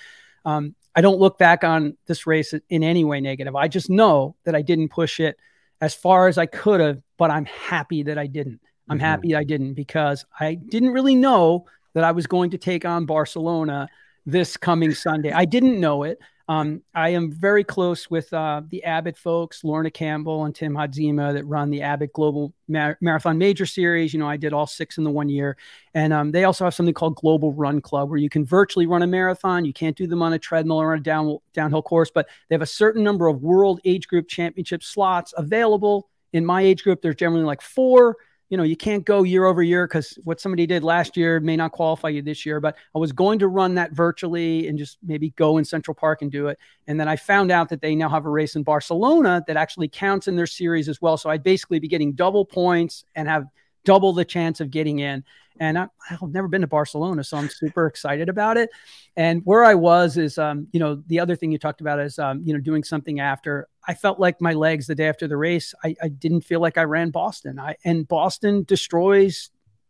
um, 0.46 0.74
I 0.96 1.02
don't 1.02 1.20
look 1.20 1.38
back 1.38 1.64
on 1.64 1.98
this 2.06 2.28
race 2.28 2.54
in 2.70 2.84
any 2.84 3.04
way 3.04 3.22
negative. 3.22 3.56
I 3.56 3.68
just 3.68 3.90
know 3.90 4.36
that 4.44 4.56
I 4.56 4.62
didn't 4.62 4.90
push 4.90 5.20
it 5.20 5.38
as 5.82 5.96
far 5.96 6.28
as 6.28 6.38
I 6.38 6.46
could 6.46 6.80
have, 6.80 7.02
but 7.18 7.32
I'm 7.32 7.46
happy 7.46 8.04
that 8.04 8.18
I 8.18 8.28
didn't. 8.28 8.62
I'm 8.88 8.98
mm-hmm. 8.98 9.06
happy 9.06 9.36
I 9.36 9.44
didn't 9.44 9.74
because 9.74 10.26
I 10.40 10.54
didn't 10.54 10.92
really 10.92 11.16
know 11.16 11.66
that 11.94 12.04
I 12.04 12.12
was 12.12 12.28
going 12.28 12.52
to 12.52 12.58
take 12.58 12.86
on 12.86 13.06
Barcelona 13.06 13.90
this 14.26 14.58
coming 14.58 14.94
Sunday. 14.94 15.32
I 15.32 15.46
didn't 15.46 15.80
know 15.80 16.04
it. 16.04 16.20
Um, 16.52 16.82
I 16.94 17.10
am 17.10 17.32
very 17.32 17.64
close 17.64 18.10
with 18.10 18.34
uh, 18.34 18.62
the 18.68 18.84
Abbott 18.84 19.16
folks, 19.16 19.64
Lorna 19.64 19.90
Campbell 19.90 20.44
and 20.44 20.54
Tim 20.54 20.74
Hadzima, 20.74 21.34
that 21.34 21.46
run 21.46 21.70
the 21.70 21.82
Abbott 21.82 22.12
Global 22.12 22.54
Mar- 22.68 22.98
Marathon 23.00 23.38
Major 23.38 23.66
Series. 23.66 24.14
You 24.14 24.20
know, 24.20 24.28
I 24.28 24.36
did 24.36 24.52
all 24.52 24.68
six 24.68 24.98
in 24.98 25.06
the 25.06 25.10
one 25.10 25.30
year. 25.30 25.56
And 25.94 26.12
um, 26.12 26.32
they 26.32 26.44
also 26.44 26.66
have 26.66 26.74
something 26.74 26.94
called 26.94 27.16
Global 27.16 27.54
Run 27.54 27.80
Club, 27.80 28.10
where 28.10 28.20
you 28.20 28.28
can 28.28 28.44
virtually 28.44 28.86
run 28.86 29.02
a 29.02 29.08
marathon. 29.08 29.64
You 29.64 29.72
can't 29.72 29.96
do 29.96 30.08
them 30.08 30.22
on 30.22 30.34
a 30.34 30.40
treadmill 30.40 30.82
or 30.82 30.92
on 30.92 31.00
a 31.00 31.02
down, 31.02 31.38
downhill 31.54 31.84
course, 31.84 32.12
but 32.14 32.28
they 32.50 32.56
have 32.56 32.62
a 32.62 32.66
certain 32.66 33.02
number 33.02 33.28
of 33.28 33.42
world 33.42 33.80
age 33.86 34.10
group 34.10 34.28
championship 34.28 34.84
slots 34.84 35.34
available. 35.38 36.10
In 36.34 36.46
my 36.46 36.62
age 36.62 36.84
group, 36.84 37.02
there's 37.02 37.16
generally 37.16 37.46
like 37.46 37.62
four 37.62 38.18
you 38.52 38.58
know, 38.58 38.64
you 38.64 38.76
can't 38.76 39.06
go 39.06 39.24
year 39.24 39.46
over 39.46 39.64
year 39.64 39.88
because 39.88 40.20
what 40.26 40.42
somebody 40.42 40.68
did 40.68 40.84
last 40.84 41.16
year 41.16 41.40
may 41.40 41.56
not 41.56 41.72
qualify 41.72 42.10
you 42.10 42.22
this 42.22 42.46
year. 42.46 42.60
But 42.60 42.76
I 42.94 43.00
was 43.00 43.14
going 43.14 43.40
to 43.40 43.48
run 43.48 43.76
that 43.76 43.94
virtually 43.94 44.68
and 44.68 44.78
just 44.78 44.98
maybe 45.02 45.30
go 45.32 45.58
in 45.58 45.64
Central 45.64 45.96
Park 45.96 46.22
and 46.22 46.30
do 46.30 46.48
it. 46.48 46.60
And 46.86 47.00
then 47.00 47.08
I 47.08 47.16
found 47.16 47.50
out 47.50 47.70
that 47.70 47.82
they 47.82 47.96
now 47.96 48.10
have 48.10 48.26
a 48.26 48.30
race 48.30 48.58
in 48.58 48.64
Barcelona 48.64 49.42
that 49.48 49.56
actually 49.56 49.88
counts 49.88 50.28
in 50.28 50.36
their 50.36 50.46
series 50.46 50.90
as 50.90 51.02
well. 51.02 51.16
So 51.16 51.30
I'd 51.30 51.44
basically 51.44 51.80
be 51.80 51.88
getting 51.88 52.12
double 52.12 52.44
points 52.44 53.06
and 53.16 53.26
have 53.30 53.46
double 53.86 54.12
the 54.12 54.26
chance 54.26 54.60
of 54.60 54.70
getting 54.70 55.00
in. 55.00 55.24
And 55.60 55.78
I, 55.78 55.88
have 56.08 56.22
never 56.32 56.48
been 56.48 56.62
to 56.62 56.68
Barcelona, 56.68 57.24
so 57.24 57.38
I'm 57.38 57.50
super 57.50 57.86
excited 57.86 58.30
about 58.30 58.58
it. 58.58 58.70
And 59.16 59.42
where 59.46 59.64
I 59.64 59.76
was 59.76 60.18
is, 60.18 60.38
um, 60.38 60.68
you 60.72 60.80
know, 60.80 61.04
the 61.08 61.20
other 61.20 61.36
thing 61.36 61.52
you 61.52 61.60
talked 61.60 61.82
about 61.82 62.00
is, 62.00 62.18
um, 62.18 62.42
you 62.44 62.54
know, 62.54 62.60
doing 62.60 62.84
something 62.84 63.20
after. 63.20 63.68
I 63.88 63.94
felt 63.94 64.20
like 64.20 64.42
my 64.42 64.54
legs 64.54 64.88
the 64.88 64.96
day 64.96 65.08
after 65.08 65.28
the 65.28 65.38
race. 65.38 65.74
I, 65.84 65.96
I 66.02 66.08
didn't 66.08 66.42
feel 66.42 66.62
like 66.62 66.78
I 66.78 66.84
ran 66.84 67.12
Boston. 67.12 67.60
I 67.60 67.76
and 67.84 68.08
Boston 68.08 68.64
destroys 68.64 69.50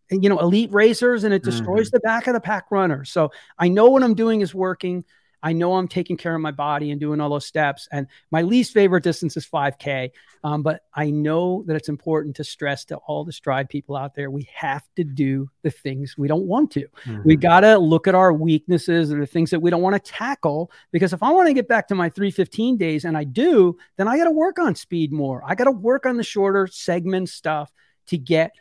you 0.10 0.28
know 0.28 0.39
elite 0.39 0.71
racers 0.74 1.24
and 1.24 1.34
it 1.34 1.41
destroys 1.43 1.88
mm-hmm. 1.88 1.95
the 1.95 2.00
back 2.02 2.28
of 2.28 2.34
the 2.34 2.41
pack 2.41 2.65
runner 2.69 3.06
so 3.06 3.32
i 3.58 3.69
know 3.69 3.89
what 3.89 4.04
i'm 4.04 4.13
doing 4.13 4.41
is 4.41 4.54
working 4.54 5.06
I 5.43 5.54
know 5.54 5.75
I'm 5.75 5.88
taking 5.88 6.17
care 6.17 6.36
of 6.36 6.41
my 6.41 6.51
body 6.51 6.91
and 6.91 6.99
doing 6.99 7.19
all 7.19 7.30
those 7.30 7.45
steps. 7.45 7.88
And 7.91 8.08
my 8.32 8.41
least 8.41 8.73
favorite 8.73 9.04
distance 9.04 9.38
is 9.38 9.45
5K. 9.45 10.12
Um, 10.43 10.63
but 10.63 10.82
I 10.93 11.10
know 11.10 11.63
that 11.67 11.75
it's 11.75 11.89
important 11.89 12.36
to 12.38 12.43
stress 12.43 12.86
to 12.86 12.97
all 12.97 13.23
the 13.23 13.32
Stryd 13.32 13.69
people 13.69 13.95
out 13.95 14.15
there 14.15 14.32
we 14.32 14.47
have 14.54 14.84
to 14.95 15.04
do 15.04 15.49
the 15.62 15.71
things 15.71 16.15
we 16.17 16.27
don't 16.27 16.45
want 16.45 16.71
to. 16.71 16.88
Mm-hmm. 17.06 17.21
We 17.25 17.36
got 17.36 17.62
to 17.62 17.77
look 17.77 18.08
at 18.08 18.15
our 18.15 18.34
weaknesses 18.34 19.12
and 19.12 19.21
the 19.21 19.27
things 19.27 19.51
that 19.51 19.60
we 19.60 19.69
don't 19.69 19.82
want 19.82 20.04
to 20.04 20.12
tackle. 20.12 20.71
Because 20.91 21.13
if 21.13 21.21
I 21.21 21.32
want 21.32 21.47
to 21.47 21.54
get 21.54 21.67
back 21.67 21.88
to 21.89 21.95
my 21.95 22.10
315 22.10 22.77
days 22.77 23.06
and 23.06 23.17
I 23.17 23.23
do, 23.23 23.77
then 23.97 24.08
I 24.08 24.17
got 24.17 24.25
to 24.25 24.32
work 24.32 24.60
on 24.60 24.75
speed 24.75 25.12
more. 25.12 25.43
I 25.45 25.56
got 25.56 25.65
to 25.65 25.71
work 25.71 26.06
on 26.06 26.17
the 26.17 26.23
shorter 26.23 26.67
segment 26.67 27.30
stuff 27.30 27.71
to 28.08 28.17
get 28.17 28.51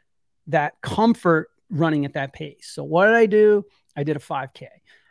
that 0.48 0.80
comfort 0.80 1.48
running 1.70 2.04
at 2.04 2.14
that 2.14 2.32
pace. 2.32 2.70
So 2.72 2.84
what 2.84 3.06
did 3.06 3.14
I 3.14 3.26
do? 3.26 3.64
I 3.96 4.02
did 4.02 4.16
a 4.16 4.20
5K. 4.20 4.66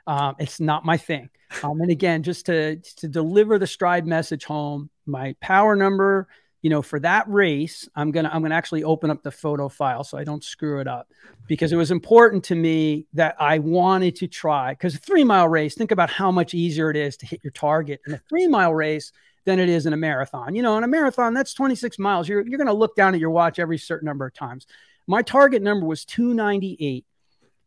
Um, 0.09 0.35
it's 0.39 0.59
not 0.59 0.85
my 0.85 0.97
thing. 0.97 1.29
Um, 1.61 1.81
and 1.81 1.91
again, 1.91 2.23
just 2.23 2.47
to 2.47 2.77
to 2.97 3.07
deliver 3.07 3.59
the 3.59 3.67
Stryd 3.67 4.05
message 4.05 4.43
home, 4.43 4.89
my 5.05 5.35
power 5.39 5.75
number, 5.75 6.27
you 6.63 6.71
know, 6.71 6.81
for 6.81 6.99
that 7.01 7.29
race, 7.29 7.87
I'm 7.95 8.09
gonna 8.09 8.31
I'm 8.33 8.41
gonna 8.41 8.55
actually 8.55 8.83
open 8.83 9.11
up 9.11 9.21
the 9.21 9.29
photo 9.29 9.69
file 9.69 10.03
so 10.03 10.17
I 10.17 10.23
don't 10.23 10.43
screw 10.43 10.81
it 10.81 10.87
up 10.87 11.11
because 11.47 11.71
it 11.71 11.75
was 11.75 11.91
important 11.91 12.43
to 12.45 12.55
me 12.55 13.05
that 13.13 13.35
I 13.39 13.59
wanted 13.59 14.15
to 14.15 14.27
try 14.27 14.71
because 14.71 14.95
a 14.95 14.97
three 14.97 15.23
mile 15.23 15.47
race. 15.47 15.75
Think 15.75 15.91
about 15.91 16.09
how 16.09 16.31
much 16.31 16.55
easier 16.55 16.89
it 16.89 16.97
is 16.97 17.15
to 17.17 17.27
hit 17.27 17.43
your 17.43 17.51
target 17.51 18.01
in 18.07 18.13
a 18.13 18.21
three 18.29 18.47
mile 18.47 18.73
race 18.73 19.11
than 19.45 19.59
it 19.59 19.69
is 19.69 19.85
in 19.85 19.93
a 19.93 19.97
marathon. 19.97 20.55
You 20.55 20.63
know, 20.63 20.75
in 20.79 20.83
a 20.83 20.87
marathon, 20.87 21.35
that's 21.35 21.53
26 21.53 21.99
miles. 21.99 22.27
You're 22.27 22.47
you're 22.47 22.57
gonna 22.57 22.73
look 22.73 22.95
down 22.95 23.13
at 23.13 23.19
your 23.19 23.29
watch 23.29 23.59
every 23.59 23.77
certain 23.77 24.07
number 24.07 24.25
of 24.25 24.33
times. 24.33 24.65
My 25.05 25.21
target 25.21 25.61
number 25.61 25.85
was 25.85 26.03
298. 26.05 27.05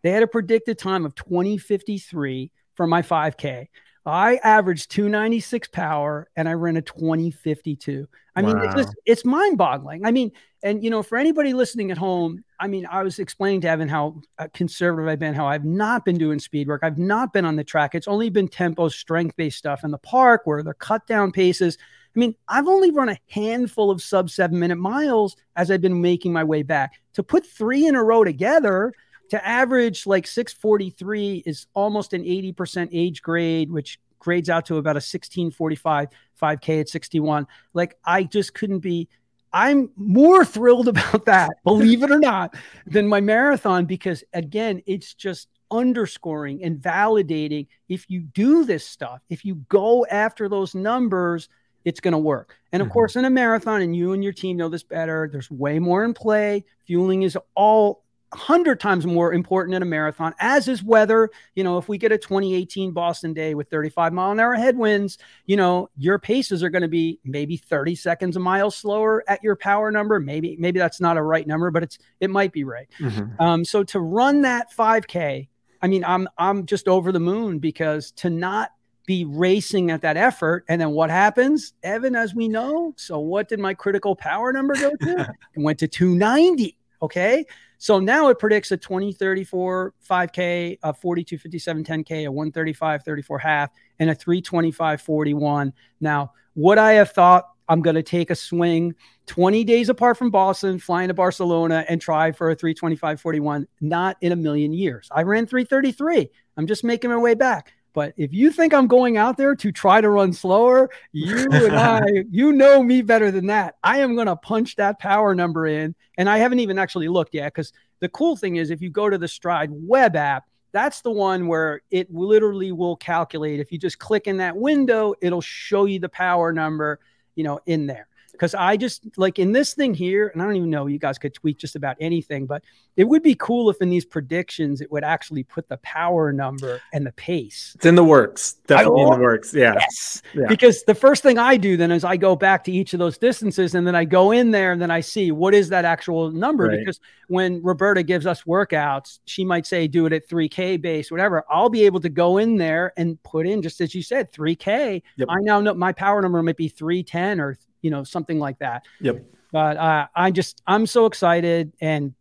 They 0.02 0.10
had 0.10 0.22
a 0.22 0.26
predicted 0.26 0.78
time 0.78 1.04
of 1.04 1.14
2053 1.14 2.50
for 2.74 2.86
my 2.86 3.02
5K. 3.02 3.68
I 4.04 4.36
averaged 4.42 4.90
296 4.90 5.68
power 5.68 6.28
and 6.34 6.48
I 6.48 6.54
ran 6.54 6.76
a 6.76 6.82
2052. 6.82 8.08
I 8.34 8.42
wow. 8.42 8.48
mean, 8.48 8.64
it's, 8.64 8.74
just, 8.74 8.94
it's 9.06 9.24
mind 9.24 9.58
boggling. 9.58 10.04
I 10.04 10.10
mean, 10.10 10.32
and 10.64 10.82
you 10.82 10.90
know, 10.90 11.02
for 11.02 11.18
anybody 11.18 11.52
listening 11.52 11.90
at 11.90 11.98
home, 11.98 12.42
I 12.58 12.66
mean, 12.66 12.86
I 12.90 13.02
was 13.02 13.18
explaining 13.18 13.60
to 13.62 13.68
Evan 13.68 13.88
how 13.88 14.22
uh, 14.38 14.48
conservative 14.52 15.08
I've 15.08 15.18
been, 15.18 15.34
how 15.34 15.46
I've 15.46 15.64
not 15.64 16.04
been 16.04 16.18
doing 16.18 16.40
speed 16.40 16.66
work. 16.66 16.80
I've 16.82 16.98
not 16.98 17.32
been 17.32 17.44
on 17.44 17.56
the 17.56 17.64
track. 17.64 17.94
It's 17.94 18.08
only 18.08 18.30
been 18.30 18.48
tempo, 18.48 18.88
strength 18.88 19.36
based 19.36 19.58
stuff 19.58 19.84
in 19.84 19.92
the 19.92 19.98
park 19.98 20.42
where 20.44 20.62
they're 20.62 20.74
cut 20.74 21.06
down 21.06 21.30
paces. 21.30 21.78
I 22.14 22.18
mean, 22.18 22.34
I've 22.48 22.68
only 22.68 22.90
run 22.90 23.08
a 23.08 23.18
handful 23.28 23.90
of 23.90 24.02
sub 24.02 24.30
seven 24.30 24.58
minute 24.58 24.76
miles 24.76 25.36
as 25.56 25.70
I've 25.70 25.80
been 25.80 26.00
making 26.00 26.32
my 26.32 26.44
way 26.44 26.62
back. 26.62 27.00
To 27.14 27.22
put 27.22 27.46
three 27.46 27.86
in 27.86 27.94
a 27.94 28.02
row 28.02 28.24
together, 28.24 28.94
to 29.32 29.48
average 29.48 30.06
like 30.06 30.26
643 30.26 31.44
is 31.46 31.66
almost 31.72 32.12
an 32.12 32.22
80% 32.22 32.90
age 32.92 33.22
grade, 33.22 33.70
which 33.70 33.98
grades 34.18 34.50
out 34.50 34.66
to 34.66 34.76
about 34.76 34.96
a 34.96 35.00
1645 35.00 36.08
5K 36.40 36.80
at 36.80 36.90
61. 36.90 37.46
Like 37.72 37.96
I 38.04 38.24
just 38.24 38.52
couldn't 38.52 38.80
be. 38.80 39.08
I'm 39.50 39.88
more 39.96 40.44
thrilled 40.54 40.88
about 40.88 41.24
that, 41.24 41.48
believe 41.64 42.02
it 42.02 42.10
or 42.10 42.18
not, 42.18 42.54
than 42.86 43.08
my 43.08 43.22
marathon 43.22 43.86
because 43.86 44.22
again, 44.34 44.82
it's 44.84 45.14
just 45.14 45.48
underscoring 45.70 46.62
and 46.62 46.76
validating 46.78 47.68
if 47.88 48.10
you 48.10 48.20
do 48.20 48.66
this 48.66 48.86
stuff, 48.86 49.22
if 49.30 49.46
you 49.46 49.54
go 49.70 50.04
after 50.10 50.46
those 50.46 50.74
numbers, 50.74 51.48
it's 51.86 52.00
going 52.00 52.12
to 52.12 52.18
work. 52.18 52.54
And 52.70 52.82
of 52.82 52.88
mm-hmm. 52.88 52.92
course, 52.92 53.16
in 53.16 53.24
a 53.24 53.30
marathon, 53.30 53.80
and 53.80 53.96
you 53.96 54.12
and 54.12 54.22
your 54.22 54.34
team 54.34 54.58
know 54.58 54.68
this 54.68 54.82
better, 54.82 55.26
there's 55.32 55.50
way 55.50 55.78
more 55.78 56.04
in 56.04 56.12
play. 56.12 56.66
Fueling 56.84 57.22
is 57.22 57.38
all 57.54 58.01
hundred 58.32 58.80
times 58.80 59.06
more 59.06 59.32
important 59.32 59.74
in 59.74 59.82
a 59.82 59.86
marathon, 59.86 60.34
as 60.38 60.68
is 60.68 60.82
weather. 60.82 61.30
You 61.54 61.64
know, 61.64 61.78
if 61.78 61.88
we 61.88 61.98
get 61.98 62.12
a 62.12 62.18
2018 62.18 62.92
Boston 62.92 63.32
day 63.32 63.54
with 63.54 63.68
35 63.68 64.12
mile 64.12 64.32
an 64.32 64.40
hour 64.40 64.54
headwinds, 64.54 65.18
you 65.46 65.56
know, 65.56 65.90
your 65.96 66.18
paces 66.18 66.62
are 66.62 66.70
going 66.70 66.82
to 66.82 66.88
be 66.88 67.18
maybe 67.24 67.56
30 67.56 67.94
seconds 67.94 68.36
a 68.36 68.40
mile 68.40 68.70
slower 68.70 69.22
at 69.28 69.42
your 69.42 69.56
power 69.56 69.90
number. 69.90 70.18
Maybe, 70.20 70.56
maybe 70.58 70.78
that's 70.78 71.00
not 71.00 71.16
a 71.16 71.22
right 71.22 71.46
number, 71.46 71.70
but 71.70 71.82
it's 71.82 71.98
it 72.20 72.30
might 72.30 72.52
be 72.52 72.64
right. 72.64 72.88
Mm-hmm. 72.98 73.42
Um, 73.42 73.64
so 73.64 73.84
to 73.84 74.00
run 74.00 74.42
that 74.42 74.72
5K, 74.72 75.48
I 75.80 75.88
mean, 75.88 76.04
I'm 76.04 76.28
I'm 76.38 76.66
just 76.66 76.88
over 76.88 77.12
the 77.12 77.20
moon 77.20 77.58
because 77.58 78.12
to 78.12 78.30
not 78.30 78.70
be 79.06 79.24
racing 79.24 79.90
at 79.90 80.02
that 80.02 80.16
effort. 80.16 80.64
And 80.68 80.80
then 80.80 80.90
what 80.90 81.10
happens, 81.10 81.72
Evan, 81.82 82.14
as 82.14 82.34
we 82.34 82.48
know? 82.48 82.94
So 82.96 83.18
what 83.18 83.48
did 83.48 83.58
my 83.58 83.74
critical 83.74 84.14
power 84.14 84.52
number 84.52 84.74
go 84.74 84.90
to? 84.90 85.34
it 85.56 85.60
went 85.60 85.78
to 85.80 85.88
290. 85.88 86.76
Okay. 87.02 87.44
So 87.78 87.98
now 87.98 88.28
it 88.28 88.38
predicts 88.38 88.70
a 88.70 88.76
20, 88.76 89.12
34, 89.12 89.94
5K, 90.08 90.78
a 90.84 90.94
42, 90.94 91.36
57, 91.36 91.84
10K, 91.84 92.26
a 92.26 92.30
135, 92.30 93.02
34 93.02 93.38
half, 93.40 93.70
and 93.98 94.08
a 94.08 94.14
325, 94.14 95.00
41. 95.00 95.72
Now, 96.00 96.32
would 96.54 96.78
I 96.78 96.92
have 96.92 97.10
thought 97.10 97.48
I'm 97.68 97.82
going 97.82 97.96
to 97.96 98.02
take 98.02 98.30
a 98.30 98.36
swing 98.36 98.94
20 99.26 99.64
days 99.64 99.88
apart 99.88 100.16
from 100.16 100.30
Boston, 100.30 100.78
flying 100.78 101.08
to 101.08 101.14
Barcelona 101.14 101.84
and 101.88 102.00
try 102.00 102.30
for 102.30 102.50
a 102.50 102.54
325, 102.54 103.20
41? 103.20 103.66
Not 103.80 104.16
in 104.20 104.30
a 104.30 104.36
million 104.36 104.72
years. 104.72 105.08
I 105.10 105.22
ran 105.22 105.46
333. 105.46 106.30
I'm 106.56 106.68
just 106.68 106.84
making 106.84 107.10
my 107.10 107.16
way 107.16 107.34
back. 107.34 107.72
But 107.92 108.14
if 108.16 108.32
you 108.32 108.50
think 108.50 108.72
I'm 108.72 108.86
going 108.86 109.16
out 109.16 109.36
there 109.36 109.54
to 109.54 109.72
try 109.72 110.00
to 110.00 110.08
run 110.08 110.32
slower, 110.32 110.90
you 111.12 111.46
and 111.50 111.76
I, 111.76 112.02
you 112.30 112.52
know 112.52 112.82
me 112.82 113.02
better 113.02 113.30
than 113.30 113.46
that. 113.46 113.76
I 113.82 113.98
am 113.98 114.14
going 114.14 114.26
to 114.26 114.36
punch 114.36 114.76
that 114.76 114.98
power 114.98 115.34
number 115.34 115.66
in. 115.66 115.94
And 116.16 116.28
I 116.28 116.38
haven't 116.38 116.60
even 116.60 116.78
actually 116.78 117.08
looked 117.08 117.34
yet 117.34 117.52
because 117.52 117.72
the 118.00 118.08
cool 118.08 118.36
thing 118.36 118.56
is 118.56 118.70
if 118.70 118.80
you 118.80 118.90
go 118.90 119.10
to 119.10 119.18
the 119.18 119.26
Stryd 119.26 119.68
web 119.70 120.16
app, 120.16 120.44
that's 120.72 121.02
the 121.02 121.10
one 121.10 121.48
where 121.48 121.82
it 121.90 122.12
literally 122.12 122.72
will 122.72 122.96
calculate. 122.96 123.60
If 123.60 123.72
you 123.72 123.78
just 123.78 123.98
click 123.98 124.26
in 124.26 124.38
that 124.38 124.56
window, 124.56 125.14
it'll 125.20 125.42
show 125.42 125.84
you 125.84 125.98
the 125.98 126.08
power 126.08 126.52
number, 126.52 126.98
you 127.34 127.44
know, 127.44 127.60
in 127.66 127.86
there 127.86 128.08
because 128.32 128.54
I 128.54 128.76
just 128.76 129.06
like 129.16 129.38
in 129.38 129.52
this 129.52 129.74
thing 129.74 129.94
here, 129.94 130.28
and 130.28 130.42
I 130.42 130.44
don't 130.44 130.56
even 130.56 130.70
know 130.70 130.86
you 130.86 130.98
guys 130.98 131.18
could 131.18 131.34
tweet 131.34 131.58
just 131.58 131.76
about 131.76 131.96
anything, 132.00 132.46
but 132.46 132.62
it 132.96 133.04
would 133.04 133.22
be 133.22 133.34
cool 133.34 133.70
if 133.70 133.80
in 133.80 133.88
these 133.88 134.04
predictions 134.04 134.80
it 134.80 134.90
would 134.90 135.04
actually 135.04 135.44
put 135.44 135.68
the 135.68 135.76
power 135.78 136.32
number 136.32 136.80
and 136.92 137.06
the 137.06 137.12
pace. 137.12 137.72
It's 137.76 137.86
in 137.86 137.94
the 137.94 138.04
works, 138.04 138.54
definitely 138.66 139.02
in 139.02 139.10
the 139.10 139.18
works. 139.18 139.54
Yeah. 139.54 139.74
Yes. 139.78 140.22
Yeah. 140.34 140.46
Because 140.48 140.82
the 140.82 140.94
first 140.94 141.22
thing 141.22 141.38
I 141.38 141.56
do 141.56 141.76
then 141.76 141.90
is 141.90 142.04
I 142.04 142.16
go 142.16 142.34
back 142.36 142.64
to 142.64 142.72
each 142.72 142.92
of 142.92 142.98
those 142.98 143.16
distances 143.16 143.74
and 143.74 143.86
then 143.86 143.94
I 143.94 144.04
go 144.04 144.32
in 144.32 144.50
there 144.50 144.72
and 144.72 144.82
then 144.82 144.90
I 144.90 145.00
see 145.00 145.30
what 145.30 145.54
is 145.54 145.68
that 145.70 145.84
actual 145.84 146.30
number. 146.30 146.66
Right. 146.66 146.78
Because 146.78 147.00
when 147.28 147.62
Roberta 147.62 148.02
gives 148.02 148.26
us 148.26 148.42
workouts, 148.42 149.20
she 149.24 149.44
might 149.44 149.66
say 149.66 149.86
do 149.88 150.06
it 150.06 150.12
at 150.12 150.28
3K 150.28 150.80
base, 150.80 151.10
whatever. 151.10 151.44
I'll 151.48 151.70
be 151.70 151.84
able 151.84 152.00
to 152.00 152.08
go 152.08 152.38
in 152.38 152.56
there 152.56 152.92
and 152.96 153.22
put 153.22 153.46
in 153.46 153.62
just 153.62 153.80
as 153.80 153.94
you 153.94 154.02
said, 154.02 154.32
3K. 154.32 155.02
Yep. 155.16 155.28
I 155.30 155.38
now 155.40 155.60
know 155.60 155.74
my 155.74 155.92
power 155.92 156.20
number 156.20 156.42
might 156.42 156.56
be 156.56 156.68
310 156.68 157.40
or 157.40 157.56
you 157.82 157.90
know, 157.90 158.04
something 158.04 158.38
like 158.38 158.58
that. 158.60 158.84
Yep. 159.00 159.24
But 159.52 159.76
uh, 159.76 160.06
I 160.14 160.30
just, 160.30 160.62
I'm 160.66 160.86
so 160.86 161.06
excited. 161.06 161.72
And 161.80 162.14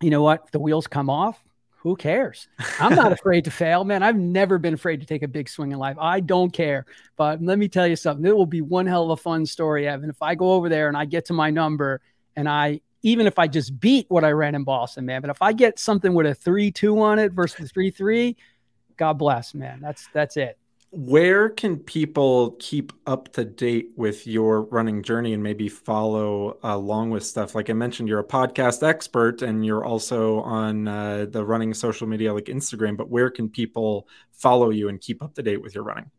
you 0.00 0.10
know 0.10 0.22
what? 0.22 0.50
the 0.52 0.58
wheels 0.58 0.86
come 0.86 1.10
off. 1.10 1.42
Who 1.80 1.96
cares? 1.96 2.48
I'm 2.78 2.94
not 2.94 3.12
afraid 3.12 3.44
to 3.44 3.50
fail, 3.50 3.84
man. 3.84 4.02
I've 4.02 4.16
never 4.16 4.56
been 4.58 4.74
afraid 4.74 5.00
to 5.00 5.06
take 5.06 5.22
a 5.22 5.28
big 5.28 5.48
swing 5.48 5.72
in 5.72 5.78
life. 5.78 5.96
I 6.00 6.20
don't 6.20 6.52
care. 6.52 6.86
But 7.16 7.42
let 7.42 7.58
me 7.58 7.68
tell 7.68 7.86
you 7.86 7.96
something. 7.96 8.24
It 8.24 8.36
will 8.36 8.46
be 8.46 8.60
one 8.60 8.86
hell 8.86 9.04
of 9.04 9.10
a 9.10 9.16
fun 9.20 9.44
story, 9.44 9.86
Evan. 9.88 10.08
If 10.08 10.22
I 10.22 10.36
go 10.36 10.52
over 10.52 10.68
there 10.68 10.88
and 10.88 10.96
I 10.96 11.04
get 11.04 11.26
to 11.26 11.32
my 11.32 11.50
number 11.50 12.00
and 12.36 12.48
I, 12.48 12.80
even 13.02 13.26
if 13.26 13.36
I 13.38 13.48
just 13.48 13.78
beat 13.80 14.06
what 14.08 14.22
I 14.22 14.30
ran 14.30 14.54
in 14.54 14.62
Boston, 14.62 15.06
man, 15.06 15.22
but 15.22 15.30
if 15.30 15.42
I 15.42 15.52
get 15.52 15.80
something 15.80 16.14
with 16.14 16.26
a 16.26 16.34
3 16.34 16.70
2 16.70 17.00
on 17.00 17.18
it 17.18 17.32
versus 17.32 17.72
3 17.72 17.90
3, 17.90 18.36
God 18.96 19.14
bless, 19.14 19.52
man. 19.52 19.80
That's, 19.82 20.08
that's 20.12 20.36
it 20.36 20.56
where 20.94 21.48
can 21.48 21.78
people 21.78 22.54
keep 22.58 22.92
up 23.06 23.32
to 23.32 23.46
date 23.46 23.92
with 23.96 24.26
your 24.26 24.60
running 24.64 25.02
journey 25.02 25.32
and 25.32 25.42
maybe 25.42 25.66
follow 25.66 26.58
along 26.62 27.08
with 27.08 27.24
stuff? 27.24 27.54
Like 27.54 27.70
i 27.70 27.72
mentioned 27.72 28.10
you're 28.10 28.18
a 28.18 28.24
podcast 28.24 28.86
expert 28.86 29.40
and 29.40 29.64
you're 29.64 29.86
also 29.86 30.40
on 30.40 30.86
uh, 30.86 31.26
the 31.30 31.44
running 31.44 31.72
social 31.72 32.06
media 32.06 32.34
like 32.34 32.44
instagram 32.44 32.96
but 32.96 33.08
where 33.08 33.30
can 33.30 33.48
people 33.48 34.06
follow 34.32 34.68
you 34.68 34.90
and 34.90 35.00
keep 35.00 35.22
up 35.22 35.34
to 35.34 35.42
date 35.42 35.62
with 35.62 35.74
your 35.74 35.82
running? 35.84 36.10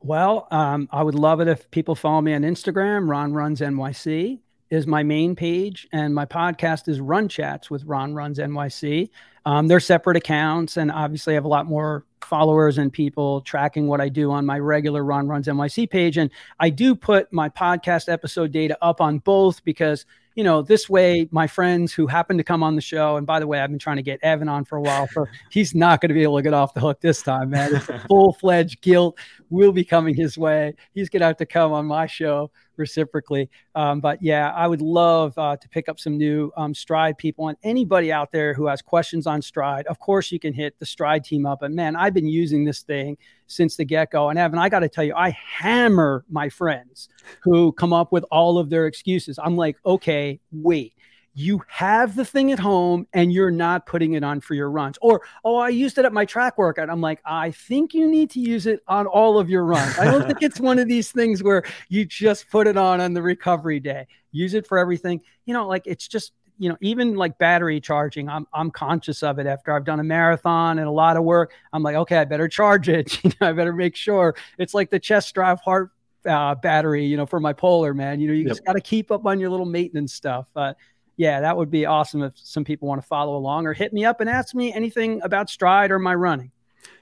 Well 0.00 0.48
um, 0.50 0.88
i 0.90 1.02
would 1.02 1.14
love 1.14 1.40
it 1.40 1.48
if 1.48 1.70
people 1.70 1.94
follow 1.94 2.22
me 2.22 2.32
on 2.32 2.40
instagram 2.40 3.10
ron 3.10 3.34
runs 3.34 3.60
nyc 3.60 4.40
is 4.70 4.86
my 4.86 5.02
main 5.02 5.36
page. 5.36 5.86
And 5.92 6.14
my 6.14 6.26
podcast 6.26 6.88
is 6.88 7.00
run 7.00 7.28
chats 7.28 7.70
with 7.70 7.84
ron 7.84 8.14
runs 8.14 8.38
nyc 8.38 9.10
um, 9.46 9.68
they're 9.68 9.80
separate 9.80 10.16
accounts 10.16 10.76
and 10.76 10.90
obviously 10.90 11.32
I 11.32 11.36
have 11.36 11.44
a 11.44 11.48
lot 11.48 11.66
more 11.66 12.04
followers 12.20 12.78
and 12.78 12.92
people 12.92 13.40
tracking 13.42 13.86
what 13.86 14.00
I 14.00 14.08
do 14.08 14.32
on 14.32 14.44
my 14.44 14.58
regular 14.58 15.04
Ron 15.04 15.28
Runs 15.28 15.46
NYC 15.46 15.88
page. 15.88 16.18
And 16.18 16.30
I 16.58 16.68
do 16.68 16.96
put 16.96 17.32
my 17.32 17.48
podcast 17.48 18.12
episode 18.12 18.50
data 18.50 18.76
up 18.82 19.00
on 19.00 19.18
both 19.18 19.64
because 19.64 20.04
you 20.34 20.44
know, 20.44 20.60
this 20.60 20.86
way, 20.88 21.26
my 21.30 21.46
friends 21.46 21.94
who 21.94 22.06
happen 22.06 22.36
to 22.36 22.44
come 22.44 22.62
on 22.62 22.76
the 22.76 22.82
show, 22.82 23.16
and 23.16 23.26
by 23.26 23.40
the 23.40 23.46
way, 23.46 23.58
I've 23.58 23.70
been 23.70 23.78
trying 23.78 23.96
to 23.96 24.02
get 24.02 24.20
Evan 24.22 24.50
on 24.50 24.66
for 24.66 24.76
a 24.76 24.82
while, 24.82 25.08
so 25.08 25.24
he's 25.50 25.74
not 25.74 26.02
going 26.02 26.10
to 26.10 26.14
be 26.14 26.22
able 26.22 26.36
to 26.36 26.42
get 26.42 26.52
off 26.52 26.74
the 26.74 26.80
hook 26.80 27.00
this 27.00 27.22
time, 27.22 27.48
man. 27.48 27.74
It's 27.74 27.88
a 27.88 27.98
full 28.06 28.34
fledged 28.34 28.82
guilt 28.82 29.18
will 29.48 29.72
be 29.72 29.82
coming 29.82 30.14
his 30.14 30.36
way. 30.36 30.74
He's 30.92 31.08
going 31.08 31.20
to 31.20 31.26
have 31.26 31.38
to 31.38 31.46
come 31.46 31.72
on 31.72 31.86
my 31.86 32.06
show 32.06 32.50
reciprocally. 32.76 33.48
Um, 33.74 34.00
but 34.00 34.22
yeah, 34.22 34.52
I 34.52 34.66
would 34.66 34.82
love 34.82 35.36
uh, 35.38 35.56
to 35.56 35.68
pick 35.68 35.88
up 35.88 36.00
some 36.00 36.16
new 36.16 36.50
um, 36.56 36.72
Stryd 36.72 37.18
people 37.18 37.48
and 37.48 37.58
anybody 37.62 38.12
out 38.12 38.32
there 38.32 38.54
who 38.54 38.66
has 38.66 38.82
questions 38.82 39.26
on 39.26 39.40
Stryd. 39.40 39.86
Of 39.86 39.98
course, 39.98 40.32
you 40.32 40.38
can 40.38 40.52
hit 40.52 40.78
the 40.78 40.86
Stryd 40.86 41.24
team 41.24 41.46
up. 41.46 41.62
And 41.62 41.74
man, 41.74 41.96
I've 41.96 42.14
been 42.14 42.28
using 42.28 42.64
this 42.64 42.82
thing 42.82 43.16
since 43.46 43.76
the 43.76 43.84
get 43.84 44.10
go. 44.10 44.28
And 44.30 44.38
Evan, 44.38 44.58
I 44.58 44.68
got 44.68 44.80
to 44.80 44.88
tell 44.88 45.04
you, 45.04 45.14
I 45.14 45.30
hammer 45.30 46.24
my 46.30 46.48
friends 46.48 47.08
who 47.42 47.72
come 47.72 47.92
up 47.92 48.12
with 48.12 48.24
all 48.30 48.58
of 48.58 48.70
their 48.70 48.86
excuses. 48.86 49.38
I'm 49.42 49.56
like, 49.56 49.76
okay, 49.84 50.40
wait 50.50 50.95
you 51.38 51.62
have 51.68 52.16
the 52.16 52.24
thing 52.24 52.50
at 52.50 52.58
home 52.58 53.06
and 53.12 53.30
you're 53.30 53.50
not 53.50 53.84
putting 53.84 54.14
it 54.14 54.24
on 54.24 54.40
for 54.40 54.54
your 54.54 54.70
runs. 54.70 54.96
Or, 55.02 55.20
oh, 55.44 55.56
I 55.56 55.68
used 55.68 55.98
it 55.98 56.06
at 56.06 56.12
my 56.14 56.24
track 56.24 56.56
workout. 56.56 56.88
I'm 56.88 57.02
like, 57.02 57.20
I 57.26 57.50
think 57.50 57.92
you 57.92 58.10
need 58.10 58.30
to 58.30 58.40
use 58.40 58.66
it 58.66 58.80
on 58.88 59.06
all 59.06 59.38
of 59.38 59.50
your 59.50 59.66
runs. 59.66 59.98
I 59.98 60.06
don't 60.06 60.26
think 60.26 60.40
it's 60.40 60.58
one 60.58 60.78
of 60.78 60.88
these 60.88 61.12
things 61.12 61.42
where 61.42 61.62
you 61.90 62.06
just 62.06 62.48
put 62.48 62.66
it 62.66 62.78
on 62.78 63.02
on 63.02 63.12
the 63.12 63.20
recovery 63.20 63.80
day. 63.80 64.06
Use 64.32 64.54
it 64.54 64.66
for 64.66 64.78
everything. 64.78 65.20
You 65.44 65.52
know, 65.52 65.68
like 65.68 65.82
it's 65.84 66.08
just, 66.08 66.32
you 66.56 66.70
know, 66.70 66.78
even 66.80 67.16
like 67.16 67.36
battery 67.36 67.82
charging, 67.82 68.30
I'm 68.30 68.46
I'm 68.54 68.70
conscious 68.70 69.22
of 69.22 69.38
it 69.38 69.46
after 69.46 69.76
I've 69.76 69.84
done 69.84 70.00
a 70.00 70.04
marathon 70.04 70.78
and 70.78 70.88
a 70.88 70.90
lot 70.90 71.18
of 71.18 71.24
work. 71.24 71.52
I'm 71.70 71.82
like, 71.82 71.96
okay, 71.96 72.16
I 72.16 72.24
better 72.24 72.48
charge 72.48 72.88
it. 72.88 73.22
you 73.24 73.30
know, 73.42 73.50
I 73.50 73.52
better 73.52 73.74
make 73.74 73.94
sure 73.94 74.34
it's 74.56 74.72
like 74.72 74.88
the 74.88 74.98
chest 74.98 75.34
drive 75.34 75.60
heart 75.60 75.90
uh, 76.26 76.54
battery, 76.54 77.04
you 77.04 77.18
know, 77.18 77.26
for 77.26 77.40
my 77.40 77.52
polar 77.52 77.92
man. 77.92 78.20
You 78.20 78.28
know, 78.28 78.34
you 78.34 78.44
yep. 78.44 78.48
just 78.48 78.64
got 78.64 78.72
to 78.72 78.80
keep 78.80 79.10
up 79.10 79.26
on 79.26 79.38
your 79.38 79.50
little 79.50 79.66
maintenance 79.66 80.14
stuff. 80.14 80.46
Uh, 80.56 80.72
yeah, 81.16 81.40
that 81.40 81.56
would 81.56 81.70
be 81.70 81.86
awesome 81.86 82.22
if 82.22 82.32
some 82.36 82.64
people 82.64 82.88
want 82.88 83.00
to 83.00 83.06
follow 83.06 83.36
along 83.36 83.66
or 83.66 83.72
hit 83.72 83.92
me 83.92 84.04
up 84.04 84.20
and 84.20 84.28
ask 84.28 84.54
me 84.54 84.72
anything 84.72 85.20
about 85.22 85.48
Stryd 85.48 85.90
or 85.90 85.98
my 85.98 86.14
running. 86.14 86.52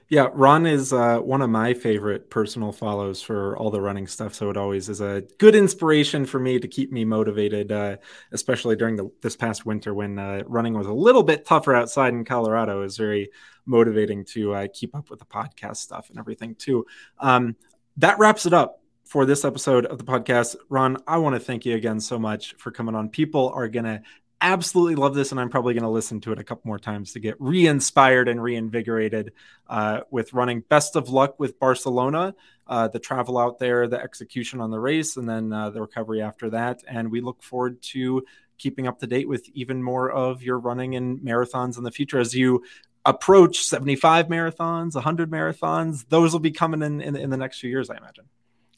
Yeah, 0.07 0.27
Ron 0.33 0.67
is 0.67 0.93
uh, 0.93 1.17
one 1.17 1.41
of 1.41 1.49
my 1.49 1.73
favorite 1.73 2.29
personal 2.29 2.71
follows 2.71 3.23
for 3.23 3.57
all 3.57 3.71
the 3.71 3.81
running 3.81 4.05
stuff. 4.05 4.35
So 4.35 4.51
it 4.51 4.57
always 4.57 4.87
is 4.87 5.01
a 5.01 5.23
good 5.39 5.55
inspiration 5.55 6.25
for 6.25 6.39
me 6.39 6.59
to 6.59 6.67
keep 6.67 6.91
me 6.91 7.05
motivated, 7.05 7.71
uh, 7.71 7.97
especially 8.31 8.75
during 8.75 8.97
the, 8.97 9.09
this 9.21 9.35
past 9.35 9.65
winter 9.65 9.95
when 9.95 10.19
uh, 10.19 10.43
running 10.45 10.75
was 10.75 10.85
a 10.85 10.93
little 10.93 11.23
bit 11.23 11.43
tougher 11.43 11.73
outside 11.73 12.13
in 12.13 12.23
Colorado. 12.23 12.77
It 12.77 12.83
was 12.83 12.97
very 12.97 13.31
motivating 13.65 14.25
to 14.25 14.53
uh, 14.53 14.67
keep 14.71 14.95
up 14.95 15.09
with 15.09 15.17
the 15.17 15.25
podcast 15.25 15.77
stuff 15.77 16.11
and 16.11 16.19
everything 16.19 16.53
too. 16.53 16.85
Um, 17.19 17.55
that 17.97 18.19
wraps 18.19 18.45
it 18.45 18.53
up 18.53 18.81
for 19.05 19.25
this 19.25 19.45
episode 19.45 19.85
of 19.85 19.97
the 19.97 20.03
podcast. 20.03 20.55
Ron, 20.69 20.97
I 21.07 21.17
want 21.17 21.35
to 21.35 21.39
thank 21.39 21.65
you 21.65 21.75
again 21.75 21.99
so 21.99 22.19
much 22.19 22.55
for 22.57 22.71
coming 22.71 22.95
on. 22.95 23.09
People 23.09 23.49
are 23.55 23.67
going 23.67 23.85
to 23.85 24.01
absolutely 24.41 24.95
love 24.95 25.15
this, 25.15 25.31
and 25.31 25.39
I'm 25.39 25.49
probably 25.49 25.73
going 25.73 25.83
to 25.83 25.89
listen 25.89 26.19
to 26.21 26.31
it 26.31 26.39
a 26.39 26.43
couple 26.43 26.67
more 26.67 26.79
times 26.79 27.13
to 27.13 27.19
get 27.19 27.35
re 27.39 27.67
inspired 27.67 28.27
and 28.27 28.41
reinvigorated 28.41 29.31
uh, 29.69 30.01
with 30.09 30.33
running. 30.33 30.61
Best 30.61 30.95
of 30.95 31.09
luck 31.09 31.39
with 31.39 31.59
Barcelona, 31.59 32.35
uh, 32.67 32.87
the 32.87 32.99
travel 32.99 33.37
out 33.37 33.59
there, 33.59 33.87
the 33.87 34.01
execution 34.01 34.59
on 34.59 34.71
the 34.71 34.79
race, 34.79 35.17
and 35.17 35.29
then 35.29 35.53
uh, 35.53 35.69
the 35.69 35.81
recovery 35.81 36.21
after 36.21 36.49
that. 36.49 36.83
And 36.87 37.11
we 37.11 37.21
look 37.21 37.43
forward 37.43 37.81
to 37.83 38.25
keeping 38.57 38.87
up 38.87 38.99
to 38.99 39.07
date 39.07 39.27
with 39.27 39.47
even 39.53 39.83
more 39.83 40.11
of 40.11 40.41
your 40.41 40.57
running 40.59 40.95
and 40.95 41.19
marathons 41.19 41.77
in 41.77 41.83
the 41.83 41.91
future 41.91 42.19
as 42.19 42.33
you 42.33 42.63
approach 43.05 43.63
75 43.63 44.27
marathons 44.29 44.95
100 44.95 45.29
marathons 45.29 46.05
those 46.09 46.31
will 46.31 46.39
be 46.39 46.51
coming 46.51 46.81
in, 46.81 47.01
in, 47.01 47.15
in 47.15 47.29
the 47.29 47.37
next 47.37 47.59
few 47.59 47.69
years 47.69 47.89
i 47.89 47.97
imagine 47.97 48.25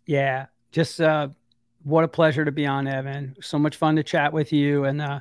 yeah, 0.08 0.47
just 0.72 0.99
uh, 0.99 1.28
what 1.84 2.03
a 2.03 2.08
pleasure 2.08 2.43
to 2.43 2.51
be 2.51 2.66
on, 2.66 2.88
Evan. 2.88 3.36
So 3.41 3.60
much 3.60 3.76
fun 3.76 3.97
to 3.97 4.03
chat 4.03 4.34
with 4.34 4.51
you, 4.51 4.86
and 4.86 5.01
uh, 5.01 5.20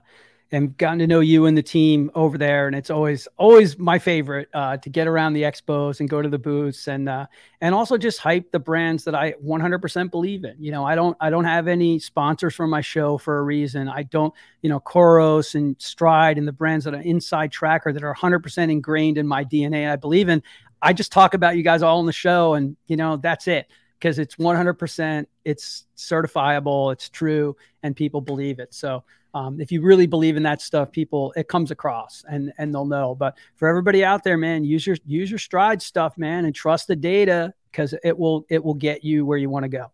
and 0.52 0.76
gotten 0.78 1.00
to 1.00 1.08
know 1.08 1.18
you 1.18 1.46
and 1.46 1.58
the 1.58 1.62
team 1.62 2.08
over 2.14 2.38
there. 2.38 2.68
And 2.68 2.76
it's 2.76 2.88
always 2.88 3.26
always 3.36 3.78
my 3.78 3.98
favorite 3.98 4.48
uh, 4.54 4.76
to 4.76 4.88
get 4.88 5.08
around 5.08 5.32
the 5.32 5.42
expos 5.42 5.98
and 5.98 6.08
go 6.08 6.22
to 6.22 6.28
the 6.28 6.38
booths, 6.38 6.86
and 6.86 7.08
uh, 7.08 7.26
and 7.60 7.74
also 7.74 7.98
just 7.98 8.20
hype 8.20 8.52
the 8.52 8.60
brands 8.60 9.02
that 9.04 9.14
I 9.16 9.32
100% 9.44 10.10
believe 10.12 10.44
in. 10.44 10.54
You 10.58 10.70
know, 10.70 10.84
I 10.84 10.94
don't 10.94 11.16
I 11.20 11.30
don't 11.30 11.44
have 11.44 11.66
any 11.66 11.98
sponsors 11.98 12.54
for 12.54 12.68
my 12.68 12.80
show 12.80 13.18
for 13.18 13.38
a 13.38 13.42
reason. 13.42 13.88
I 13.88 14.04
don't, 14.04 14.32
you 14.62 14.70
know, 14.70 14.78
Coros 14.78 15.56
and 15.56 15.76
Stryd 15.78 16.38
and 16.38 16.46
the 16.46 16.52
brands 16.52 16.84
that 16.84 16.94
are 16.94 17.02
InsideTracker 17.02 17.92
that 17.92 18.04
are 18.04 18.14
100% 18.14 18.70
ingrained 18.70 19.18
in 19.18 19.26
my 19.26 19.44
DNA. 19.44 19.90
I 19.90 19.96
believe 19.96 20.28
in. 20.28 20.44
I 20.80 20.92
just 20.92 21.10
talk 21.10 21.34
about 21.34 21.56
you 21.56 21.64
guys 21.64 21.82
all 21.82 21.98
on 21.98 22.06
the 22.06 22.12
show, 22.12 22.54
and 22.54 22.76
you 22.86 22.96
know 22.96 23.16
that's 23.16 23.48
it 23.48 23.66
because 23.98 24.18
it's 24.18 24.36
100%, 24.36 25.26
it's 25.44 25.86
certifiable, 25.96 26.92
it's 26.92 27.08
true, 27.08 27.56
and 27.82 27.96
people 27.96 28.20
believe 28.20 28.58
it. 28.58 28.74
So 28.74 29.04
um, 29.34 29.60
if 29.60 29.70
you 29.70 29.82
really 29.82 30.06
believe 30.06 30.36
in 30.36 30.42
that 30.44 30.62
stuff, 30.62 30.90
people 30.90 31.32
it 31.36 31.46
comes 31.46 31.70
across 31.70 32.24
and 32.28 32.52
and 32.56 32.74
they'll 32.74 32.86
know. 32.86 33.14
But 33.14 33.36
for 33.56 33.68
everybody 33.68 34.02
out 34.02 34.24
there, 34.24 34.38
man, 34.38 34.64
use 34.64 34.86
your 34.86 34.96
use 35.04 35.30
your 35.30 35.38
Stryd 35.38 35.82
stuff, 35.82 36.16
man, 36.16 36.46
and 36.46 36.54
trust 36.54 36.86
the 36.88 36.96
data 36.96 37.52
because 37.70 37.94
it 38.02 38.16
will 38.16 38.46
it 38.48 38.64
will 38.64 38.74
get 38.74 39.04
you 39.04 39.26
where 39.26 39.36
you 39.36 39.50
want 39.50 39.64
to 39.64 39.68
go. 39.68 39.92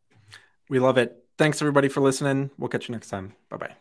We 0.69 0.79
love 0.79 0.97
it. 0.97 1.25
Thanks 1.39 1.61
everybody 1.61 1.89
for 1.89 2.01
listening. 2.01 2.51
We'll 2.57 2.69
catch 2.69 2.89
you 2.89 2.93
next 2.93 3.09
time. 3.09 3.35
Bye 3.49 3.57
bye. 3.57 3.75